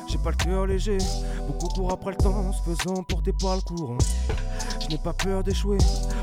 J'ai 0.08 0.18
pas 0.20 0.30
le 0.30 0.36
cœur 0.38 0.66
léger, 0.68 1.00
beaucoup 1.48 1.68
courent 1.68 1.92
après 1.92 2.12
le 2.12 2.18
temps, 2.18 2.54
se 2.54 2.62
faisant 2.62 3.04
porter 3.04 3.34
par 3.42 3.56
le 3.56 3.62
courant. 3.62 3.98
Je 4.88 4.94
n'ai 4.94 5.00
pas 5.00 5.12
peur 5.12 5.44
d'échouer, 5.44 5.78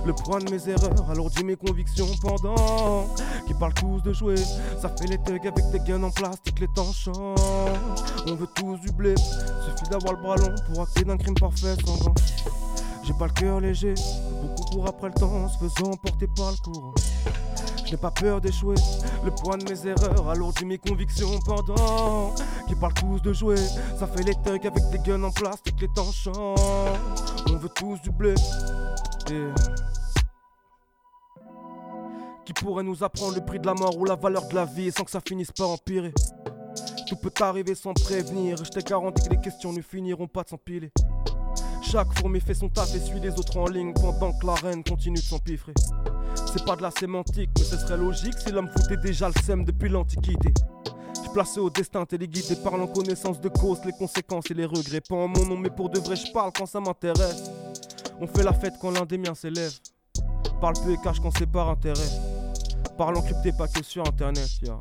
le 0.07 0.15
poids 0.15 0.39
de 0.39 0.51
mes 0.51 0.71
erreurs 0.71 1.11
alourdit 1.11 1.45
mes 1.45 1.57
convictions 1.57 2.09
pendant 2.23 3.07
Qui 3.47 3.53
parlent 3.53 3.75
tous 3.75 4.01
de 4.01 4.15
jouer, 4.15 4.37
ça 4.81 4.89
fait 4.89 5.07
les 5.07 5.19
thugs 5.19 5.47
avec 5.47 5.71
des 5.71 5.81
guns 5.81 6.03
en 6.03 6.11
plastique, 6.11 6.59
les 6.61 6.69
temps. 6.69 6.93
On 8.27 8.35
veut 8.35 8.49
tous 8.55 8.79
du 8.79 8.91
blé, 8.93 9.15
suffit 9.17 9.91
d'avoir 9.91 10.15
le 10.15 10.23
bras 10.23 10.37
long 10.37 10.55
pour 10.67 10.83
acter 10.83 11.05
d'un 11.05 11.19
crime 11.19 11.35
parfait 11.35 11.77
sans 11.85 11.97
gants. 11.99 12.15
J'ai 13.05 13.13
pas 13.13 13.27
le 13.27 13.33
cœur 13.33 13.61
léger, 13.61 13.95
beaucoup 14.41 14.63
courent 14.71 14.89
après 14.89 15.09
le 15.09 15.15
temps, 15.15 15.47
se 15.51 15.59
faisant 15.59 15.91
porter 16.03 16.27
par 16.35 16.53
le 16.53 16.57
courant. 16.65 16.95
Je 17.85 17.91
n'ai 17.91 17.99
pas 17.99 18.11
peur 18.13 18.41
d'échouer, 18.41 18.77
le 19.23 19.31
poids 19.31 19.59
de 19.59 19.71
mes 19.71 19.87
erreurs 19.87 20.27
alourdit 20.31 20.65
mes 20.65 20.79
convictions 20.79 21.39
pendant 21.45 22.35
Qui 22.67 22.75
parlent 22.77 22.95
tous 22.95 23.21
de 23.21 23.35
jouer, 23.35 23.59
ça 23.99 24.07
fait 24.07 24.23
les 24.23 24.35
thugs 24.37 24.67
avec 24.67 24.91
des 24.91 24.99
guns 25.01 25.23
en 25.23 25.31
plastique, 25.31 25.79
les 25.83 25.89
temps. 25.89 26.07
On 27.51 27.57
veut 27.57 27.69
tous 27.69 28.01
du 28.03 28.11
blé. 28.11 28.35
Qui 32.45 32.53
pourrait 32.53 32.83
nous 32.83 33.03
apprendre 33.03 33.35
le 33.35 33.45
prix 33.45 33.59
de 33.59 33.67
la 33.67 33.75
mort 33.75 33.97
ou 33.97 34.05
la 34.05 34.17
valeur 34.17 34.47
de 34.49 34.55
la 34.55 34.65
vie 34.65 34.91
sans 34.93 35.05
que 35.05 35.11
ça 35.11 35.21
finisse 35.27 35.53
par 35.53 35.71
empirer? 35.71 36.13
Tout 37.09 37.17
peut 37.17 37.33
arriver 37.41 37.75
sans 37.75 37.93
prévenir, 37.93 38.57
je 38.63 38.71
t'ai 38.71 38.83
garanti 38.83 39.29
que 39.29 39.35
les 39.35 39.41
questions 39.41 39.73
ne 39.73 39.83
finiront 39.83 40.27
pas 40.27 40.43
de 40.43 40.49
s'empiler. 40.51 40.91
Chaque 41.83 42.13
fourmi 42.19 42.41
fait 42.41 42.55
son 42.55 42.69
taf 42.69 42.95
et 42.95 43.01
suit 43.01 43.21
les 43.21 43.31
autres 43.39 43.57
en 43.59 43.67
ligne 43.67 43.93
pendant 43.95 44.33
que 44.33 44.47
la 44.47 44.55
reine 44.55 44.83
continue 44.83 45.19
de 45.19 45.23
s'empiffrer. 45.23 45.75
C'est 46.53 46.65
pas 46.65 46.77
de 46.77 46.83
la 46.83 46.91
sémantique, 46.91 47.51
mais 47.59 47.65
ce 47.65 47.77
serait 47.77 47.97
logique 47.97 48.35
si 48.39 48.51
l'homme 48.51 48.69
foutait 48.69 48.97
déjà 48.97 49.29
le 49.29 49.41
sème 49.43 49.65
depuis 49.65 49.89
l'Antiquité. 49.89 50.53
Placé 51.35 51.59
au 51.59 51.69
destin, 51.69 52.05
téléguidé 52.05 52.55
par 52.63 52.75
connaissance 52.93 53.41
de 53.41 53.49
cause, 53.49 53.85
les 53.85 53.91
conséquences 53.91 54.49
et 54.53 54.55
les 54.55 54.67
regrets. 54.67 55.01
Pas 55.01 55.17
en 55.17 55.27
mon 55.27 55.45
nom, 55.45 55.57
mais 55.57 55.69
pour 55.69 55.91
de 55.91 55.99
vrai, 55.99 56.15
je 56.15 56.31
parle 56.33 56.53
quand 56.57 56.65
ça 56.65 56.79
m'intéresse. 56.79 57.51
On 58.21 58.29
fait 58.29 58.45
la 58.45 58.53
fête 58.53 58.75
quand 58.81 58.93
l'un 58.93 59.05
des 59.05 59.19
miens 59.19 59.35
s'élève. 59.35 59.73
Parle 60.61 60.75
peu 60.85 60.93
et 60.93 60.97
cache 61.03 61.19
quand 61.19 61.37
c'est 61.37 61.51
par 61.51 61.69
intérêt. 61.69 62.07
Parle 62.97 63.17
encrypté, 63.17 63.51
pas 63.51 63.67
que 63.67 63.83
sur 63.83 64.07
internet, 64.07 64.49
ya. 64.63 64.79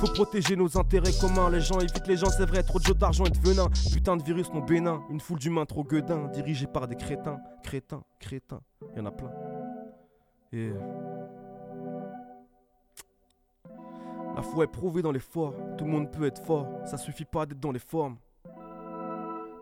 Faut 0.00 0.12
protéger 0.12 0.54
nos 0.54 0.76
intérêts 0.76 1.14
communs. 1.18 1.48
Les 1.48 1.62
gens 1.62 1.80
évitent 1.80 2.08
les 2.08 2.18
gens, 2.18 2.28
c'est 2.28 2.44
vrai. 2.44 2.62
Trop 2.62 2.78
de 2.78 2.84
jeux 2.84 2.92
d'argent 2.92 3.24
et 3.24 3.30
de 3.30 3.38
venin. 3.38 3.68
Putain 3.90 4.18
de 4.18 4.22
virus 4.22 4.52
non 4.52 4.60
bénin. 4.60 5.00
Une 5.08 5.20
foule 5.20 5.38
d'humains 5.38 5.64
trop 5.64 5.82
gueudins. 5.82 6.28
Dirigés 6.34 6.66
par 6.66 6.86
des 6.86 6.96
crétins. 6.96 7.38
Crétins, 7.62 8.02
crétins. 8.20 8.60
Y 8.94 9.00
en 9.00 9.06
a 9.06 9.10
plein. 9.10 9.30
Et. 10.52 10.72
La 14.36 14.42
foi 14.42 14.64
est 14.64 14.68
prouvée 14.68 15.00
dans 15.00 15.12
les 15.12 15.20
forts. 15.20 15.54
Tout 15.78 15.84
le 15.84 15.90
monde 15.90 16.10
peut 16.10 16.26
être 16.26 16.44
fort. 16.44 16.66
Ça 16.84 16.96
suffit 16.96 17.24
pas 17.24 17.46
d'être 17.46 17.60
dans 17.60 17.70
les 17.70 17.78
formes. 17.78 18.16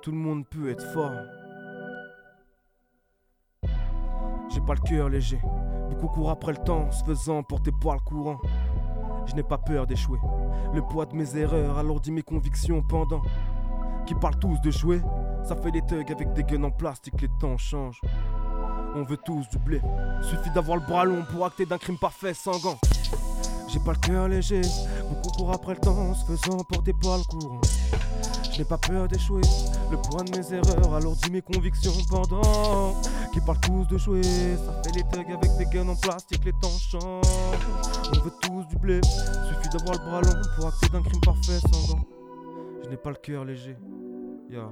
Tout 0.01 0.11
le 0.11 0.17
monde 0.17 0.47
peut 0.49 0.71
être 0.71 0.85
fort. 0.93 1.13
J'ai 4.49 4.61
pas 4.63 4.75
le 4.75 4.81
cœur 4.81 5.09
léger. 5.09 5.41
Beaucoup 5.91 6.09
courent 6.09 6.31
après 6.31 6.53
le 6.53 6.59
temps, 6.59 6.91
se 6.91 7.05
faisant 7.05 7.43
porter 7.43 7.71
par 7.83 7.95
le 7.95 8.01
courant. 8.01 8.39
Je 9.27 9.35
n'ai 9.35 9.43
pas 9.43 9.59
peur 9.59 9.87
d'échouer. 9.87 10.19
Le 10.75 10.83
poids 10.83 11.07
de 11.07 11.15
mes 11.15 11.37
erreurs 11.37 11.79
alourdit 11.79 12.11
mes 12.11 12.23
convictions 12.23 12.83
pendant. 12.83 13.23
Qui 14.07 14.15
parlent 14.15 14.39
tous 14.39 14.61
de 14.63 14.71
jouer, 14.71 15.01
ça 15.45 15.55
fait 15.55 15.71
des 15.71 15.83
thugs 15.83 16.11
avec 16.11 16.33
des 16.33 16.43
guns 16.43 16.65
en 16.65 16.71
plastique, 16.71 17.21
les 17.21 17.29
temps 17.41 17.57
changent. 17.57 18.01
On 18.95 19.05
veut 19.05 19.17
tous 19.17 19.49
du 19.51 19.59
blé. 19.59 19.81
Suffit 20.23 20.51
d'avoir 20.51 20.79
le 20.79 20.85
bras 20.85 21.05
long 21.05 21.25
pour 21.31 21.47
acter 21.47 21.67
d'un 21.67 21.79
crime 21.79 21.99
parfait 21.99 22.35
sans. 22.35 22.53
J'ai 23.73 23.81
pas 23.81 23.93
le 23.93 23.99
cœur 24.07 24.29
léger, 24.29 24.61
beaucoup 25.09 25.31
courent 25.31 25.53
après 25.53 25.73
le 25.73 25.81
temps, 25.81 26.13
se 26.13 26.27
faisant 26.27 26.59
porter 26.59 26.93
par 26.93 27.17
le 27.17 27.25
courant. 27.25 27.61
Je 28.53 28.59
n'ai 28.59 28.65
pas 28.67 28.77
peur 28.77 29.09
d'échouer, 29.09 29.41
le 29.91 29.97
poids 29.97 30.23
de 30.25 30.37
mes 30.37 30.53
erreurs 30.53 30.93
alourdit 30.93 31.31
mes 31.31 31.41
convictions 31.41 31.93
pendant. 32.11 33.01
Qui 33.33 33.41
parlent 33.41 33.61
tous 33.61 33.87
de 33.87 33.97
jouer, 33.97 34.23
ça 34.23 34.83
fait 34.83 34.95
les 34.95 35.03
thugs 35.05 35.33
avec 35.33 35.57
des 35.57 35.65
guns 35.65 35.89
en 35.89 35.97
plastique, 35.97 36.45
les 36.45 36.53
temps 36.53 36.69
changent. 36.69 37.23
On 38.15 38.21
veut 38.21 38.33
tous 38.43 38.67
du 38.67 38.77
blé, 38.77 39.01
suffit 39.03 39.69
d'avoir 39.71 39.99
le 39.99 40.05
bras 40.05 40.21
long 40.21 40.43
pour 40.55 40.67
acter 40.67 40.89
d'un 40.91 41.03
crime 41.03 41.21
parfait 41.23 41.59
sans 41.73 41.95
gants. 41.95 42.05
Je 42.85 42.91
n'ai 42.91 42.99
pas 42.99 43.09
le 43.09 43.17
cœur 43.17 43.47
léger. 43.47 43.79
Yeah. 44.51 44.71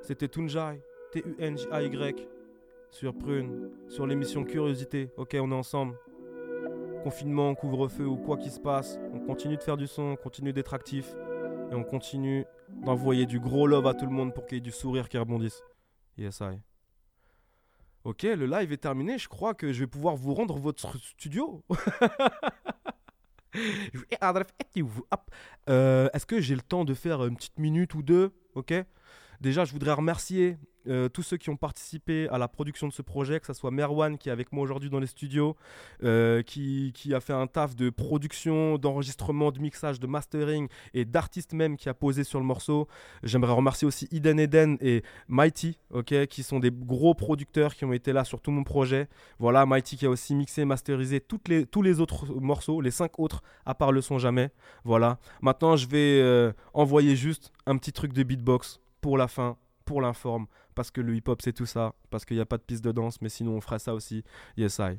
C'était 0.00 0.28
Tunjai, 0.28 0.80
T-U-N-J-A-Y, 1.10 2.28
sur 2.88 3.14
Prune, 3.14 3.70
sur 3.88 4.06
l'émission 4.06 4.44
Curiosité. 4.44 5.10
Ok, 5.16 5.36
on 5.40 5.50
est 5.50 5.54
ensemble. 5.56 5.96
Confinement, 7.02 7.54
couvre-feu 7.54 8.06
ou 8.06 8.16
quoi 8.16 8.36
qu'il 8.36 8.52
se 8.52 8.60
passe, 8.60 8.98
on 9.12 9.18
continue 9.18 9.56
de 9.56 9.62
faire 9.62 9.76
du 9.76 9.86
son, 9.86 10.02
on 10.02 10.16
continue 10.16 10.52
d'être 10.52 10.72
actif 10.72 11.14
et 11.70 11.74
on 11.74 11.82
continue 11.82 12.44
d'envoyer 12.84 13.26
du 13.26 13.40
gros 13.40 13.66
love 13.66 13.86
à 13.86 13.94
tout 13.94 14.06
le 14.06 14.12
monde 14.12 14.32
pour 14.32 14.46
qu'il 14.46 14.56
y 14.56 14.58
ait 14.58 14.62
du 14.62 14.70
sourire 14.70 15.08
qui 15.08 15.18
rebondisse. 15.18 15.62
Yes, 16.16 16.40
I. 16.40 16.60
Ok, 18.04 18.22
le 18.22 18.46
live 18.46 18.72
est 18.72 18.78
terminé. 18.78 19.18
Je 19.18 19.28
crois 19.28 19.54
que 19.54 19.72
je 19.72 19.80
vais 19.80 19.86
pouvoir 19.86 20.16
vous 20.16 20.34
rendre 20.34 20.58
votre 20.58 20.96
studio. 20.98 21.64
Euh, 25.68 26.08
Est-ce 26.14 26.24
que 26.24 26.40
j'ai 26.40 26.54
le 26.54 26.62
temps 26.62 26.86
de 26.86 26.94
faire 26.94 27.22
une 27.26 27.36
petite 27.36 27.58
minute 27.58 27.94
ou 27.94 28.02
deux? 28.02 28.32
Ok. 28.54 28.72
Déjà, 29.42 29.66
je 29.66 29.72
voudrais 29.72 29.92
remercier 29.92 30.56
euh, 30.88 31.08
tous 31.08 31.22
ceux 31.22 31.36
qui 31.36 31.50
ont 31.50 31.56
participé 31.56 32.28
à 32.30 32.38
la 32.38 32.48
production 32.48 32.88
de 32.88 32.92
ce 32.92 33.02
projet, 33.02 33.40
que 33.40 33.46
ce 33.46 33.52
soit 33.52 33.70
Merwan 33.70 34.18
qui 34.18 34.28
est 34.28 34.32
avec 34.32 34.52
moi 34.52 34.62
aujourd'hui 34.62 34.90
dans 34.90 35.00
les 35.00 35.06
studios, 35.06 35.56
euh, 36.02 36.42
qui, 36.42 36.92
a 37.12 37.20
fait 37.20 37.32
un 37.32 37.46
taf 37.46 37.74
de 37.76 37.90
production, 37.90 38.78
d'enregistrement, 38.78 39.50
de 39.50 39.60
mixage, 39.60 40.00
de 40.00 40.06
mastering 40.06 40.68
et 40.94 41.04
d'artiste 41.04 41.52
même 41.52 41.76
qui 41.76 41.88
a 41.88 41.94
posé 41.94 42.24
sur 42.24 42.38
le 42.38 42.46
morceau. 42.46 42.88
J'aimerais 43.22 43.52
remercier 43.52 43.86
aussi 43.86 44.08
Eden 44.12 44.38
Eden 44.38 44.78
et 44.80 45.02
Mighty, 45.28 45.78
qui 46.28 46.42
sont 46.42 46.58
des 46.58 46.70
gros 46.70 47.14
producteurs 47.14 47.74
qui 47.74 47.84
ont 47.84 47.92
été 47.92 48.12
là 48.12 48.24
sur 48.24 48.40
tout 48.40 48.50
mon 48.50 48.64
projet. 48.64 49.08
Voilà, 49.38 49.66
Mighty 49.66 49.96
qui 49.96 50.06
a 50.06 50.10
aussi 50.10 50.34
mixé, 50.34 50.64
masterisé 50.64 51.22
les, 51.48 51.66
tous 51.66 51.82
les 51.82 52.00
autres 52.00 52.26
morceaux, 52.34 52.80
les 52.80 52.90
cinq 52.90 53.18
autres, 53.18 53.42
à 53.66 53.74
part 53.74 53.92
le 53.92 54.00
son 54.00 54.18
jamais. 54.18 54.50
Voilà. 54.84 55.18
Maintenant, 55.40 55.76
je 55.76 55.86
vais 55.86 56.20
euh, 56.20 56.52
envoyer 56.74 57.16
juste 57.16 57.52
un 57.66 57.76
petit 57.76 57.92
truc 57.92 58.12
de 58.12 58.22
beatbox 58.22 58.80
pour 59.00 59.18
la 59.18 59.28
fin, 59.28 59.56
pour 59.84 60.00
l'informe, 60.00 60.46
parce 60.74 60.90
que 60.90 61.00
le 61.00 61.14
hip-hop 61.14 61.40
c'est 61.42 61.52
tout 61.52 61.66
ça, 61.66 61.94
parce 62.10 62.24
qu'il 62.24 62.36
n'y 62.36 62.42
a 62.42 62.46
pas 62.46 62.58
de 62.58 62.62
piste 62.62 62.84
de 62.84 62.92
danse, 62.92 63.20
mais 63.20 63.28
sinon 63.28 63.52
on 63.52 63.60
ferait 63.60 63.78
ça 63.78 63.94
aussi. 63.94 64.24
Yes, 64.56 64.78
I. 64.78 64.98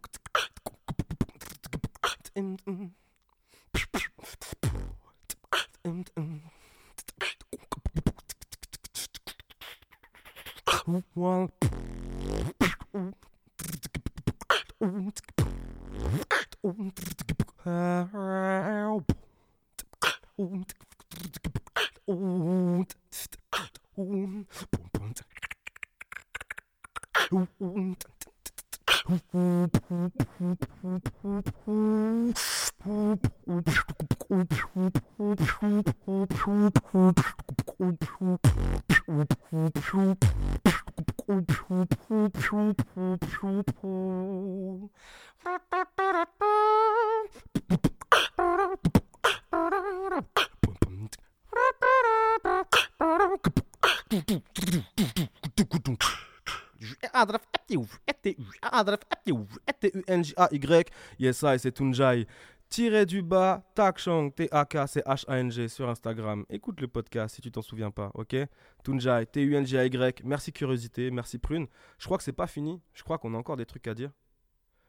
T-U-N-J-A-Y. 60.21 60.91
Yes, 61.19 61.43
I, 61.43 61.59
c'est 61.59 61.71
Tunjai. 61.71 62.27
Tiré 62.69 63.05
du 63.05 63.21
bas, 63.21 63.63
Takchang, 63.75 64.31
T-A-K-C-H-A-N-G 64.31 65.67
sur 65.67 65.89
Instagram. 65.89 66.45
Écoute 66.49 66.79
le 66.79 66.87
podcast 66.87 67.35
si 67.35 67.41
tu 67.41 67.51
t'en 67.51 67.61
souviens 67.61 67.91
pas, 67.91 68.11
ok? 68.13 68.35
Tunjai, 68.83 69.25
T-U-N-J-A-Y. 69.25 70.21
Merci 70.23 70.53
Curiosité, 70.53 71.11
merci 71.11 71.37
Prune. 71.37 71.67
Je 71.97 72.05
crois 72.05 72.17
que 72.17 72.23
c'est 72.23 72.31
pas 72.31 72.47
fini. 72.47 72.79
Je 72.93 73.03
crois 73.03 73.17
qu'on 73.17 73.33
a 73.33 73.37
encore 73.37 73.57
des 73.57 73.65
trucs 73.65 73.87
à 73.87 73.93
dire. 73.93 74.11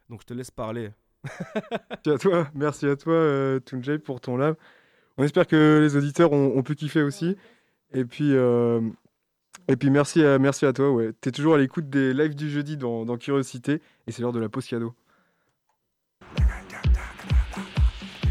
Donc 0.09 0.21
je 0.21 0.27
te 0.27 0.35
laisse 0.35 0.51
parler. 0.51 0.91
Merci 1.25 2.11
à 2.11 2.19
toi, 2.19 2.49
merci 2.55 2.87
à 2.87 2.97
toi 2.97 3.15
euh, 3.15 3.61
pour 4.05 4.21
ton 4.21 4.37
live. 4.37 4.55
On 5.17 5.25
espère 5.25 5.47
que 5.47 5.81
les 5.83 5.97
auditeurs 5.97 6.33
ont, 6.33 6.57
ont 6.57 6.63
pu 6.63 6.75
kiffer 6.75 7.03
aussi. 7.03 7.37
Et 7.93 8.05
puis, 8.05 8.35
euh, 8.35 8.81
et 9.69 9.77
puis 9.77 9.91
merci, 9.91 10.25
à, 10.25 10.39
merci 10.39 10.67
à 10.67 10.73
toi. 10.73 10.91
Ouais. 10.93 11.11
Tu 11.21 11.29
es 11.29 11.33
toujours 11.33 11.55
à 11.55 11.59
l'écoute 11.59 11.91
des 11.91 12.15
lives 12.15 12.35
du 12.35 12.49
jeudi 12.49 12.77
dans, 12.77 13.05
dans 13.05 13.17
Curiosité 13.17 13.83
et 14.07 14.13
c'est 14.13 14.23
l'heure 14.23 14.33
de 14.33 14.41
la 14.41 14.49
pause 14.49 14.67
cadeau. 14.67 14.95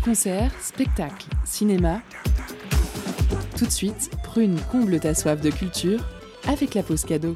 Concert, 0.04 0.52
spectacle, 0.60 1.28
cinéma. 1.46 2.02
Tout 3.56 3.66
de 3.66 3.72
suite, 3.72 4.10
Prune 4.24 4.60
comble 4.72 5.00
ta 5.00 5.14
soif 5.14 5.40
de 5.42 5.52
culture 5.52 6.00
avec 6.48 6.74
la 6.74 6.82
pause 6.82 7.06
cadeau. 7.06 7.36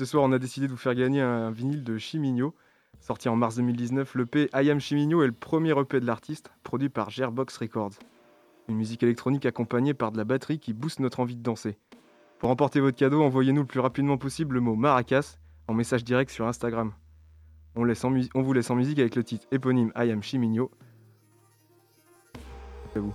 Ce 0.00 0.06
soir, 0.06 0.24
on 0.24 0.32
a 0.32 0.38
décidé 0.38 0.66
de 0.66 0.72
vous 0.72 0.78
faire 0.78 0.94
gagner 0.94 1.20
un 1.20 1.50
vinyle 1.50 1.84
de 1.84 1.98
Chimigno. 1.98 2.54
Sorti 3.00 3.28
en 3.28 3.36
mars 3.36 3.56
2019, 3.56 4.14
l'EP 4.14 4.48
I 4.54 4.70
Am 4.70 4.80
Chimigno 4.80 5.22
est 5.22 5.26
le 5.26 5.32
premier 5.34 5.78
EP 5.78 6.00
de 6.00 6.06
l'artiste, 6.06 6.50
produit 6.62 6.88
par 6.88 7.10
Gerbox 7.10 7.54
Records. 7.58 7.98
Une 8.68 8.76
musique 8.76 9.02
électronique 9.02 9.44
accompagnée 9.44 9.92
par 9.92 10.10
de 10.10 10.16
la 10.16 10.24
batterie 10.24 10.58
qui 10.58 10.72
booste 10.72 11.00
notre 11.00 11.20
envie 11.20 11.36
de 11.36 11.42
danser. 11.42 11.76
Pour 12.38 12.48
remporter 12.48 12.80
votre 12.80 12.96
cadeau, 12.96 13.20
envoyez-nous 13.22 13.60
le 13.60 13.66
plus 13.66 13.80
rapidement 13.80 14.16
possible 14.16 14.54
le 14.54 14.62
mot 14.62 14.74
Maracas 14.74 15.36
en 15.68 15.74
message 15.74 16.02
direct 16.02 16.30
sur 16.30 16.46
Instagram. 16.46 16.94
On, 17.74 17.80
vous 17.80 18.52
laisse 18.54 18.70
en 18.70 18.74
musique 18.74 19.00
avec 19.00 19.16
le 19.16 19.22
titre 19.22 19.46
éponyme 19.52 19.92
I 19.96 20.12
Am 20.12 20.22
Chimigno. 20.22 20.70
À 22.96 23.00
vous. 23.00 23.12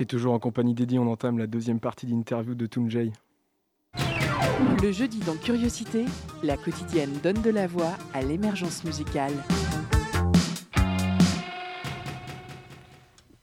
Et 0.00 0.06
toujours 0.06 0.32
en 0.32 0.38
compagnie 0.38 0.74
d'Eddie, 0.74 0.98
on 0.98 1.10
entame 1.10 1.38
la 1.38 1.46
deuxième 1.46 1.80
partie 1.80 2.06
d'interview 2.06 2.54
de 2.54 2.66
Tunjay. 2.66 3.12
Le 4.82 4.92
jeudi 4.92 5.18
dans 5.20 5.34
Curiosité, 5.34 6.04
la 6.44 6.56
quotidienne 6.56 7.10
donne 7.22 7.42
de 7.42 7.50
la 7.50 7.66
voix 7.66 7.94
à 8.14 8.22
l'émergence 8.22 8.84
musicale. 8.84 9.32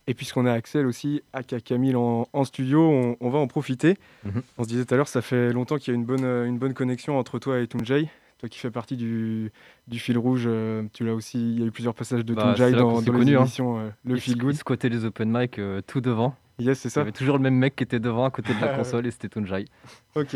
Et 0.07 0.13
puisqu'on 0.13 0.45
a 0.45 0.53
Axel 0.53 0.85
aussi, 0.85 1.23
aka 1.33 1.59
Camille 1.59 1.95
en, 1.95 2.27
en 2.31 2.43
studio, 2.45 2.79
on, 2.89 3.17
on 3.19 3.29
va 3.29 3.39
en 3.39 3.47
profiter. 3.47 3.95
Mhm. 4.23 4.43
On 4.57 4.63
se 4.63 4.69
disait 4.69 4.85
tout 4.85 4.93
à 4.93 4.97
l'heure, 4.97 5.07
ça 5.07 5.21
fait 5.21 5.51
longtemps 5.51 5.77
qu'il 5.77 5.93
y 5.93 5.95
a 5.95 5.99
une 5.99 6.05
bonne, 6.05 6.23
une 6.23 6.57
bonne 6.59 6.73
connexion 6.75 7.17
entre 7.17 7.39
toi 7.39 7.59
et 7.59 7.67
Tunjay. 7.67 8.07
Toi 8.37 8.49
qui 8.49 8.59
fais 8.59 8.69
partie 8.69 8.97
du, 8.97 9.51
du 9.87 9.97
fil 9.97 10.17
rouge, 10.17 10.43
euh, 10.45 10.83
tu 10.93 11.05
l'as 11.05 11.15
aussi, 11.15 11.39
il 11.39 11.59
y 11.59 11.63
a 11.63 11.65
eu 11.65 11.71
plusieurs 11.71 11.95
passages 11.95 12.23
de 12.23 12.33
Bah, 12.33 12.53
Tunjay 12.55 12.73
dans, 12.73 13.01
dans 13.01 13.13
les 13.17 13.33
hein. 13.33 13.39
émissions 13.39 13.79
euh, 13.79 13.89
Le 14.03 14.15
Il 14.15 14.21
Feel 14.21 14.37
Good. 14.37 14.53
Il 14.53 14.57
squattait 14.57 14.89
les 14.89 15.05
open 15.05 15.31
mic 15.31 15.57
euh, 15.57 15.81
tout 15.85 16.01
devant. 16.01 16.35
Yes, 16.59 16.79
c'est 16.79 16.87
Il 16.87 16.91
y 16.91 16.91
ça 16.91 17.01
avait 17.01 17.11
toujours 17.11 17.35
le 17.37 17.43
même 17.43 17.55
mec 17.55 17.75
qui 17.75 17.83
était 17.83 17.99
devant 17.99 18.25
à 18.25 18.31
côté 18.31 18.53
de 18.53 18.61
la 18.61 18.69
console 18.77 19.05
et 19.07 19.11
c'était 19.11 19.27
Tunjai. 19.29 19.65
Ok. 20.15 20.35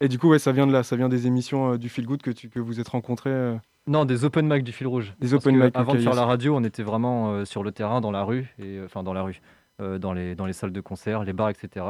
et 0.00 0.08
du 0.08 0.18
coup, 0.18 0.28
ouais, 0.30 0.38
ça 0.38 0.52
vient 0.52 0.66
de 0.66 0.72
là, 0.72 0.82
ça 0.82 0.96
vient 0.96 1.08
des 1.08 1.26
émissions 1.26 1.72
euh, 1.72 1.78
du 1.78 1.88
Feel 1.88 2.06
Good 2.06 2.22
que, 2.22 2.30
tu, 2.30 2.48
que 2.48 2.58
vous 2.58 2.80
êtes 2.80 2.88
rencontrés. 2.88 3.30
euh. 3.30 3.56
Non, 3.86 4.04
des 4.04 4.24
open 4.24 4.46
mic 4.52 4.64
du 4.64 4.72
fil 4.72 4.86
rouge. 4.86 5.14
Des 5.20 5.30
Parce 5.30 5.44
open 5.44 5.56
mic, 5.56 5.70
Avant 5.76 5.92
de 5.94 5.98
faire 5.98 6.08
yes. 6.08 6.16
la 6.16 6.24
radio, 6.24 6.56
on 6.56 6.64
était 6.64 6.82
vraiment 6.82 7.32
euh, 7.32 7.44
sur 7.44 7.62
le 7.62 7.72
terrain, 7.72 8.00
dans 8.00 8.10
la 8.12 8.22
rue, 8.24 8.54
et 8.58 8.80
enfin 8.84 9.02
dans 9.02 9.12
la 9.12 9.22
rue, 9.22 9.40
dans, 9.80 10.12
les, 10.12 10.36
dans 10.36 10.46
les 10.46 10.52
salles 10.52 10.70
de 10.72 10.80
concert, 10.80 11.24
les 11.24 11.32
bars, 11.32 11.48
etc. 11.50 11.86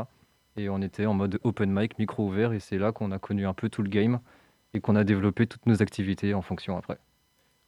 Et 0.56 0.68
on 0.70 0.80
était 0.80 1.04
en 1.04 1.12
mode 1.14 1.38
open 1.44 1.70
mic, 1.70 1.98
micro 1.98 2.26
ouvert, 2.26 2.52
et 2.54 2.60
c'est 2.60 2.78
là 2.78 2.92
qu'on 2.92 3.10
a 3.12 3.18
connu 3.18 3.46
un 3.46 3.52
peu 3.52 3.68
tout 3.68 3.82
le 3.82 3.88
game 3.90 4.20
et 4.72 4.80
qu'on 4.80 4.96
a 4.96 5.04
développé 5.04 5.46
toutes 5.46 5.66
nos 5.66 5.82
activités 5.82 6.32
en 6.32 6.40
fonction 6.40 6.78
après. 6.78 6.96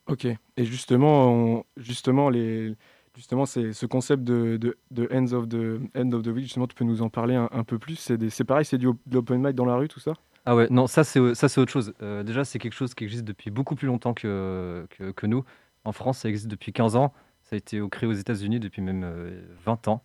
Ok. 0.06 0.26
Et 0.56 0.64
justement, 0.64 1.28
on- 1.30 1.64
justement, 1.76 2.30
les, 2.30 2.74
justement, 3.16 3.46
c'est 3.46 3.72
ce 3.72 3.86
concept 3.86 4.24
de, 4.24 4.56
de, 4.56 4.76
de 4.90 5.08
ends 5.12 5.32
of 5.32 5.48
the 5.48 5.80
end 5.96 6.12
of 6.12 6.22
the 6.22 6.28
week. 6.28 6.44
Justement, 6.44 6.66
tu 6.66 6.74
peux 6.74 6.84
nous 6.84 7.02
en 7.02 7.08
parler 7.10 7.34
un, 7.34 7.48
un 7.52 7.64
peu 7.64 7.78
plus. 7.78 7.96
C'est 7.96 8.44
pareil, 8.44 8.64
c'est 8.64 8.78
du 8.78 8.86
op- 8.88 8.98
de 9.06 9.14
l'open 9.14 9.40
mic 9.40 9.54
dans 9.54 9.64
la 9.64 9.76
rue, 9.76 9.88
tout 9.88 10.00
ça? 10.00 10.14
Ah 10.46 10.54
ouais, 10.54 10.66
non, 10.70 10.86
ça 10.86 11.04
c'est 11.04 11.34
ça 11.34 11.48
c'est 11.48 11.60
autre 11.60 11.72
chose. 11.72 11.94
Euh, 12.02 12.22
déjà, 12.22 12.44
c'est 12.44 12.58
quelque 12.58 12.74
chose 12.74 12.94
qui 12.94 13.04
existe 13.04 13.24
depuis 13.24 13.50
beaucoup 13.50 13.74
plus 13.76 13.86
longtemps 13.86 14.12
que, 14.14 14.86
que, 14.90 15.10
que 15.10 15.26
nous. 15.26 15.44
En 15.84 15.92
France, 15.92 16.18
ça 16.18 16.28
existe 16.28 16.48
depuis 16.48 16.72
15 16.72 16.96
ans. 16.96 17.12
Ça 17.42 17.56
a 17.56 17.58
été 17.58 17.80
créé 17.90 18.08
aux 18.08 18.12
États-Unis 18.14 18.60
depuis 18.60 18.82
même 18.82 19.02
euh, 19.04 19.40
20 19.64 19.88
ans. 19.88 20.02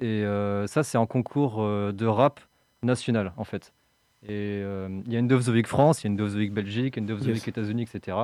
Et 0.00 0.24
euh, 0.24 0.66
ça, 0.66 0.82
c'est 0.82 0.96
un 0.98 1.06
concours 1.06 1.60
euh, 1.62 1.92
de 1.92 2.06
rap 2.06 2.40
national, 2.82 3.32
en 3.36 3.44
fait. 3.44 3.72
Et 4.26 4.60
il 4.62 5.12
y 5.12 5.16
a 5.16 5.20
une 5.20 5.28
Dove 5.28 5.44
the 5.44 5.48
Week 5.48 5.66
France, 5.68 6.02
il 6.02 6.06
y 6.06 6.08
a 6.08 6.10
une 6.10 6.16
Dove 6.16 6.32
the 6.32 6.36
Week 6.38 6.52
Belgique, 6.52 6.96
une 6.96 7.06
Dove 7.06 7.20
the 7.20 7.26
Yes. 7.26 7.34
Week 7.36 7.48
États-Unis, 7.48 7.82
etc. 7.92 8.16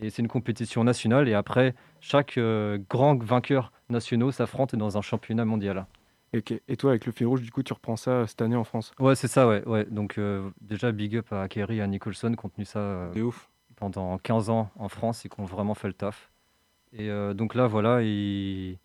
Et 0.00 0.10
c'est 0.10 0.22
une 0.22 0.28
compétition 0.28 0.84
nationale. 0.84 1.28
Et 1.28 1.34
après, 1.34 1.74
chaque 2.00 2.38
euh, 2.38 2.78
grand 2.88 3.22
vainqueur 3.22 3.72
nationaux 3.88 4.32
s'affronte 4.32 4.74
dans 4.76 4.96
un 4.98 5.02
championnat 5.02 5.44
mondial. 5.44 5.86
Et 6.32 6.76
toi, 6.76 6.90
avec 6.90 7.06
le 7.06 7.12
fil 7.12 7.26
rouge, 7.26 7.42
du 7.42 7.50
coup, 7.50 7.62
tu 7.64 7.72
reprends 7.72 7.96
ça 7.96 8.24
cette 8.26 8.40
année 8.40 8.54
en 8.54 8.62
France? 8.64 8.92
Ouais, 9.00 9.16
c'est 9.16 9.26
ça, 9.28 9.48
ouais. 9.48 9.66
ouais. 9.66 9.84
Donc, 9.86 10.16
euh, 10.18 10.48
déjà, 10.60 10.92
big 10.92 11.16
up 11.16 11.32
à 11.32 11.48
Kerry 11.48 11.78
et 11.78 11.80
à 11.80 11.88
Nicholson 11.88 12.34
qui 12.38 12.46
ont 12.46 12.48
tenu 12.48 12.64
ça 12.64 12.78
euh, 12.78 13.20
ouf. 13.20 13.50
pendant 13.76 14.16
15 14.18 14.48
ans 14.48 14.70
en 14.76 14.88
France 14.88 15.24
et 15.24 15.28
qui 15.28 15.40
ont 15.40 15.44
vraiment 15.44 15.74
fait 15.74 15.88
le 15.88 15.94
taf. 15.94 16.30
Et 16.92 17.10
euh, 17.10 17.34
donc 17.34 17.54
là, 17.54 17.66
voilà, 17.66 18.02
ils, 18.02 18.78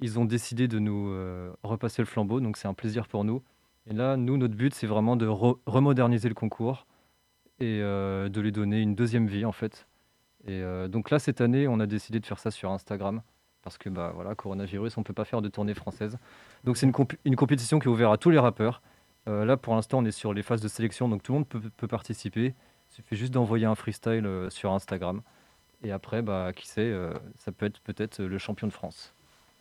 ils 0.00 0.18
ont 0.18 0.24
décidé 0.26 0.68
de 0.68 0.78
nous 0.80 1.10
euh, 1.10 1.52
repasser 1.64 2.02
le 2.02 2.06
flambeau, 2.06 2.40
donc 2.40 2.56
c'est 2.58 2.68
un 2.68 2.74
plaisir 2.74 3.08
pour 3.08 3.24
nous. 3.24 3.42
Et 3.88 3.94
là, 3.94 4.16
nous, 4.16 4.36
notre 4.38 4.54
but, 4.54 4.74
c'est 4.74 4.86
vraiment 4.88 5.16
de 5.16 5.26
re- 5.28 5.58
remoderniser 5.66 6.28
le 6.28 6.34
concours 6.36 6.86
et 7.60 7.80
euh, 7.82 8.28
de 8.28 8.40
lui 8.40 8.52
donner 8.52 8.80
une 8.82 8.94
deuxième 8.94 9.26
vie, 9.28 9.44
en 9.44 9.52
fait. 9.52 9.86
Et 10.46 10.60
euh, 10.62 10.88
donc 10.88 11.10
là, 11.10 11.18
cette 11.18 11.40
année, 11.40 11.66
on 11.68 11.80
a 11.80 11.86
décidé 11.86 12.20
de 12.20 12.26
faire 12.26 12.38
ça 12.38 12.50
sur 12.50 12.70
Instagram. 12.70 13.22
Parce 13.62 13.78
que, 13.78 13.88
bah 13.88 14.12
voilà, 14.14 14.34
coronavirus, 14.34 14.98
on 14.98 15.00
ne 15.00 15.04
peut 15.04 15.14
pas 15.14 15.24
faire 15.24 15.40
de 15.40 15.48
tournée 15.48 15.72
française. 15.72 16.18
Donc 16.64 16.76
c'est 16.76 16.84
une, 16.84 16.92
comp- 16.92 17.16
une 17.24 17.34
compétition 17.34 17.78
qui 17.78 17.86
est 17.86 17.90
ouverte 17.90 18.12
à 18.12 18.18
tous 18.18 18.28
les 18.28 18.38
rappeurs. 18.38 18.82
Euh, 19.26 19.46
là, 19.46 19.56
pour 19.56 19.74
l'instant, 19.74 20.00
on 20.00 20.04
est 20.04 20.10
sur 20.10 20.34
les 20.34 20.42
phases 20.42 20.60
de 20.60 20.68
sélection, 20.68 21.08
donc 21.08 21.22
tout 21.22 21.32
le 21.32 21.38
monde 21.38 21.48
peut, 21.48 21.62
peut 21.78 21.88
participer. 21.88 22.48
Il 22.90 22.94
suffit 22.94 23.16
juste 23.16 23.32
d'envoyer 23.32 23.64
un 23.64 23.74
freestyle 23.74 24.26
euh, 24.26 24.50
sur 24.50 24.70
Instagram. 24.72 25.22
Et 25.82 25.92
après, 25.92 26.20
bah, 26.20 26.52
qui 26.54 26.68
sait, 26.68 26.82
euh, 26.82 27.14
ça 27.38 27.52
peut 27.52 27.64
être 27.64 27.80
peut-être 27.80 28.22
le 28.22 28.36
champion 28.36 28.66
de 28.66 28.72
France. 28.72 29.14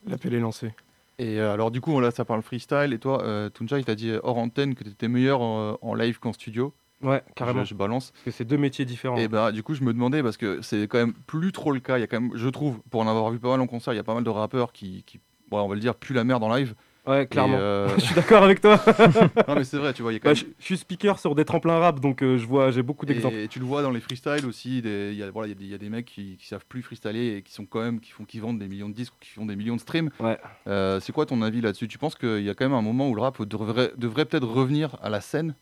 L'appel 0.06 0.34
est 0.34 0.40
lancé. 0.42 0.74
Et 1.18 1.40
euh, 1.40 1.54
alors, 1.54 1.72
du 1.72 1.80
coup, 1.80 1.98
là, 2.02 2.12
ça 2.12 2.26
parle 2.26 2.42
freestyle. 2.42 2.92
Et 2.92 3.00
toi, 3.00 3.24
euh, 3.24 3.50
Tunja, 3.50 3.80
il 3.80 3.86
t'a 3.86 3.96
dit 3.96 4.12
hors 4.22 4.38
antenne 4.38 4.76
que 4.76 4.84
tu 4.84 4.90
étais 4.90 5.08
meilleur 5.08 5.40
en, 5.40 5.78
en 5.82 5.94
live 5.94 6.20
qu'en 6.20 6.34
studio. 6.34 6.74
Ouais, 7.04 7.24
carrément. 7.36 7.64
Je, 7.64 7.70
je 7.70 7.76
balance. 7.76 8.12
Parce 8.12 8.24
que 8.26 8.32
c'est 8.32 8.46
deux 8.46 8.58
métiers 8.58 8.86
différents. 8.86 9.18
Et 9.18 9.28
bah, 9.28 9.52
du 9.52 9.64
coup, 9.64 9.74
je 9.74 9.84
me 9.84 9.94
demandais, 9.94 10.24
parce 10.24 10.38
que 10.38 10.62
c'est 10.62 10.88
quand 10.88 10.98
même 11.00 11.14
plus 11.14 11.52
trop 11.52 11.72
le 11.72 11.80
cas. 11.80 11.98
Il 11.98 12.02
y 12.02 12.04
a 12.04 12.08
quand 12.08 12.20
même, 12.22 12.32
je 12.36 12.50
trouve, 12.50 12.80
pour 12.90 13.02
en 13.02 13.08
avoir 13.08 13.30
vu 13.32 13.40
pas 13.40 13.50
mal 13.50 13.62
en 13.62 13.68
concert, 13.68 13.94
il 13.94 13.98
y 13.98 14.00
a 14.00 14.04
pas 14.04 14.14
mal 14.16 14.24
de 14.24 14.30
rappeurs 14.30 14.72
qui, 14.72 15.04
qui 15.06 15.20
ouais, 15.52 15.60
on 15.60 15.68
va 15.68 15.76
le 15.76 15.82
dire, 15.82 15.96
puent 15.96 16.14
la 16.14 16.24
merde 16.24 16.44
en 16.44 16.54
live. 16.54 16.76
Ouais, 17.06 17.28
clairement. 17.28 17.58
Euh, 17.60 17.90
je 17.98 18.02
suis 18.06 18.16
d'accord 18.16 18.44
avec 18.44 18.62
toi. 18.62 18.80
non, 19.48 19.56
mais 19.56 19.66
c'est 19.66 19.78
vrai, 19.78 19.94
tu 19.94 20.02
vois, 20.02 20.14
y 20.14 20.16
a 20.16 20.20
quand 20.20 20.30
Bah, 20.30 20.36
même. 20.36 20.54
je, 20.58 20.64
suis 20.64 20.78
speaker 20.78 21.20
sur 21.20 21.36
des 21.36 21.44
tremplins 21.44 21.78
rap, 21.78 22.00
donc 22.00 22.24
euh, 22.24 22.38
je 22.38 22.48
vois, 22.48 22.72
j'ai 22.72 22.82
beaucoup 22.82 23.06
d'exemples. 23.06 23.36
Et 23.36 23.48
tu 23.50 23.60
le 23.60 23.66
vois 23.66 23.82
dans 23.82 23.92
les 23.92 24.00
freestyles 24.00 24.46
aussi, 24.46 24.78
il 24.80 25.14
y, 25.14 25.22
a, 25.24 25.30
voilà, 25.30 25.52
il 25.52 25.62
y 25.62 25.68
y 25.68 25.74
a 25.74 25.78
des 25.78 25.90
mecs 25.90 26.06
qui, 26.06 26.38
qui 26.38 26.48
savent 26.48 26.66
plus 26.66 26.82
freestyler 26.82 27.36
et 27.38 27.42
qui 27.42 27.52
sont 27.52 27.66
quand 27.66 27.82
même 27.82 28.00
qui 28.00 28.12
font 28.12 28.24
qui 28.24 28.40
vendent 28.40 28.60
des 28.60 28.70
millions 28.70 28.88
de 28.88 28.94
disques 28.94 29.14
ou 29.16 29.18
qui 29.20 29.32
font 29.32 29.46
des 29.46 29.58
millions 29.58 29.76
de 29.76 29.82
streams. 29.82 30.12
Ouais. 30.22 30.38
Euh, 30.68 31.02
c'est 31.02 31.12
quoi 31.12 31.26
ton 31.26 31.42
avis 31.42 31.60
là-dessus? 31.60 31.90
Tu 31.90 31.98
penses 31.98 32.16
qu'il 32.16 32.42
y 32.44 32.50
a 32.50 32.54
quand 32.54 32.66
même 32.66 32.78
un 32.78 32.82
moment 32.82 33.10
où 33.10 33.16
le 33.16 33.22
rap 33.22 33.42
devrait, 33.42 33.92
devrait 33.98 34.24
peut-être 34.24 34.48
revenir 34.48 34.96
à 35.02 35.10
la 35.10 35.20
scène? 35.20 35.56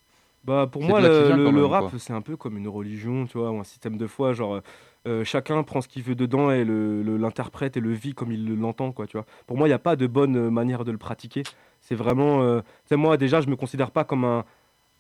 Bah 0.44 0.68
pour 0.72 0.82
moi 0.90 1.00
le, 1.08 1.28
vient 1.28 1.38
le- 1.38 1.44
le 1.52 1.66
rap 1.66 1.84
c'est 2.00 2.14
un 2.14 2.22
peu 2.22 2.36
comme 2.36 2.58
une 2.58 2.68
religion, 2.68 3.28
tu 3.28 3.38
vois, 3.38 3.52
ou 3.52 3.60
un 3.60 3.64
système 3.64 3.98
de 3.98 4.08
foi, 4.08 4.34
genre 4.34 4.56
euh, 4.56 4.62
euh, 5.08 5.24
chacun 5.24 5.62
prend 5.64 5.82
ce 5.82 5.88
qu'il 5.88 6.02
veut 6.04 6.16
dedans 6.16 6.50
et 6.52 6.64
le- 6.64 7.04
le- 7.04 7.18
l'interprète 7.18 7.78
et 7.78 7.80
le 7.80 7.92
vit 7.92 8.14
comme 8.14 8.32
il 8.32 8.60
l'entend, 8.60 8.92
quoi, 8.92 9.06
tu 9.08 9.18
vois. 9.18 9.26
Pour 9.46 9.58
moi 9.58 9.68
il 9.68 9.70
n'y 9.72 9.76
a 9.76 9.80
pas 9.80 9.96
de 9.96 10.08
bonne 10.08 10.36
euh, 10.36 10.50
manière 10.50 10.84
de 10.84 10.92
le 10.92 10.98
pratiquer. 10.98 11.44
C'est 11.80 11.94
vraiment, 11.96 12.42
euh, 12.42 12.62
moi 12.92 13.18
déjà 13.18 13.40
je 13.42 13.48
me 13.50 13.56
considère 13.56 13.92
pas 13.92 14.04
comme 14.04 14.24
un, 14.26 14.46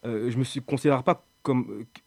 euh, 0.05 0.29
je 0.29 0.37
me 0.37 0.43
suis 0.43 0.61
considère 0.61 1.01
pas 1.03 1.23
comme, 1.41 1.85
que- 1.93 2.01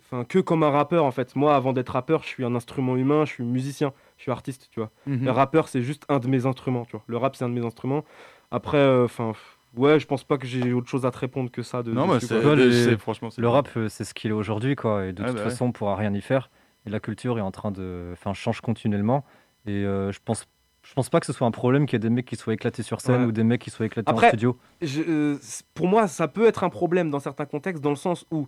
enfin 0.00 0.24
que 0.24 0.40
comme 0.40 0.64
un 0.64 0.70
rappeur 0.70 1.04
en 1.04 1.12
fait. 1.12 1.36
Moi 1.36 1.54
avant 1.54 1.72
d'être 1.72 1.90
rappeur 1.90 2.22
je 2.24 2.28
suis 2.28 2.44
un 2.44 2.56
instrument 2.56 2.96
humain, 2.96 3.24
je 3.24 3.34
suis 3.34 3.44
musicien, 3.44 3.92
je 4.16 4.22
suis 4.22 4.32
artiste, 4.32 4.68
tu 4.72 4.80
vois. 4.80 4.90
Mhm. 5.06 5.24
Le 5.26 5.30
rappeur 5.30 5.68
c'est 5.68 5.82
juste 5.82 6.04
un 6.08 6.18
de 6.18 6.26
mes 6.26 6.44
instruments, 6.44 6.84
tu 6.86 6.92
vois. 6.92 7.04
Le 7.06 7.16
rap 7.18 7.36
c'est 7.36 7.44
un 7.44 7.48
de 7.48 7.54
mes 7.54 7.64
instruments. 7.64 8.04
Après, 8.50 8.84
enfin. 9.04 9.32
Ouais, 9.76 9.98
je 10.00 10.06
pense 10.06 10.24
pas 10.24 10.38
que 10.38 10.46
j'ai 10.46 10.72
autre 10.72 10.88
chose 10.88 11.04
à 11.06 11.10
te 11.10 11.18
répondre 11.18 11.50
que 11.50 11.62
ça. 11.62 11.82
De, 11.82 11.92
Non, 11.92 12.06
mais 12.06 12.20
c'est- 12.20 12.40
c'est- 12.72 12.96
franchement, 12.98 13.28
le 13.36 13.48
rap, 13.48 13.68
euh, 13.76 13.88
c'est 13.88 14.04
ce 14.04 14.14
qu'il 14.14 14.30
est 14.30 14.34
aujourd'hui, 14.34 14.76
quoi. 14.76 15.06
Et 15.06 15.12
de 15.12 15.22
toute 15.22 15.34
bah 15.34 15.42
ouais. 15.44 15.50
façon, 15.50 15.66
on 15.66 15.72
pourra 15.72 15.96
rien 15.96 16.12
y 16.14 16.20
faire. 16.20 16.50
Et 16.86 16.90
la 16.90 17.00
culture 17.00 17.38
est 17.38 17.42
en 17.42 17.50
train 17.50 17.70
de, 17.70 18.10
enfin, 18.12 18.32
change 18.32 18.60
continuellement. 18.60 19.24
Et 19.66 19.84
euh, 19.84 20.12
je 20.12 20.18
pense, 20.24 20.46
je 20.82 20.94
pense 20.94 21.10
pas 21.10 21.20
que 21.20 21.26
ce 21.26 21.32
soit 21.32 21.46
un 21.46 21.50
problème 21.50 21.84
qu'il 21.86 21.94
y 21.94 21.98
ait 21.98 22.08
des 22.08 22.10
mecs 22.10 22.24
qui 22.26 22.36
soient 22.36 22.54
éclatés 22.54 22.82
sur 22.82 23.00
scène 23.02 23.22
Ouais. 23.22 23.26
ou 23.28 23.32
des 23.32 23.44
mecs 23.44 23.60
qui 23.60 23.70
soient 23.70 23.84
éclatés 23.86 24.10
Après, 24.10 24.26
en 24.26 24.30
studio. 24.30 24.58
je- 24.80 25.02
euh, 25.06 25.36
pour 25.74 25.88
moi, 25.88 26.08
ça 26.08 26.26
peut 26.28 26.46
être 26.46 26.64
un 26.64 26.70
problème 26.70 27.10
dans 27.10 27.20
certains 27.20 27.44
contextes, 27.46 27.82
dans 27.82 27.90
le 27.90 27.96
sens 27.96 28.24
où 28.30 28.46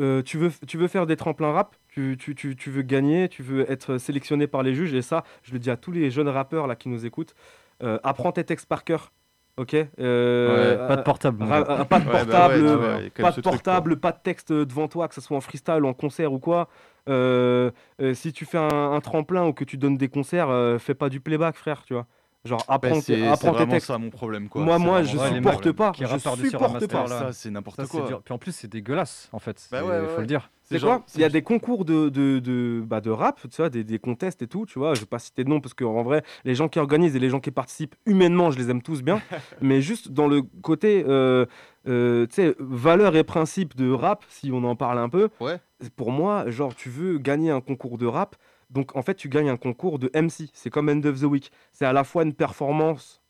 euh, 0.00 0.22
tu, 0.22 0.38
veux, 0.38 0.50
tu 0.66 0.78
veux 0.78 0.88
faire 0.88 1.06
des 1.06 1.16
tremplins 1.16 1.52
rap, 1.52 1.76
tu, 1.88 2.16
tu, 2.18 2.34
tu, 2.34 2.56
tu 2.56 2.70
veux 2.70 2.80
gagner, 2.80 3.28
tu 3.28 3.42
veux 3.42 3.70
être 3.70 3.98
sélectionné 3.98 4.46
par 4.46 4.62
les 4.62 4.74
juges, 4.74 4.94
et 4.94 5.02
ça, 5.02 5.22
je 5.42 5.52
le 5.52 5.58
dis 5.58 5.70
à 5.70 5.76
tous 5.76 5.92
les 5.92 6.10
jeunes 6.10 6.28
rappeurs 6.30 6.66
là 6.66 6.76
qui 6.76 6.88
nous 6.88 7.04
écoutent, 7.04 7.34
euh, 7.82 7.98
apprends 8.02 8.32
tes 8.32 8.44
textes 8.44 8.64
par 8.66 8.84
cœur. 8.84 9.12
Ok 9.56 9.74
Euh, 9.98 10.78
Ouais, 10.80 10.88
pas 10.88 10.96
de 10.96 11.02
portable, 11.02 11.42
euh, 11.42 11.84
Pas 11.84 11.98
de 12.00 12.04
Ouais, 12.08 12.24
bah 12.24 12.24
portable, 12.24 12.54
ouais, 12.54 12.60
tu 12.60 12.64
euh, 12.66 13.22
pas 13.22 13.30
de 13.30 13.34
truc, 13.34 13.44
portable, 13.44 13.96
pas 13.96 14.12
de 14.12 14.18
texte 14.22 14.52
devant 14.52 14.88
toi, 14.88 15.08
que 15.08 15.14
ce 15.14 15.20
soit 15.20 15.36
en 15.36 15.40
freestyle, 15.42 15.84
en 15.84 15.92
concert 15.92 16.32
ou 16.32 16.38
quoi. 16.38 16.68
Euh, 17.08 17.70
euh, 18.00 18.14
si 18.14 18.32
tu 18.32 18.44
fais 18.46 18.58
un, 18.58 18.92
un 18.92 19.00
tremplin 19.00 19.44
ou 19.46 19.52
que 19.52 19.64
tu 19.64 19.76
donnes 19.76 19.98
des 19.98 20.08
concerts, 20.08 20.48
euh, 20.48 20.78
fais 20.78 20.94
pas 20.94 21.08
du 21.10 21.20
playback, 21.20 21.56
frère, 21.56 21.84
tu 21.84 21.92
vois. 21.94 22.06
Genre, 22.44 22.58
Bah, 22.66 22.74
apprends, 22.74 23.00
c'est- 23.00 23.14
tes- 23.14 23.20
c'est 23.20 23.28
apprends 23.28 23.50
tes 23.50 23.56
vraiment 23.58 23.72
textes. 23.72 23.86
ça 23.86 23.98
mon 23.98 24.10
problème 24.10 24.48
quoi. 24.48 24.62
Moi, 24.62 24.76
moi, 24.80 25.04
je 25.04 25.16
mon 25.16 25.32
supporte 25.36 25.70
pas. 25.70 25.92
Qui 25.92 26.02
je 26.04 26.18
supporte 26.48 26.86
pas. 26.88 27.02
là. 27.06 27.18
Ça, 27.20 27.32
c'est 27.32 27.50
n'importe 27.50 27.86
quoi. 27.86 28.02
dur. 28.02 28.20
Puis 28.24 28.34
en 28.34 28.38
plus, 28.38 28.50
c'est 28.50 28.66
dégueulasse, 28.66 29.28
en 29.32 29.38
fait. 29.38 29.68
Bah 29.70 29.78
C'est- 29.80 29.86
ouais, 29.86 30.00
ouais, 30.00 30.06
faut 30.08 30.14
ouais. 30.16 30.20
le 30.22 30.26
dire. 30.26 30.50
C'est 30.64 30.78
genre- 30.80 30.96
quoi 30.98 31.06
Il 31.14 31.20
y 31.20 31.24
a 31.24 31.28
des 31.28 31.42
concours 31.42 31.84
de, 31.84 32.08
de, 32.08 32.40
de, 32.40 32.82
bah, 32.84 33.00
de 33.00 33.10
rap, 33.10 33.38
tu 33.42 33.56
vois, 33.58 33.68
des, 33.70 33.84
des 33.84 33.98
contests 34.00 34.42
et 34.42 34.48
tout, 34.48 34.66
tu 34.66 34.78
vois. 34.80 34.94
Je 34.94 35.00
vais 35.00 35.06
pas 35.06 35.18
citer 35.20 35.44
de 35.44 35.50
nom 35.50 35.60
parce 35.60 35.74
qu'en 35.74 36.02
vrai, 36.02 36.24
les 36.44 36.54
gens 36.56 36.68
qui 36.68 36.80
organisent 36.80 37.14
et 37.14 37.20
les 37.20 37.30
gens 37.30 37.38
qui 37.40 37.50
participent 37.52 37.94
humainement, 38.06 38.50
je 38.50 38.58
les 38.58 38.70
aime 38.70 38.82
tous 38.82 39.02
bien. 39.02 39.20
mais 39.60 39.80
juste 39.80 40.10
dans 40.10 40.26
le 40.26 40.42
côté, 40.62 41.04
euh, 41.06 41.46
euh, 41.86 42.26
tu 42.26 42.34
sais, 42.34 42.56
valeurs 42.58 43.14
et 43.14 43.22
principes 43.24 43.76
de 43.76 43.92
rap, 43.92 44.24
si 44.28 44.50
on 44.52 44.64
en 44.64 44.74
parle 44.74 44.98
un 44.98 45.08
peu, 45.08 45.28
Ouais. 45.40 45.58
pour 45.94 46.10
moi, 46.10 46.48
genre, 46.50 46.74
tu 46.74 46.88
veux 46.88 47.18
gagner 47.18 47.50
un 47.52 47.60
concours 47.60 47.98
de 47.98 48.06
rap, 48.06 48.34
donc 48.72 48.96
en 48.96 49.02
fait, 49.02 49.14
tu 49.14 49.28
gagnes 49.28 49.50
un 49.50 49.56
concours 49.56 49.98
de 49.98 50.10
MC. 50.14 50.48
C'est 50.52 50.70
comme 50.70 50.88
End 50.88 51.02
of 51.04 51.20
the 51.20 51.24
Week. 51.24 51.52
C'est 51.72 51.84
à 51.84 51.92
la 51.92 52.04
fois 52.04 52.24
une 52.24 52.34
performance. 52.34 53.20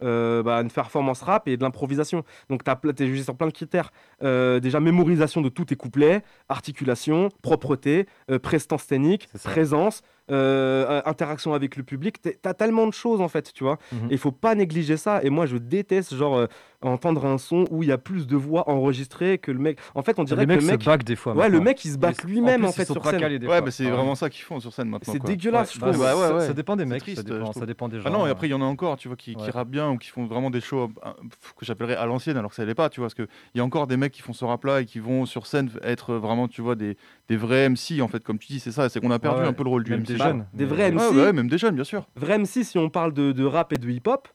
euh, 0.00 0.44
bah, 0.44 0.60
une 0.60 0.70
performance 0.70 1.22
rap 1.22 1.48
et 1.48 1.56
de 1.56 1.62
l'improvisation. 1.62 2.22
Donc, 2.48 2.62
tu 2.62 3.02
es 3.02 3.06
jugé 3.08 3.24
sur 3.24 3.36
plein 3.36 3.48
de 3.48 3.52
critères. 3.52 3.90
Euh, 4.22 4.60
déjà, 4.60 4.78
mémorisation 4.78 5.40
de 5.40 5.48
tous 5.48 5.64
tes 5.64 5.74
couplets, 5.74 6.22
articulation, 6.48 7.30
propreté, 7.42 8.06
euh, 8.30 8.38
prestance 8.38 8.84
scénique, 8.84 9.28
présence, 9.42 10.02
interaction 10.28 11.52
avec 11.52 11.74
le 11.74 11.82
public. 11.82 12.22
Tu 12.22 12.30
as 12.44 12.54
tellement 12.54 12.86
de 12.86 12.92
choses, 12.92 13.20
en 13.20 13.26
fait, 13.28 13.52
tu 13.52 13.64
vois. 13.64 13.78
Mhm. 13.90 14.10
Et 14.10 14.12
il 14.12 14.18
faut 14.18 14.30
pas 14.30 14.54
négliger 14.54 14.96
ça. 14.96 15.20
Et 15.24 15.30
moi, 15.30 15.46
je 15.46 15.56
déteste, 15.56 16.14
genre, 16.14 16.46
entendre 16.82 17.26
un 17.26 17.38
son 17.38 17.64
où 17.70 17.82
il 17.82 17.88
y 17.88 17.92
a 17.92 17.98
plus 17.98 18.26
de 18.26 18.36
voix 18.36 18.68
enregistrées 18.70 19.38
que 19.38 19.50
le 19.50 19.58
mec. 19.58 19.78
En 19.94 20.02
fait, 20.02 20.18
on 20.18 20.24
dirait 20.24 20.42
Les 20.42 20.46
que 20.46 20.52
mecs 20.52 20.60
le 20.60 20.66
se 20.66 20.70
mec. 20.72 20.84
back 20.84 21.04
des 21.04 21.16
fois. 21.16 21.34
Ouais, 21.34 21.48
le 21.48 21.60
mec, 21.60 21.84
il 21.84 21.92
se 21.92 21.98
back 21.98 22.22
lui-même, 22.22 22.64
en 22.64 22.68
plus, 22.68 22.76
fait, 22.76 22.84
sur 22.92 23.04
scène. 23.04 23.20
des 23.38 23.46
Ouais, 23.46 23.56
fois. 23.56 23.60
mais 23.62 23.70
c'est 23.70 23.86
Ah, 23.86 23.90
vraiment 23.90 24.14
ça 24.14 24.30
qu'ils 24.30 24.44
font 24.44 24.60
sur 24.60 24.72
scène 24.72 24.88
maintenant. 24.88 25.12
C'est 25.12 25.22
dégueulasse, 25.22 25.74
je 25.74 25.80
Bah, 25.80 25.90
trouve. 25.90 26.00
ouais, 26.02 26.06
ça, 26.12 26.34
ouais, 26.36 26.46
ça 26.46 26.52
dépend 26.52 26.76
des 26.76 26.84
mecs, 26.84 27.00
triste, 27.00 27.18
ça, 27.18 27.22
dépend, 27.22 27.52
ça 27.52 27.66
dépend 27.66 27.88
des 27.88 27.98
gens. 27.98 28.04
Ah 28.06 28.10
non, 28.10 28.26
et 28.26 28.30
après 28.30 28.46
il 28.48 28.50
y 28.50 28.54
en 28.54 28.60
a 28.62 28.64
encore, 28.64 28.96
tu 28.96 29.08
vois, 29.08 29.16
qui, 29.16 29.34
qui 29.34 29.50
rappent 29.50 29.70
bien 29.70 29.90
ou 29.90 29.98
qui 29.98 30.08
font 30.08 30.26
vraiment 30.26 30.50
des 30.50 30.60
shows 30.60 30.90
euh, 31.04 31.10
que 31.56 31.64
j'appellerais 31.64 31.96
à 31.96 32.06
l'ancienne, 32.06 32.36
alors 32.36 32.50
que 32.50 32.56
ça 32.56 32.64
l'est 32.64 32.74
pas, 32.74 32.88
tu 32.88 33.00
vois, 33.00 33.06
parce 33.08 33.14
qu'il 33.14 33.26
y 33.54 33.60
a 33.60 33.64
encore 33.64 33.86
des 33.86 33.96
mecs 33.96 34.12
qui 34.12 34.22
font 34.22 34.32
ce 34.32 34.44
rap-là 34.44 34.80
et 34.82 34.84
qui 34.84 34.98
vont 35.00 35.26
sur 35.26 35.46
scène 35.46 35.70
être 35.82 36.14
vraiment, 36.14 36.46
tu 36.48 36.62
vois, 36.62 36.76
des, 36.76 36.96
des 37.28 37.36
vrais 37.36 37.68
MC, 37.68 38.00
en 38.00 38.08
fait, 38.08 38.22
comme 38.22 38.38
tu 38.38 38.46
dis, 38.48 38.60
c'est 38.60 38.72
ça, 38.72 38.88
c'est 38.88 39.00
qu'on 39.00 39.10
a 39.10 39.18
perdu 39.18 39.40
Ouais, 39.42 39.46
un 39.48 39.52
peu 39.52 39.64
le 39.64 39.70
rôle 39.70 39.84
du 39.84 39.90
même 39.90 40.00
MC. 40.00 40.06
des 40.12 40.16
jeunes. 40.16 40.46
des 40.54 40.64
vrais 40.64 40.90
MC. 40.92 41.14
ouais, 41.14 41.32
même 41.32 41.48
des 41.48 41.58
jeunes, 41.58 41.74
bien 41.74 41.84
sûr. 41.84 42.06
Vrai 42.16 42.38
MC 42.38 42.62
si 42.64 42.78
on 42.78 42.88
parle 42.88 43.12
de, 43.12 43.32
de 43.32 43.44
rap 43.44 43.72
et 43.72 43.76
de 43.76 43.88
hip-hop, 43.90 44.28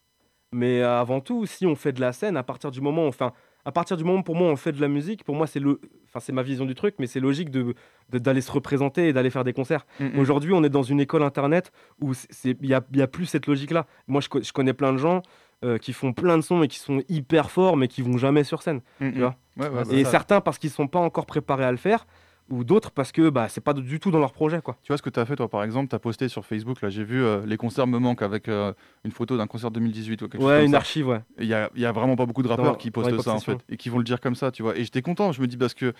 mais 0.53 0.81
avant 0.81 1.19
tout, 1.19 1.45
si 1.45 1.65
on 1.65 1.75
fait 1.75 1.91
de 1.91 2.01
la 2.01 2.13
scène, 2.13 2.37
à 2.37 2.43
partir 2.43 2.71
du 2.71 2.81
moment, 2.81 3.07
enfin, 3.07 3.33
à 3.65 3.71
partir 3.71 3.95
du 3.97 4.03
moment 4.03 4.21
pour 4.23 4.35
moi 4.35 4.49
on 4.49 4.55
fait 4.55 4.71
de 4.73 4.81
la 4.81 4.87
musique, 4.89 5.23
pour 5.23 5.35
moi 5.35 5.47
c'est 5.47 5.59
le, 5.59 5.79
enfin 6.07 6.19
c'est 6.19 6.33
ma 6.33 6.43
vision 6.43 6.65
du 6.65 6.75
truc, 6.75 6.95
mais 6.99 7.07
c'est 7.07 7.19
logique 7.21 7.49
de 7.49 7.73
d'aller 8.11 8.41
se 8.41 8.51
représenter 8.51 9.07
et 9.07 9.13
d'aller 9.13 9.29
faire 9.29 9.43
des 9.45 9.53
concerts. 9.53 9.85
Mm, 9.99 10.05
mm. 10.07 10.19
Aujourd'hui, 10.19 10.53
on 10.53 10.63
est 10.63 10.69
dans 10.69 10.83
une 10.83 10.99
école 10.99 11.23
internet 11.23 11.71
où 12.01 12.13
c'est- 12.13 12.57
il 12.61 12.67
y 12.69 12.73
a, 12.73 12.81
il 12.91 12.99
y 12.99 13.01
a 13.01 13.07
plus 13.07 13.25
cette 13.25 13.47
logique-là. 13.47 13.87
Moi, 14.07 14.21
je, 14.21 14.29
co- 14.29 14.41
je 14.41 14.51
connais 14.53 14.73
plein 14.73 14.91
de 14.93 14.97
gens 14.97 15.21
euh, 15.63 15.77
qui 15.77 15.93
font 15.93 16.11
plein 16.13 16.37
de 16.37 16.43
sons 16.43 16.61
et 16.61 16.67
qui 16.67 16.77
sont 16.77 17.01
hyper 17.09 17.49
forts, 17.49 17.77
mais 17.77 17.87
qui 17.87 18.01
vont 18.01 18.17
jamais 18.17 18.43
sur 18.43 18.61
scène. 18.61 18.81
Mm, 18.99 19.11
tu 19.13 19.19
vois. 19.19 19.35
Ouais, 19.57 19.69
ouais, 19.69 19.83
Ouais, 19.87 19.95
et 19.99 20.03
ça. 20.03 20.11
certains 20.11 20.41
parce 20.41 20.57
qu'ils 20.59 20.69
sont 20.71 20.87
pas 20.87 20.99
encore 20.99 21.25
préparés 21.25 21.63
à 21.63 21.71
le 21.71 21.77
faire, 21.77 22.05
ou 22.49 22.63
d'autres 22.63 22.91
parce 22.91 23.11
que 23.11 23.29
bah 23.29 23.47
c'est 23.49 23.61
pas 23.61 23.73
du 23.73 23.99
tout 23.99 24.11
dans 24.11 24.19
leur 24.19 24.33
projet, 24.33 24.61
quoi. 24.61 24.77
Tu 24.83 24.89
vois 24.89 24.97
ce 24.97 25.01
que 25.01 25.09
tu 25.09 25.19
as 25.19 25.25
fait, 25.25 25.35
toi, 25.35 25.47
par 25.49 25.63
exemple, 25.63 25.89
tu 25.89 25.95
as 25.95 25.99
posté 25.99 26.27
sur 26.27 26.45
Facebook, 26.45 26.81
là, 26.81 26.89
j'ai 26.89 27.03
vu 27.03 27.23
euh, 27.23 27.45
les 27.45 27.57
concerts 27.57 27.87
me 27.87 27.97
manquent 27.99 28.21
avec 28.21 28.47
euh, 28.49 28.73
une 29.05 29.11
photo 29.11 29.37
d'un 29.37 29.47
concert 29.47 29.71
2018 29.71 30.21
ou 30.21 30.27
quelque 30.27 30.41
chose 30.41 30.49
Ouais, 30.49 30.57
comme 30.57 30.65
une 30.65 30.71
ça. 30.71 30.77
archive, 30.77 31.07
ouais. 31.07 31.21
Il 31.39 31.45
y 31.47 31.53
a, 31.53 31.69
y 31.75 31.85
a 31.85 31.91
vraiment 31.91 32.15
pas 32.15 32.25
beaucoup 32.25 32.43
de 32.43 32.47
rappeurs 32.49 32.77
qui 32.77 32.91
postent 32.91 33.21
ça, 33.21 33.33
en 33.33 33.39
fait, 33.39 33.57
et 33.69 33.77
qui 33.77 33.89
vont 33.89 33.97
le 33.97 34.03
dire 34.03 34.19
comme 34.19 34.35
ça, 34.35 34.51
tu 34.51 34.61
vois. 34.63 34.77
Et 34.77 34.83
j'étais 34.83 35.01
content, 35.01 35.31
je 35.31 35.41
me 35.41 35.47
dis, 35.47 35.57
parce 35.57 35.73
que 35.73 35.93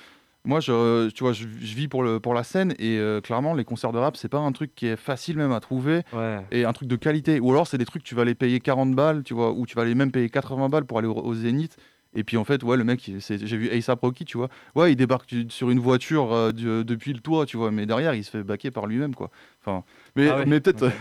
moi, 0.46 0.60
je, 0.60 1.10
tu 1.12 1.24
vois, 1.24 1.32
je, 1.32 1.48
je 1.48 1.76
vis 1.76 1.88
pour, 1.88 2.04
le, 2.04 2.20
pour 2.20 2.34
la 2.34 2.44
scène, 2.44 2.74
et 2.78 2.98
euh, 2.98 3.22
clairement, 3.22 3.54
les 3.54 3.64
concerts 3.64 3.94
de 3.94 3.98
rap, 3.98 4.18
c'est 4.18 4.28
pas 4.28 4.40
un 4.40 4.52
truc 4.52 4.76
qui 4.76 4.88
est 4.88 4.98
facile 4.98 5.38
même 5.38 5.54
à 5.54 5.62
trouver, 5.62 6.02
Ouais. 6.12 6.42
et 6.52 6.66
un 6.66 6.74
truc 6.74 6.90
de 6.90 6.98
qualité. 6.98 7.40
Ou 7.40 7.50
alors, 7.52 7.66
c'est 7.68 7.78
des 7.78 7.86
trucs, 7.86 8.04
tu 8.04 8.14
vas 8.16 8.26
les 8.26 8.36
payer 8.36 8.60
40 8.60 8.94
balles, 8.94 9.24
tu 9.24 9.34
vois, 9.34 9.52
ou 9.54 9.66
tu 9.66 9.76
vas 9.76 9.86
les 9.86 9.96
même 9.96 10.12
payer 10.12 10.30
80 10.30 10.68
balles 10.68 10.84
pour 10.84 10.98
aller 11.00 11.08
au, 11.08 11.14
au 11.16 11.34
Zénith. 11.34 11.78
Et 12.16 12.24
puis 12.24 12.38
en 12.38 12.44
fait, 12.44 12.64
ouais, 12.64 12.78
le 12.78 12.84
mec, 12.84 13.12
j'ai 13.20 13.58
vu 13.58 13.70
A$AP 13.70 14.00
Rocky, 14.02 14.26
tu 14.26 14.38
vois. 14.38 14.50
Ouais, 14.76 14.92
il 14.92 14.96
débarque 14.96 15.34
sur 15.50 15.70
une 15.70 15.80
voiture 15.80 16.32
euh, 16.34 16.52
du- 16.52 16.84
depuis 16.86 17.14
le 17.14 17.20
toit, 17.20 17.46
tu 17.46 17.58
vois. 17.58 17.72
Mais 17.72 17.86
derrière, 17.86 18.14
il 18.14 18.24
se 18.24 18.30
fait 18.32 18.44
baquer 18.44 18.72
par 18.72 18.86
lui-même, 18.88 19.16
quoi. 19.16 19.32
Enfin, 19.62 19.84
mais, 20.16 20.28
Ah 20.30 20.38
ouais, 20.38 20.46
mais 20.46 20.60
peut-être. 20.60 20.92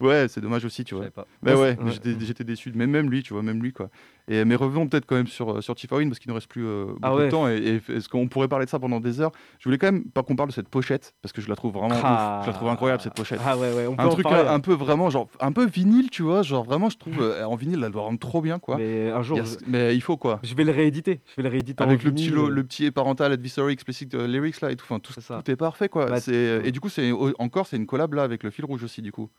Ouais, 0.00 0.26
c'est 0.28 0.40
dommage 0.40 0.64
aussi, 0.64 0.84
tu 0.84 0.94
vois. 0.94 1.06
pas. 1.10 1.26
Mais 1.42 1.52
Ouais, 1.54 1.76
ouais, 1.78 1.78
ouais. 1.84 1.92
j'étais 2.20 2.44
déçu. 2.44 2.72
Mais 2.74 2.86
même 2.86 3.10
lui, 3.10 3.22
tu 3.22 3.32
vois, 3.32 3.42
même 3.42 3.62
lui, 3.62 3.72
quoi. 3.72 3.88
Et, 4.28 4.44
mais 4.44 4.56
revenons 4.56 4.88
peut-être 4.88 5.06
quand 5.06 5.14
même 5.14 5.28
sur, 5.28 5.58
euh, 5.58 5.60
sur 5.60 5.76
Tifaoin, 5.76 6.08
parce 6.08 6.18
qu'il 6.18 6.30
ne 6.30 6.34
reste 6.34 6.48
plus 6.48 6.66
euh, 6.66 6.86
beaucoup 6.86 6.98
Ah 7.02 7.14
ouais. 7.14 7.26
de 7.26 7.30
temps. 7.30 7.48
Et, 7.48 7.56
et 7.58 7.92
est-ce 7.96 8.08
qu'on 8.08 8.26
pourrait 8.26 8.48
parler 8.48 8.64
de 8.64 8.70
ça 8.70 8.80
pendant 8.80 8.98
des 8.98 9.20
heures? 9.20 9.30
Je 9.60 9.64
voulais 9.68 9.78
quand 9.78 9.86
même 9.92 10.04
pas 10.10 10.24
qu'on 10.24 10.34
parle 10.34 10.48
de 10.48 10.54
cette 10.54 10.68
pochette, 10.68 11.14
parce 11.22 11.32
que 11.32 11.40
je 11.40 11.48
la 11.48 11.54
trouve 11.54 11.74
vraiment 11.74 11.94
Ah. 12.02 12.38
ouf. 12.40 12.46
Je 12.46 12.50
la 12.50 12.56
trouve 12.56 12.68
incroyable, 12.68 13.00
cette 13.02 13.14
pochette. 13.14 13.38
Ah 13.44 13.56
ouais, 13.56 13.72
ouais, 13.72 13.86
on 13.86 13.94
peut 13.94 14.02
un 14.02 14.06
en 14.06 14.10
truc 14.10 14.24
parler. 14.24 14.48
un, 14.48 14.54
un 14.54 14.58
peu 14.60 14.72
vraiment, 14.74 15.10
genre, 15.10 15.28
un 15.38 15.52
peu 15.52 15.64
vinyle, 15.66 16.10
tu 16.10 16.22
vois. 16.22 16.42
Genre, 16.42 16.64
vraiment, 16.64 16.90
je 16.90 16.96
trouve, 16.98 17.20
euh, 17.20 17.44
en 17.44 17.54
vinyle, 17.54 17.82
elle 17.84 17.92
doit 17.92 18.02
rendre 18.02 18.18
trop 18.18 18.40
bien, 18.40 18.58
quoi. 18.58 18.78
Mais 18.78 19.10
un 19.12 19.22
jour, 19.22 19.38
Il 19.38 19.42
a 19.42 19.44
je, 19.44 19.54
mais 19.68 19.94
il 19.94 20.00
faut, 20.00 20.16
quoi. 20.16 20.40
je 20.42 20.54
vais 20.56 20.64
le 20.64 20.72
rééditer. 20.72 21.20
Je 21.30 21.36
vais 21.36 21.42
le 21.44 21.48
rééditer 21.52 21.80
en 21.84 21.86
Avec 21.86 22.02
le 22.02 22.10
petit, 22.12 22.28
le 22.30 22.64
petit 22.64 22.90
parental 22.90 23.30
advisory 23.30 23.72
explicit 23.74 24.12
lyrics 24.12 24.60
là 24.60 24.72
et 24.72 24.76
tout, 24.76 24.84
enfin 24.88 24.98
tout, 24.98 25.12
C'est 25.12 25.20
ça. 25.20 25.40
tout 25.44 25.50
est 25.52 25.56
parfait 25.56 25.88
quoi. 25.88 26.06
Bah, 26.06 26.16
et 26.28 26.72
du 26.72 26.80
coup 26.80 26.88
c'est 26.88 27.12
encore 27.38 27.66
c'est 27.68 27.76
une 27.76 27.86
collab 27.86 28.14
là 28.14 28.22
avec 28.24 28.42
le 28.42 28.50
fil 28.50 28.64
rouge 28.64 28.82
aussi 28.82 29.02
du 29.02 29.12
coup. 29.12 29.30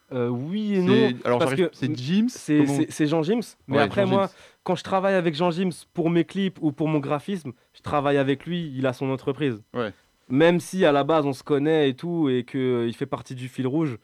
Oui 0.48 0.76
et 0.76 0.82
non. 0.82 1.18
alors 1.26 1.40
parce 1.40 1.56
que 1.56 1.70
c'est 1.74 1.96
James. 1.98 2.30
C'est 2.30 3.08
Jean 3.08 3.24
Jims. 3.24 3.42
Mais 3.68 3.78
Ouais, 3.78 3.84
après, 3.84 4.02
Jean 4.04 4.08
moi, 4.10 4.22
Jims. 4.28 4.34
quand 4.64 4.76
je 4.76 4.84
travaille 4.84 5.16
avec 5.16 5.36
Jean 5.36 5.52
Jims 5.52 5.72
pour 5.94 6.10
mes 6.10 6.24
clips 6.24 6.58
ou 6.62 6.72
pour 6.72 6.88
mon 6.88 7.00
graphisme, 7.00 7.52
je 7.74 7.82
travaille 7.82 8.18
avec 8.18 8.46
lui. 8.46 8.72
Il 8.76 8.86
a 8.88 8.94
son 8.94 9.10
entreprise. 9.10 9.62
Ouais. 9.74 9.92
même 10.30 10.60
si 10.60 10.84
à 10.86 10.92
la 10.92 11.04
base 11.06 11.26
on 11.26 11.34
se 11.34 11.44
connaît 11.44 11.90
et 11.90 11.94
tout, 11.94 12.28
et 12.30 12.44
qu'il 12.44 12.94
fait 12.94 13.06
partie 13.06 13.34
du 13.36 13.48
fil 13.48 13.66
rouge, 13.68 13.98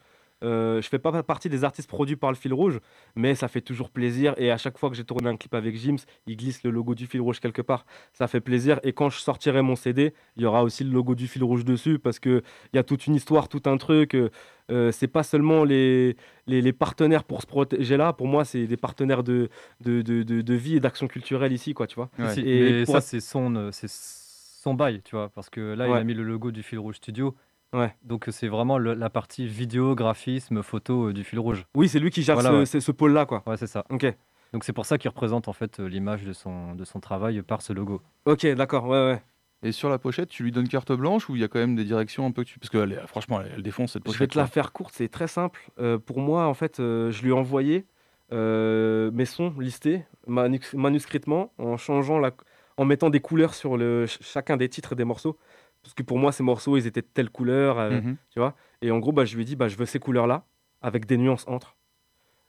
euh, 0.44 0.80
je 0.82 0.88
fais 0.88 0.98
pas 0.98 1.22
partie 1.22 1.48
des 1.48 1.64
artistes 1.64 1.88
produits 1.88 2.16
par 2.16 2.30
le 2.30 2.36
fil 2.36 2.52
rouge, 2.54 2.78
mais 3.16 3.34
ça 3.34 3.48
fait 3.48 3.60
toujours 3.62 3.90
plaisir. 3.90 4.34
Et 4.36 4.50
à 4.50 4.58
chaque 4.58 4.78
fois 4.78 4.90
que 4.90 4.96
j'ai 4.96 5.04
tourné 5.04 5.28
un 5.28 5.36
clip 5.36 5.54
avec 5.54 5.74
Jims, 5.76 5.96
il 6.26 6.36
glisse 6.36 6.62
le 6.62 6.70
logo 6.70 6.94
du 6.94 7.06
fil 7.06 7.20
rouge 7.20 7.40
quelque 7.40 7.62
part. 7.62 7.86
Ça 8.12 8.28
fait 8.28 8.40
plaisir. 8.40 8.78
Et 8.84 8.92
quand 8.92 9.08
je 9.10 9.18
sortirai 9.18 9.62
mon 9.62 9.74
CD, 9.76 10.14
il 10.36 10.42
y 10.42 10.46
aura 10.46 10.62
aussi 10.62 10.84
le 10.84 10.90
logo 10.92 11.14
du 11.14 11.26
fil 11.26 11.42
rouge 11.42 11.64
dessus 11.64 11.98
parce 11.98 12.18
qu'il 12.18 12.42
y 12.74 12.78
a 12.78 12.82
toute 12.84 13.06
une 13.06 13.14
histoire, 13.14 13.48
tout 13.48 13.62
un 13.66 13.76
truc. 13.78 14.14
Euh, 14.14 14.30
euh, 14.70 14.92
c'est 14.92 15.08
pas 15.08 15.22
seulement 15.22 15.64
les, 15.64 16.16
les, 16.46 16.62
les 16.62 16.72
partenaires 16.72 17.24
pour 17.24 17.42
se 17.42 17.46
protéger 17.46 17.96
là. 17.96 18.12
Pour 18.12 18.26
moi, 18.28 18.44
c'est 18.44 18.66
des 18.66 18.76
partenaires 18.78 19.22
de, 19.22 19.48
de, 19.80 20.02
de, 20.02 20.22
de- 20.22 20.40
de 20.40 20.54
vie 20.54 20.76
et 20.76 20.80
d'action 20.80 21.06
culturelle 21.06 21.52
ici, 21.52 21.74
quoi, 21.74 21.86
tu 21.86 21.96
vois. 21.96 22.08
Et 22.46 22.84
ça, 22.86 22.92
être- 22.98 23.04
c'est 23.04 23.20
son, 23.20 23.54
euh, 23.56 23.70
c'est 23.72 23.90
son 23.90 24.72
bail, 24.74 25.02
tu 25.04 25.16
vois, 25.16 25.28
parce 25.28 25.50
que 25.50 25.60
là, 25.74 25.86
il 25.86 25.90
a 26.00 26.04
mis 26.04 26.14
le 26.14 26.22
logo 26.22 26.50
du 26.50 26.62
fil 26.62 26.78
rouge 26.78 26.96
studio. 26.96 27.34
Ouais. 27.74 27.94
Donc, 28.04 28.26
c'est 28.30 28.48
vraiment 28.48 28.78
le- 28.78 28.94
la 28.94 29.10
partie 29.10 29.46
vidéo, 29.46 29.94
graphisme, 29.94 30.62
photo 30.62 31.08
euh, 31.08 31.12
du 31.12 31.24
fil 31.24 31.38
rouge. 31.38 31.66
Oui, 31.74 31.88
c'est 31.88 31.98
lui 31.98 32.10
qui 32.10 32.22
gère 32.22 32.36
Voilà, 32.36 32.64
ce, 32.64 32.76
ouais. 32.76 32.80
ce- 32.80 32.92
pôle-là, 32.92 33.26
quoi. 33.26 33.42
Ouais, 33.46 33.56
c'est 33.56 33.66
ça. 33.66 33.84
Ok. 33.90 34.06
Donc, 34.52 34.64
c'est 34.64 34.72
pour 34.72 34.86
ça 34.86 34.96
qu'il 34.98 35.08
représente 35.10 35.48
en 35.48 35.52
fait 35.52 35.80
euh, 35.80 35.86
l'image 35.88 36.22
de 36.24 36.32
son, 36.32 36.74
de 36.76 36.84
son 36.84 37.00
travail 37.00 37.42
par 37.42 37.60
ce 37.62 37.72
logo. 37.72 38.00
Ok, 38.26 38.46
d'accord, 38.54 38.84
ouais, 38.86 39.04
ouais. 39.04 39.22
Et 39.64 39.72
sur 39.72 39.88
la 39.88 39.98
pochette, 39.98 40.28
tu 40.28 40.42
lui 40.44 40.52
donnes 40.52 40.68
carte 40.68 40.92
blanche 40.92 41.28
ou 41.28 41.34
il 41.36 41.40
y 41.40 41.44
a 41.44 41.48
quand 41.48 41.58
même 41.58 41.74
des 41.74 41.84
directions 41.84 42.24
un 42.26 42.30
peu 42.30 42.44
que 42.44 42.48
tu. 42.50 42.58
Parce 42.60 42.70
que 42.70 42.78
elle 42.78 42.92
est- 42.92 43.06
franchement, 43.08 43.40
elle, 43.40 43.50
elle 43.56 43.62
défonce 43.62 43.92
cette 43.92 44.02
Je 44.02 44.04
pochette. 44.04 44.20
vais 44.20 44.26
te 44.28 44.38
la 44.38 44.46
faire 44.46 44.72
courte, 44.72 44.94
c'est 44.94 45.08
très 45.08 45.26
simple. 45.26 45.68
Euh, 45.80 45.98
pour 45.98 46.20
moi, 46.20 46.46
en 46.46 46.54
fait, 46.54 46.78
euh, 46.80 47.10
je 47.10 47.22
lui 47.22 47.30
ai 47.30 47.32
envoyé 47.32 47.86
euh, 48.32 49.10
mes 49.12 49.24
sons 49.24 49.52
listés 49.58 50.04
manus- 50.26 50.74
manuscritement 50.74 51.52
en 51.58 51.76
changeant 51.76 52.18
la, 52.18 52.30
en 52.76 52.84
mettant 52.84 53.10
des 53.10 53.20
couleurs 53.20 53.54
sur 53.54 53.76
le, 53.76 54.06
ch- 54.06 54.18
chacun 54.22 54.56
des 54.56 54.68
titres 54.68 54.94
des 54.94 55.04
morceaux. 55.04 55.36
Parce 55.84 55.94
que 55.94 56.02
pour 56.02 56.18
moi, 56.18 56.32
ces 56.32 56.42
morceaux, 56.42 56.76
ils 56.76 56.86
étaient 56.86 57.02
de 57.02 57.06
telle 57.12 57.30
couleur, 57.30 57.78
euh, 57.78 58.00
Mhm. 58.00 58.16
tu 58.30 58.38
vois. 58.40 58.54
Et 58.82 58.90
en 58.90 58.98
gros, 58.98 59.12
bah, 59.12 59.24
je 59.24 59.36
lui 59.36 59.42
ai 59.42 59.44
dit, 59.44 59.54
bah, 59.54 59.68
je 59.68 59.76
veux 59.76 59.86
ces 59.86 59.98
couleurs-là, 60.00 60.44
avec 60.82 61.06
des 61.06 61.16
nuances 61.18 61.46
entre. 61.46 61.76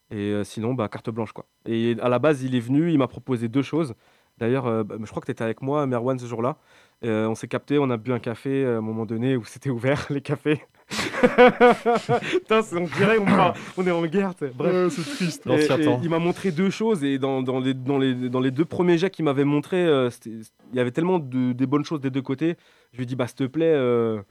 Et 0.09 0.15
euh, 0.31 0.43
sinon, 0.43 0.73
bah, 0.73 0.87
carte 0.87 1.09
blanche, 1.09 1.33
quoi. 1.33 1.45
Et 1.65 1.95
à 2.01 2.09
la 2.09 2.17
base, 2.19 2.41
il 2.43 2.55
est 2.55 2.59
venu, 2.59 2.91
il 2.91 2.97
m'a 2.97 3.07
proposé 3.07 3.47
deux 3.49 3.61
choses. 3.61 3.93
D'ailleurs, 4.37 4.65
euh, 4.67 4.83
bah, 4.83 4.95
je 4.99 5.05
crois 5.09 5.19
que 5.21 5.25
tu 5.25 5.31
étais 5.31 5.43
avec 5.43 5.61
moi, 5.61 5.85
Merwan, 5.85 6.17
ce 6.17 6.25
jour-là. 6.25 6.57
On 7.03 7.35
s'est 7.35 7.47
capté, 7.47 7.77
on 7.77 7.89
a 7.91 7.97
bu 7.97 8.13
un 8.13 8.19
café 8.19 8.65
à 8.65 8.77
un 8.77 8.81
moment 8.81 9.05
donné 9.05 9.35
où 9.35 9.43
c'était 9.45 9.69
ouvert, 9.69 10.07
les 10.09 10.21
cafés. 10.21 10.63
Putain, 12.31 12.61
c'est- 12.61 12.75
on 12.77 12.85
dirait 12.85 13.17
on, 13.17 13.25
part- 13.25 13.53
on 13.77 13.85
est 13.87 13.91
en 13.91 14.05
guerre. 14.05 14.33
Bref. 14.55 14.93
c'est 14.95 15.15
triste. 15.15 15.47
Et- 15.47 15.65
et 15.83 15.97
il 16.03 16.09
m'a 16.09 16.19
montré 16.19 16.51
deux 16.51 16.69
choses 16.69 17.03
et 17.03 17.17
dans, 17.17 17.41
dans 17.41 17.59
les, 17.59 17.73
dans, 17.73 17.97
les, 17.97 18.13
dans 18.29 18.39
les 18.39 18.51
deux 18.51 18.65
premiers 18.65 18.97
jets 18.97 19.09
qu'il 19.09 19.25
m'avait 19.25 19.43
montré, 19.43 19.77
euh, 19.85 20.09
il 20.25 20.43
y 20.73 20.79
avait 20.79 20.91
tellement 20.91 21.19
de, 21.19 21.53
des 21.53 21.65
bonnes 21.65 21.85
choses 21.85 22.01
des 22.01 22.09
deux 22.09 22.21
côtés. 22.21 22.55
Je 22.91 22.97
lui 22.97 23.03
ai 23.03 23.05
dit, 23.05 23.15
bah, 23.15 23.27
s'il 23.27 23.35
te 23.37 23.43
plaît, 23.45 23.73
euh, 23.73 24.21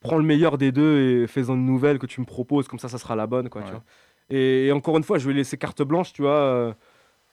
prends 0.00 0.16
le 0.18 0.24
meilleur 0.24 0.58
des 0.58 0.72
deux 0.72 1.00
et 1.22 1.26
fais-en 1.26 1.54
une 1.54 1.66
nouvelle 1.66 1.98
que 1.98 2.06
tu 2.06 2.20
me 2.20 2.26
proposes, 2.26 2.68
comme 2.68 2.78
ça, 2.78 2.88
ça 2.88 2.98
sera 2.98 3.16
la 3.16 3.26
bonne. 3.26 3.48
Quoi, 3.48 3.62
tu 3.62 3.66
Ouais. 3.68 3.72
vois. 3.72 3.82
Et, 4.30 4.66
et 4.66 4.72
encore 4.72 4.96
une 4.96 5.04
fois, 5.04 5.18
je 5.18 5.26
lui 5.26 5.34
ai 5.34 5.36
laissé 5.36 5.56
carte 5.58 5.82
blanche, 5.82 6.12
tu 6.12 6.22
vois, 6.22 6.30
euh, 6.32 6.72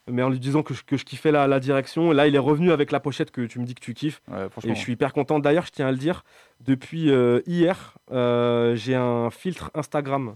mais 0.09 0.23
en 0.23 0.29
lui 0.29 0.39
disant 0.39 0.63
que 0.63 0.73
je, 0.73 0.83
que 0.83 0.97
je 0.97 1.05
kiffais 1.05 1.31
la, 1.31 1.47
la 1.47 1.59
direction. 1.59 2.11
Et 2.11 2.15
là, 2.15 2.27
il 2.27 2.35
est 2.35 2.39
revenu 2.39 2.71
avec 2.71 2.91
la 2.91 2.99
pochette 2.99 3.31
que 3.31 3.41
tu 3.41 3.59
me 3.59 3.65
dis 3.65 3.75
que 3.75 3.81
tu 3.81 3.93
kiffes. 3.93 4.21
Ouais, 4.29 4.47
Et 4.63 4.69
je 4.75 4.79
suis 4.79 4.93
hyper 4.93 5.13
content. 5.13 5.39
D'ailleurs, 5.39 5.65
je 5.65 5.71
tiens 5.71 5.87
à 5.87 5.91
le 5.91 5.97
dire, 5.97 6.23
depuis 6.59 7.11
euh, 7.11 7.41
hier, 7.47 7.97
euh, 8.11 8.75
j'ai 8.75 8.95
un 8.95 9.29
filtre 9.29 9.71
Instagram 9.73 10.35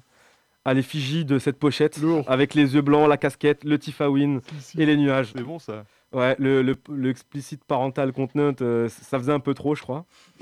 à 0.63 0.73
l'effigie 0.73 1.25
de 1.25 1.37
cette 1.37 1.59
pochette, 1.59 1.99
avec 2.27 2.55
les 2.55 2.73
yeux 2.73 2.81
blancs, 2.81 3.07
la 3.07 3.17
casquette, 3.17 3.63
le 3.63 3.77
Tiffawin 3.77 4.39
et 4.77 4.85
les 4.85 4.97
nuages. 4.97 5.31
C'est 5.35 5.43
bon 5.43 5.59
ça. 5.59 5.85
Ouais, 6.11 6.35
le, 6.39 6.61
le, 6.61 6.75
le 6.89 7.09
explicit 7.09 7.63
parental 7.63 8.13
content, 8.13 8.53
euh, 8.61 8.87
ça 8.89 9.19
faisait 9.19 9.33
un 9.33 9.39
peu 9.39 9.53
trop, 9.53 9.75
je 9.75 9.81
crois. 9.81 10.05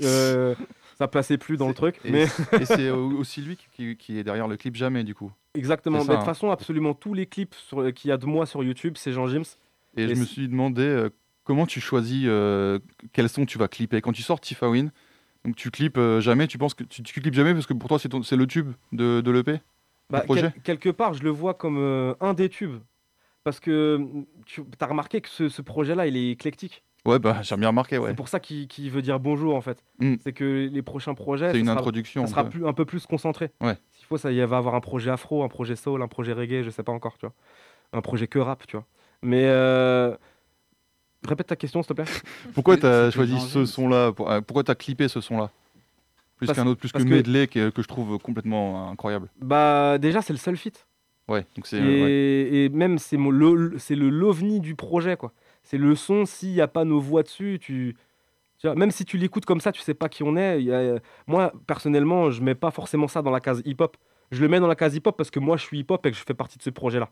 Euh, 0.94 0.98
ça 0.98 1.08
passait 1.08 1.38
plus 1.38 1.56
dans 1.56 1.68
le 1.68 1.74
truc. 1.74 2.00
Et, 2.04 2.10
Mais 2.10 2.26
et 2.60 2.64
c'est 2.64 2.90
au- 2.90 3.10
aussi 3.18 3.40
lui 3.42 3.56
qui, 3.72 3.96
qui 3.96 4.18
est 4.18 4.24
derrière 4.24 4.48
le 4.48 4.56
clip 4.56 4.76
Jamais 4.76 5.04
du 5.04 5.14
coup. 5.14 5.30
exactement. 5.54 5.98
Mais 5.98 6.04
de 6.04 6.10
toute 6.12 6.22
hein. 6.22 6.24
façon, 6.24 6.50
absolument 6.50 6.94
tous 6.94 7.14
les 7.14 7.26
clips 7.26 7.54
sur- 7.54 7.92
qu'il 7.92 8.08
y 8.08 8.12
a 8.12 8.16
de 8.16 8.26
moi 8.26 8.46
sur 8.46 8.62
YouTube, 8.64 8.94
c'est 8.96 9.12
Jean 9.12 9.26
James. 9.26 9.44
Et, 9.96 10.04
Et 10.04 10.14
je 10.14 10.20
me 10.20 10.24
suis 10.24 10.48
demandé 10.48 10.82
euh, 10.82 11.10
comment 11.44 11.66
tu 11.66 11.80
choisis 11.80 12.24
euh, 12.26 12.78
quels 13.12 13.28
sons 13.28 13.46
tu 13.46 13.58
vas 13.58 13.68
clipper. 13.68 14.00
Quand 14.00 14.12
tu 14.12 14.22
sors 14.22 14.40
Tiffawin, 14.40 14.90
donc 15.44 15.56
tu 15.56 15.70
clips 15.70 15.98
euh, 15.98 16.20
jamais, 16.20 16.46
tu 16.46 16.58
penses 16.58 16.74
que 16.74 16.84
tu, 16.84 17.02
tu 17.02 17.20
clips 17.20 17.34
jamais 17.34 17.52
parce 17.52 17.66
que 17.66 17.74
pour 17.74 17.88
toi 17.88 17.98
c'est 17.98 18.36
le 18.36 18.46
tube 18.46 18.72
de, 18.92 19.20
de 19.20 19.30
l'EP 19.30 19.60
Bah, 20.10 20.24
quel- 20.26 20.52
quelque 20.64 20.88
part, 20.90 21.14
je 21.14 21.22
le 21.22 21.30
vois 21.30 21.54
comme 21.54 21.78
euh, 21.78 22.14
un 22.20 22.34
des 22.34 22.48
tubes. 22.48 22.78
Parce 23.44 23.60
que 23.60 24.00
tu 24.46 24.62
as 24.80 24.86
remarqué 24.86 25.20
que 25.20 25.28
ce, 25.28 25.50
ce 25.50 25.60
projet-là, 25.60 26.06
il 26.06 26.16
est 26.16 26.30
éclectique. 26.30 26.82
Ouais, 27.06 27.18
bah 27.18 27.40
j'ai 27.42 27.56
bien 27.56 27.68
remarqué, 27.68 27.98
ouais. 27.98 28.10
C'est 28.10 28.16
pour 28.16 28.28
ça 28.28 28.40
qu'il 28.40 28.90
veut 28.90 29.02
dire 29.02 29.20
bonjour, 29.20 29.54
en 29.54 29.60
fait. 29.60 29.82
Mm. 29.98 30.14
C'est 30.22 30.32
que 30.32 30.68
les 30.72 30.82
prochains 30.82 31.14
projets, 31.14 31.48
C'est 31.48 31.52
ça 31.52 31.58
une 31.58 31.66
sera- 31.66 31.76
introduction. 31.78 32.22
ça 32.22 32.26
un 32.26 32.30
sera 32.30 32.44
peu. 32.44 32.50
plus, 32.50 32.66
un 32.66 32.72
peu 32.72 32.84
plus 32.86 33.04
concentré. 33.06 33.50
Ouais. 33.60 33.76
S'il 33.92 34.06
faut, 34.06 34.16
ça 34.16 34.32
il 34.32 34.42
va 34.46 34.56
avoir 34.56 34.74
un 34.74 34.80
projet 34.80 35.10
afro, 35.10 35.42
un 35.44 35.48
projet 35.48 35.76
soul, 35.76 36.00
un 36.02 36.08
projet 36.08 36.32
reggae, 36.32 36.62
je 36.62 36.70
sais 36.70 36.82
pas 36.82 36.92
encore, 36.92 37.18
tu 37.18 37.26
vois. 37.26 37.34
Un 37.92 38.00
projet 38.00 38.26
que 38.26 38.38
rap, 38.38 38.66
tu 38.66 38.76
vois. 38.76 38.86
Mais 39.22 39.44
euh, 39.44 40.16
répète 41.28 41.48
ta 41.48 41.56
question, 41.56 41.82
s'il 41.82 41.88
te 41.88 41.92
plaît. 42.02 42.10
Pourquoi 42.54 42.76
tu 42.78 42.86
as 42.86 43.10
choisi 43.10 43.38
ce 43.40 43.66
son-là 43.66 44.12
pour- 44.12 44.30
euh, 44.30 44.40
Pourquoi 44.40 44.64
tu 44.64 44.70
as 44.70 44.74
clippé 44.74 45.08
ce 45.08 45.20
son-là? 45.20 45.50
Plus 46.36 46.46
qu'un 46.52 46.66
autre, 46.66 46.80
plus 46.80 46.90
que 46.90 47.02
Medley 47.02 47.46
que, 47.46 47.70
que 47.70 47.80
je 47.82 47.86
trouve 47.86 48.18
complètement 48.18 48.90
incroyable. 48.90 49.28
Bah, 49.40 49.98
déjà, 49.98 50.20
c'est 50.20 50.32
le 50.32 50.38
seul 50.38 50.56
feat. 50.56 50.86
Ouais, 51.28 51.46
donc 51.56 51.66
c'est. 51.66 51.76
Et, 51.78 51.80
euh, 51.80 52.04
ouais. 52.04 52.56
et 52.64 52.68
même, 52.70 52.98
c'est 52.98 53.16
le, 53.16 53.74
c'est 53.78 53.94
le 53.94 54.08
l'ovni 54.10 54.60
du 54.60 54.74
projet, 54.74 55.16
quoi. 55.16 55.32
C'est 55.64 55.78
le 55.78 55.94
son, 55.96 56.24
s'il 56.26 56.50
n'y 56.52 56.60
a 56.60 56.68
pas 56.68 56.84
nos 56.84 57.00
voix 57.00 57.22
dessus, 57.22 57.58
tu. 57.60 57.96
tu 58.58 58.66
vois, 58.66 58.76
même 58.76 58.90
si 58.90 59.04
tu 59.04 59.16
l'écoutes 59.18 59.44
comme 59.46 59.60
ça, 59.60 59.72
tu 59.72 59.80
sais 59.80 59.94
pas 59.94 60.08
qui 60.08 60.22
on 60.22 60.36
est. 60.36 60.60
il 60.60 60.66
y 60.66 60.72
a- 60.72 60.98
moi, 61.26 61.52
personnellement, 61.66 62.30
je 62.30 62.42
mets 62.42 62.54
pas 62.54 62.70
forcément 62.70 63.08
ça 63.08 63.22
dans 63.22 63.30
la 63.30 63.40
case 63.40 63.62
hip-hop. 63.64 63.96
Je 64.30 64.40
le 64.42 64.48
mets 64.48 64.60
dans 64.60 64.66
la 64.68 64.74
case 64.76 64.94
hip-hop 64.94 65.16
parce 65.16 65.30
que 65.30 65.40
moi, 65.40 65.56
je 65.56 65.62
suis 65.64 65.80
hip-hop 65.80 66.04
et 66.06 66.10
que 66.10 66.16
je 66.16 66.22
fais 66.22 66.34
partie 66.34 66.58
de 66.58 66.62
ce 66.62 66.70
projet-là. 66.70 67.08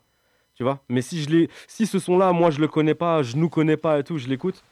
Tu 0.54 0.62
vois 0.64 0.80
Mais 0.90 1.00
si, 1.02 1.22
je 1.22 1.46
si 1.66 1.86
ce 1.86 1.98
son-là, 1.98 2.32
moi, 2.32 2.50
je 2.50 2.60
le 2.60 2.68
connais 2.68 2.94
pas, 2.94 3.22
je 3.22 3.36
nous 3.36 3.48
connais 3.48 3.76
pas 3.78 3.98
et 3.98 4.04
tout, 4.04 4.18
je 4.18 4.28
l'écoute, 4.28 4.62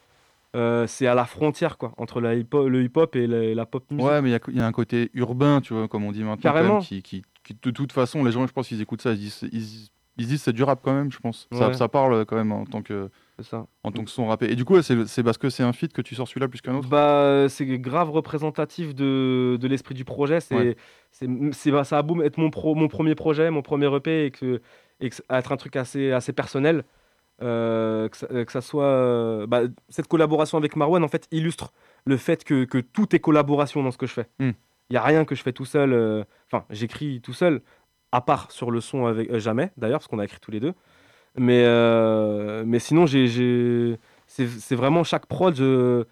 euh, 0.55 0.87
c'est 0.87 1.07
à 1.07 1.14
la 1.14 1.24
frontière, 1.24 1.78
quoi, 1.78 1.93
entre 1.97 2.20
la 2.20 2.35
hip 2.35 2.49
le 2.53 2.83
hip-hop 2.83 3.16
et 3.16 3.26
la, 3.26 3.55
la 3.55 3.66
pop 3.66 3.85
music. 3.91 4.07
Ouais, 4.07 4.20
mais 4.20 4.28
il 4.28 4.33
y 4.33 4.35
a- 4.35 4.41
il 4.49 4.57
y, 4.57 4.61
a 4.61 4.66
un 4.66 4.72
côté 4.72 5.11
urbain, 5.14 5.61
tu 5.62 5.72
vois, 5.72 5.89
comme 5.89 6.05
on 6.05 6.12
dit 6.12 6.22
maintenant. 6.22 6.43
Carrément. 6.43 6.74
même, 6.74 6.83
qui, 6.83 7.03
qui, 7.03 7.22
qui, 7.45 7.55
de 7.55 7.70
toute 7.70 7.93
façon, 7.93 8.24
les 8.24 8.33
gens, 8.33 8.47
je 8.47 8.53
pense 8.53 8.68
qu'ils 8.68 8.81
écoutent 8.83 9.01
ça, 9.03 9.12
ils 9.12 9.89
ils, 10.20 10.26
disent 10.26 10.42
c'est 10.42 10.52
du 10.52 10.62
rap 10.62 10.80
quand 10.82 10.92
même, 10.94 11.10
je 11.12 11.18
pense. 11.18 11.48
Ça, 11.52 11.68
Ouais. 11.68 11.74
ça 11.74 11.88
parle 11.88 12.24
quand 12.26 12.36
même 12.36 12.52
en 12.52 12.64
tant 12.66 12.82
que, 12.82 13.10
ça. 13.40 13.66
en 13.84 13.90
tant 13.92 14.04
que 14.04 14.10
son 14.10 14.26
rappé. 14.28 14.50
Et 14.50 14.54
du 14.56 14.64
coup, 14.64 14.80
c'est 14.82 15.22
parce 15.22 15.38
que 15.38 15.50
c'est 15.50 15.62
un 15.62 15.72
feat 15.72 15.92
que 15.92 16.02
tu 16.02 16.14
sors 16.14 16.28
celui-là 16.28 16.48
plus 16.48 16.60
qu'un 16.60 16.74
autre? 16.74 16.88
Bah, 16.88 17.46
c'est 17.48 17.66
grave 17.78 18.10
représentatif 18.10 18.94
de, 18.94 19.56
de 19.60 19.68
l'esprit 19.68 19.94
du 19.94 20.04
projet. 20.04 20.40
C'est, 20.40 20.54
Ouais. 20.54 20.76
c'est, 21.10 21.70
bah, 21.70 21.84
ça 21.84 21.98
a 21.98 22.02
beau 22.02 22.22
être 22.22 22.38
mon, 22.38 22.50
pro, 22.50 22.74
mon 22.74 22.88
premier 22.88 23.14
projet, 23.14 23.50
mon 23.50 23.62
premier 23.62 23.86
EP, 23.94 24.26
et 24.26 24.30
que, 24.30 24.60
et 25.00 25.08
que 25.10 25.16
ça- 25.16 25.22
être 25.30 25.52
un 25.52 25.56
truc 25.56 25.76
assez, 25.76 26.12
assez 26.12 26.32
personnel. 26.32 26.84
euh, 27.42 28.08
que, 28.10 28.16
ça, 28.18 28.26
que 28.26 28.52
ça 28.52 28.60
soit. 28.60 28.84
euh, 28.84 29.46
bah, 29.46 29.62
cette 29.88 30.08
collaboration 30.08 30.58
avec 30.58 30.76
Marwan, 30.76 31.02
en 31.02 31.08
fait, 31.08 31.26
illustre 31.32 31.72
le 32.04 32.18
fait 32.18 32.44
que, 32.44 32.64
que 32.64 32.76
tout 32.78 33.16
est 33.16 33.18
collaboration 33.18 33.82
dans 33.82 33.90
ce 33.90 33.96
que 33.98 34.06
je 34.06 34.12
fais. 34.12 34.26
Il 34.40 34.46
Hmm. 34.48 34.52
n'y 34.90 34.96
a 34.98 35.02
rien 35.02 35.24
que 35.24 35.34
je 35.34 35.42
fais 35.42 35.52
tout 35.54 35.64
seul. 35.64 35.94
euh, 35.94 36.24
Enfin, 36.52 36.66
j'écris 36.68 37.20
tout 37.22 37.32
seul, 37.32 37.62
à 38.12 38.20
part 38.20 38.50
sur 38.50 38.70
le 38.70 38.80
son 38.80 39.06
avec. 39.06 39.30
euh, 39.30 39.38
jamais, 39.38 39.70
d'ailleurs, 39.76 39.98
parce 40.00 40.08
qu'on 40.08 40.18
a 40.18 40.24
écrit 40.24 40.38
tous 40.40 40.50
les 40.50 40.61
deux. 40.61 40.74
Mais, 41.38 41.62
euh, 41.64 42.64
mais 42.66 42.78
sinon, 42.80 43.06
j'ai, 43.06 43.96
c'est, 44.26 44.74
vraiment 44.74 45.04
chaque 45.04 45.26
prod. 45.26 45.54
je- 45.54 46.04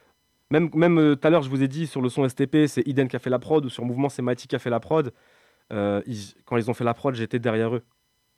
même 0.51 0.71
même 0.75 0.99
euh, 0.99 1.15
tout 1.17 1.27
à 1.27 1.31
l'heure, 1.31 1.43
je 1.43 1.51
vous 1.51 1.63
ai 1.63 1.69
dit 1.69 1.87
sur 1.87 2.01
le 2.01 2.09
son 2.09 2.27
STP, 2.27 2.67
c'est 2.69 2.87
Iden 2.87 3.09
qui 3.09 3.17
a 3.17 3.19
fait 3.19 3.29
la 3.31 3.39
prod, 3.39 3.65
ou 3.65 3.69
sur 3.69 3.85
Mouvement, 3.85 4.09
c'est 4.09 4.23
Mighty 4.23 4.47
qui 4.49 4.57
a 4.57 4.59
fait 4.59 4.71
la 4.71 4.81
prod. 4.81 5.13
Euh, 5.73 6.01
ils- 6.07 6.35
quand 6.47 6.57
ils 6.57 6.71
ont 6.71 6.75
fait 6.75 6.85
la 6.85 6.95
prod, 6.95 7.15
j'étais 7.15 7.39
derrière 7.39 7.75
eux. 7.75 7.83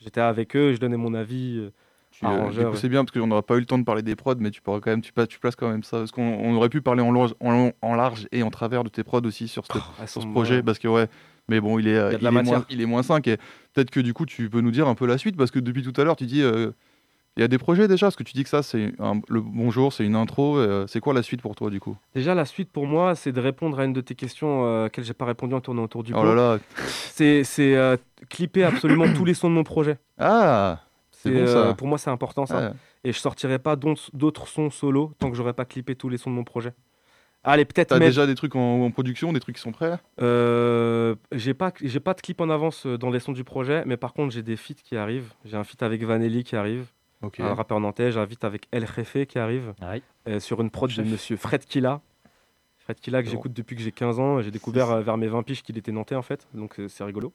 J'étais 0.01 0.21
avec 0.21 0.57
eux, 0.57 0.73
je 0.73 0.79
donnais 0.79 0.97
mon 0.97 1.15
avis. 1.15 1.59
euh, 1.59 1.71
c'est 2.77 2.89
bien 2.89 3.05
parce 3.05 3.17
qu'on 3.17 3.27
n'aura 3.29 3.43
pas 3.43 3.55
eu 3.57 3.61
le 3.61 3.67
temps 3.67 3.79
de 3.79 3.85
parler 3.85 4.03
des 4.03 4.17
prods, 4.17 4.35
mais 4.41 4.51
tu 4.51 4.61
pourras 4.61 4.81
quand 4.81 4.91
même, 4.91 5.01
tu, 5.03 5.13
tu 5.29 5.39
places 5.39 5.55
quand 5.57 5.69
même 5.71 5.85
ça. 5.85 5.99
Parce 5.99 6.11
qu'on 6.11 6.23
on 6.25 6.57
aurait 6.57 6.69
pu 6.69 6.81
parler 6.83 7.03
en, 7.03 7.13
large- 7.13 7.35
en, 7.41 7.51
long- 7.53 7.73
en 7.83 7.95
large 7.95 8.27
et 8.33 8.43
en 8.43 8.51
travers 8.51 8.83
de 8.83 8.89
tes 8.89 9.05
prods 9.05 9.21
aussi 9.25 9.47
sur, 9.47 9.65
ce- 9.67 9.73
sur 10.09 10.23
ce 10.23 10.27
projet. 10.33 10.57
Parce 10.65 10.79
que, 10.81 10.89
ouais, 10.89 11.07
mais 11.51 11.61
bon, 11.61 11.79
il 11.79 11.87
est, 11.89 11.97
euh, 11.97 12.13
Il 12.19 12.23
la 12.25 12.31
est, 12.31 12.43
moins, 12.43 12.65
il 12.71 12.81
est 12.81 12.87
moins 12.87 13.03
5. 13.03 13.27
Et 13.29 13.37
peut-être 13.75 13.91
que 13.91 14.01
du 14.01 14.15
coup, 14.15 14.25
tu 14.25 14.49
peux 14.49 14.61
nous 14.63 14.71
dire 14.71 14.89
un 14.89 14.95
peu 14.95 15.07
la 15.07 15.19
suite. 15.19 15.37
Parce 15.37 15.51
que 15.51 15.59
depuis 15.59 15.83
tout 15.83 15.93
à 16.01 16.05
l'heure, 16.05 16.17
tu 16.17 16.25
dis, 16.25 16.41
euh, 16.43 16.71
il 17.37 17.41
y 17.41 17.43
a 17.43 17.49
des 17.49 17.59
projets 17.59 17.87
déjà. 17.89 18.07
Parce 18.07 18.17
que 18.17 18.23
tu 18.23 18.33
dis 18.33 18.43
que 18.45 18.49
ça, 18.49 18.63
c'est 18.63 18.93
le 19.29 19.41
bonjour, 19.41 19.93
c'est 19.93 20.05
une 20.07 20.17
intro. 20.17 20.57
euh, 20.57 20.87
c'est 20.87 21.01
quoi 21.01 21.13
la 21.13 21.23
suite 21.23 21.43
pour 21.43 21.55
toi, 21.55 21.69
du 21.71 21.81
coup? 21.81 21.97
Déjà, 22.15 22.35
la 22.35 22.45
suite 22.47 22.71
pour 22.71 22.87
moi, 22.87 23.15
c'est 23.15 23.33
de 23.33 23.41
répondre 23.41 23.79
à 23.79 23.85
une 23.85 23.93
de 23.93 24.01
tes 24.01 24.15
questions 24.15 24.65
euh, 24.65 24.87
auxquelles 24.87 25.05
j'ai 25.05 25.13
pas 25.15 25.27
répondu 25.27 25.55
en 25.55 25.61
tournant 25.61 25.83
autour 25.85 26.03
du 26.03 26.13
Oh 26.15 26.21
pot. 26.21 26.25
là 26.25 26.35
là. 26.35 26.59
C'est, 27.15 27.45
euh, 27.77 27.97
clipper 28.29 28.65
absolument 28.65 29.13
tous 29.15 29.25
les 29.25 29.35
sons 29.35 29.51
de 29.51 29.55
mon 29.55 29.65
projet. 29.65 29.99
Ah 30.19 30.81
C'est 31.11 31.31
bon, 31.33 31.47
ça. 31.47 31.59
euh, 31.69 31.75
pour 31.75 31.87
moi, 31.87 31.99
c'est 31.99 32.11
important 32.11 32.47
ça. 32.47 32.59
Ouais. 32.61 32.71
Et 33.05 33.13
je 33.13 33.19
sortirai 33.19 33.59
pas 33.59 33.77
d'autres 33.77 34.11
d'autres 34.13 34.47
sons 34.47 34.71
solo 34.71 35.13
tant 35.19 35.31
que 35.31 35.37
j'aurai 35.37 35.53
pas 35.55 35.65
clippé 35.65 35.95
tous 35.95 36.09
les 36.11 36.17
sons 36.19 36.31
de 36.31 36.35
mon 36.37 36.45
projet. 36.45 36.73
Allez, 37.43 37.65
peut-être 37.65 37.89
T'as 37.89 37.99
mettre- 37.99 38.11
déjà 38.11 38.27
des 38.27 38.35
trucs 38.35 38.55
en, 38.55 38.83
en 38.85 38.91
production, 38.91 39.33
des 39.33 39.41
trucs 39.41 39.57
qui 39.57 39.63
sont 39.63 39.73
prêts 39.73 39.99
Euh, 40.21 41.15
j'ai 41.33 41.55
pas 41.55 41.73
j'ai 41.81 42.01
pas 42.01 42.13
de 42.15 42.21
clip 42.21 42.41
en 42.41 42.51
avance 42.51 42.85
euh, 42.87 42.99
dans 42.99 43.09
les 43.11 43.19
sons 43.21 43.33
du 43.33 43.45
projet, 43.45 43.83
mais 43.87 43.97
par 43.97 44.13
contre 44.13 44.33
j'ai 44.35 44.43
des 44.43 44.57
feats 44.57 44.75
qui 44.85 44.97
arrivent. 44.97 45.33
J'ai 45.45 45.57
un 45.57 45.65
feat 45.65 45.83
avec 45.83 46.03
Vanelli 46.05 46.45
qui 46.45 46.55
arrive, 46.57 46.87
un 47.39 47.55
rappeur 47.55 47.81
nantais. 47.81 48.13
J'ai 48.13 48.21
un 48.21 48.27
feat 48.27 48.45
avec 48.45 48.67
El 48.73 48.87
Jefe 48.87 49.25
qui 49.27 49.39
arrive 49.39 49.73
Ouais. 49.81 50.03
euh, 50.29 50.39
sur 50.41 50.61
une 50.61 50.71
prod 50.71 50.93
de. 50.93 51.03
Monsieur 51.03 51.37
Fred 51.37 51.65
Killa. 51.65 52.03
Fred 52.79 53.01
Killa 53.01 53.23
que 53.23 53.27
Bon. 53.29 53.33
j'écoute 53.33 53.53
depuis 53.55 53.75
que 53.77 53.83
j'ai 53.83 53.93
15 53.93 54.19
ans. 54.21 54.43
J'ai 54.43 54.51
découvert 54.51 54.91
euh, 54.91 55.01
vers 55.01 55.17
mes 55.17 55.29
20 55.29 55.43
piges 55.43 55.63
qu'il 55.63 55.79
était 55.79 55.93
nantais 55.93 56.17
en 56.17 56.23
fait, 56.23 56.47
donc 56.53 56.79
c'est 56.89 57.05
rigolo. 57.05 57.33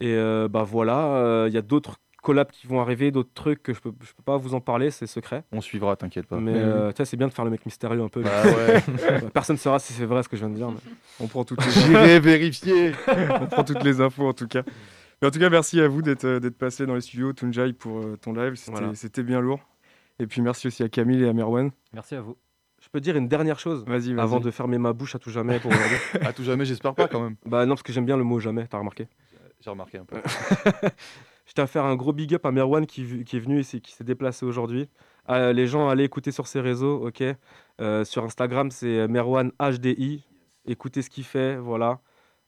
Et 0.00 0.12
euh, 0.14 0.48
bah 0.48 0.64
voilà, 0.64 1.06
euh, 1.16 1.44
il 1.48 1.54
y 1.54 1.58
a 1.58 1.62
d'autres 1.62 1.98
collabs 2.24 2.50
qui 2.50 2.66
vont 2.66 2.80
arriver, 2.80 3.10
d'autres 3.12 3.32
trucs 3.34 3.62
que 3.62 3.72
je 3.72 3.80
peux, 3.80 3.92
je 4.02 4.12
peux 4.12 4.22
pas 4.24 4.36
vous 4.36 4.54
en 4.54 4.60
parler, 4.60 4.90
c'est 4.90 5.06
secret. 5.06 5.44
On 5.52 5.60
suivra, 5.60 5.94
t'inquiète 5.94 6.26
pas. 6.26 6.38
Mais 6.40 6.52
oui. 6.52 6.58
euh, 6.58 6.90
tu 6.90 6.96
sais, 6.96 7.04
c'est 7.04 7.16
bien 7.16 7.28
de 7.28 7.32
faire 7.32 7.44
le 7.44 7.52
mec 7.52 7.64
mystérieux 7.64 8.02
un 8.02 8.08
peu. 8.08 8.22
Bah 8.22 8.42
ouais. 8.44 9.20
Personne 9.34 9.54
ne 9.54 9.60
saura 9.60 9.78
si 9.78 9.92
c'est 9.92 10.06
vrai 10.06 10.22
ce 10.24 10.28
que 10.28 10.36
je 10.36 10.40
viens 10.44 10.50
de 10.50 10.56
dire. 10.56 10.70
mais- 10.70 10.78
On 11.20 11.28
prend 11.28 11.44
toutes 11.44 11.64
les 11.64 11.70
J'irai 11.70 12.18
vérifier. 12.20 12.92
on 13.40 13.46
prend 13.46 13.62
toutes 13.62 13.84
les 13.84 14.00
infos 14.00 14.26
en 14.26 14.32
tout 14.32 14.48
cas. 14.48 14.62
Mais 15.22 15.28
en 15.28 15.30
tout 15.30 15.38
cas, 15.38 15.48
merci 15.50 15.80
à 15.80 15.86
vous 15.86 16.02
d'être 16.02 16.24
euh, 16.24 16.40
d'être 16.40 16.58
passé 16.58 16.86
dans 16.86 16.94
les 16.96 17.00
studios, 17.00 17.32
Tunjai, 17.32 17.72
pour 17.72 17.98
euh, 18.00 18.16
ton 18.20 18.32
live. 18.32 18.56
C'était 18.56 18.72
Voilà. 18.72 18.94
c'était 18.96 19.22
bien 19.22 19.40
lourd. 19.40 19.60
Et 20.18 20.26
puis 20.26 20.40
merci 20.42 20.66
aussi 20.66 20.82
à 20.82 20.88
Camille 20.88 21.22
et 21.22 21.28
à 21.28 21.32
Merwan. 21.32 21.70
Merci 21.92 22.14
à 22.16 22.20
vous. 22.20 22.36
Je 22.82 22.88
peux 22.90 23.00
dire 23.00 23.16
une 23.16 23.28
dernière 23.28 23.58
chose 23.58 23.82
Vas-y, 23.86 24.12
vas-y. 24.12 24.20
avant 24.20 24.40
de 24.40 24.50
fermer 24.50 24.76
ma 24.78 24.92
bouche 24.92 25.14
à 25.14 25.18
tout 25.18 25.30
jamais 25.30 25.58
pour. 25.58 25.72
À 26.20 26.32
tout 26.34 26.42
jamais, 26.44 26.64
j'espère 26.66 26.94
pas 26.94 27.08
quand 27.08 27.20
même. 27.20 27.36
bah 27.46 27.64
non, 27.64 27.74
parce 27.74 27.82
que 27.82 27.92
j'aime 27.92 28.04
bien 28.06 28.16
le 28.18 28.24
mot 28.24 28.38
jamais, 28.40 28.66
t'as 28.66 28.78
remarqué. 28.78 29.08
J'ai 29.60 29.70
remarqué 29.70 29.98
un 29.98 30.04
peu. 30.04 30.16
Je 31.54 31.60
tiens 31.60 31.64
à 31.64 31.68
faire 31.68 31.84
un 31.84 31.94
gros 31.94 32.12
big 32.12 32.34
up 32.34 32.44
à 32.46 32.50
Merwan 32.50 32.84
qui, 32.84 33.02
est 33.02 33.38
venu 33.38 33.60
ici, 33.60 33.80
qui 33.80 33.92
s'est 33.92 34.02
déplacé 34.02 34.44
aujourd'hui. 34.44 34.88
Euh, 35.30 35.52
les 35.52 35.68
gens, 35.68 35.88
allez 35.88 36.02
écouter 36.02 36.32
sur 36.32 36.48
ses 36.48 36.60
réseaux, 36.60 37.06
ok 37.06 37.22
Euh, 37.80 38.04
Sur 38.04 38.24
Instagram, 38.24 38.72
c'est 38.72 39.06
Merwan 39.06 39.52
HDI. 39.60 40.24
Écoutez 40.66 41.00
ce 41.00 41.10
qu'il 41.10 41.22
fait, 41.22 41.56
voilà. 41.56 42.00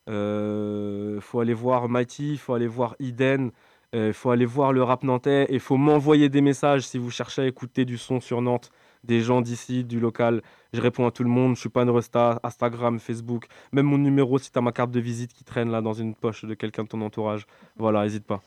Il 0.08 1.20
faut 1.20 1.38
aller 1.38 1.54
voir 1.54 1.88
Mighty, 1.88 2.32
il 2.32 2.38
faut 2.38 2.54
aller 2.54 2.66
voir 2.66 2.96
Eden, 2.98 3.52
il 3.92 4.12
faut 4.12 4.30
aller 4.30 4.44
voir 4.44 4.72
le 4.72 4.82
rap 4.82 5.04
nantais 5.04 5.44
et 5.50 5.54
il 5.54 5.60
faut 5.60 5.76
m'envoyer 5.76 6.28
des 6.28 6.40
messages 6.40 6.82
si 6.82 6.98
vous 6.98 7.12
cherchez 7.12 7.42
à 7.42 7.46
écouter 7.46 7.84
du 7.84 7.98
son 7.98 8.18
sur 8.20 8.42
Nantes, 8.42 8.72
des 9.04 9.20
gens 9.20 9.40
d'ici, 9.40 9.84
du 9.84 10.00
local. 10.00 10.42
Je 10.72 10.80
réponds 10.80 11.06
à 11.06 11.12
tout 11.12 11.22
le 11.22 11.30
monde, 11.30 11.54
je 11.54 11.60
suis 11.60 11.68
pas 11.68 11.82
une 11.82 11.90
resta, 11.90 12.40
Instagram, 12.42 12.98
Facebook, 12.98 13.46
même 13.70 13.86
mon 13.86 13.98
numéro 13.98 14.36
si 14.38 14.50
tu 14.50 14.58
as 14.58 14.62
ma 14.62 14.72
carte 14.72 14.90
de 14.90 14.98
visite 15.00 15.32
qui 15.32 15.44
traîne 15.44 15.70
là 15.70 15.80
dans 15.80 15.92
une 15.94 16.16
poche 16.16 16.44
de 16.44 16.54
quelqu'un 16.54 16.82
de 16.82 16.88
ton 16.88 17.00
entourage. 17.02 17.46
Voilà, 17.76 18.02
n'hésite 18.02 18.26
pas. 18.26 18.42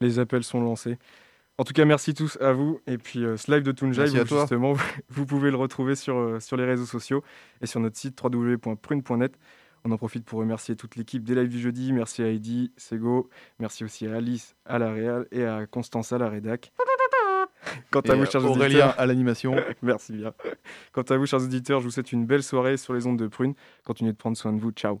Les 0.00 0.18
appels 0.18 0.44
sont 0.44 0.62
lancés. 0.62 0.98
En 1.58 1.64
tout 1.64 1.74
cas, 1.74 1.84
merci 1.84 2.14
tous 2.14 2.38
à 2.40 2.52
vous. 2.52 2.80
Et 2.86 2.96
puis, 2.96 3.22
euh, 3.22 3.36
ce 3.36 3.52
live 3.52 3.62
de 3.62 3.72
toi. 3.72 3.92
justement, 3.92 4.72
vous 5.10 5.26
pouvez 5.26 5.50
le 5.50 5.58
retrouver 5.58 5.94
sur, 5.94 6.16
euh, 6.16 6.40
sur 6.40 6.56
les 6.56 6.64
réseaux 6.64 6.86
sociaux 6.86 7.22
et 7.60 7.66
sur 7.66 7.80
notre 7.80 7.98
site 7.98 8.18
www.prune.net. 8.22 9.38
On 9.84 9.90
en 9.92 9.98
profite 9.98 10.24
pour 10.24 10.38
remercier 10.38 10.74
toute 10.76 10.96
l'équipe 10.96 11.22
des 11.22 11.34
lives 11.34 11.48
du 11.48 11.60
jeudi. 11.60 11.92
Merci 11.92 12.22
à 12.22 12.28
Heidi, 12.28 12.72
Sego. 12.78 13.28
Merci 13.58 13.84
aussi 13.84 14.06
à 14.06 14.16
Alice 14.16 14.56
à 14.64 14.78
la 14.78 14.90
Réal 14.90 15.26
et 15.32 15.44
à 15.44 15.66
Constance 15.66 16.12
à 16.12 16.18
la 16.18 16.30
Rédac. 16.30 16.72
Quant 17.90 18.00
à 18.00 18.14
Et, 18.14 18.16
vous, 18.16 18.22
euh, 18.22 18.26
chers 18.26 18.44
Aurélien 18.44 18.64
auditeurs, 18.64 18.94
à 18.98 19.04
l'animation. 19.04 19.56
merci 19.82 20.12
bien. 20.12 20.32
Quant 20.92 21.02
à 21.02 21.16
vous, 21.18 21.26
chers 21.26 21.42
auditeurs, 21.42 21.80
je 21.80 21.84
vous 21.84 21.90
souhaite 21.90 22.12
une 22.12 22.24
belle 22.24 22.42
soirée 22.42 22.78
sur 22.78 22.94
les 22.94 23.06
ondes 23.06 23.18
de 23.18 23.26
Prune. 23.26 23.54
Continuez 23.84 24.12
de 24.12 24.16
prendre 24.16 24.36
soin 24.36 24.54
de 24.54 24.60
vous. 24.60 24.70
Ciao. 24.70 25.00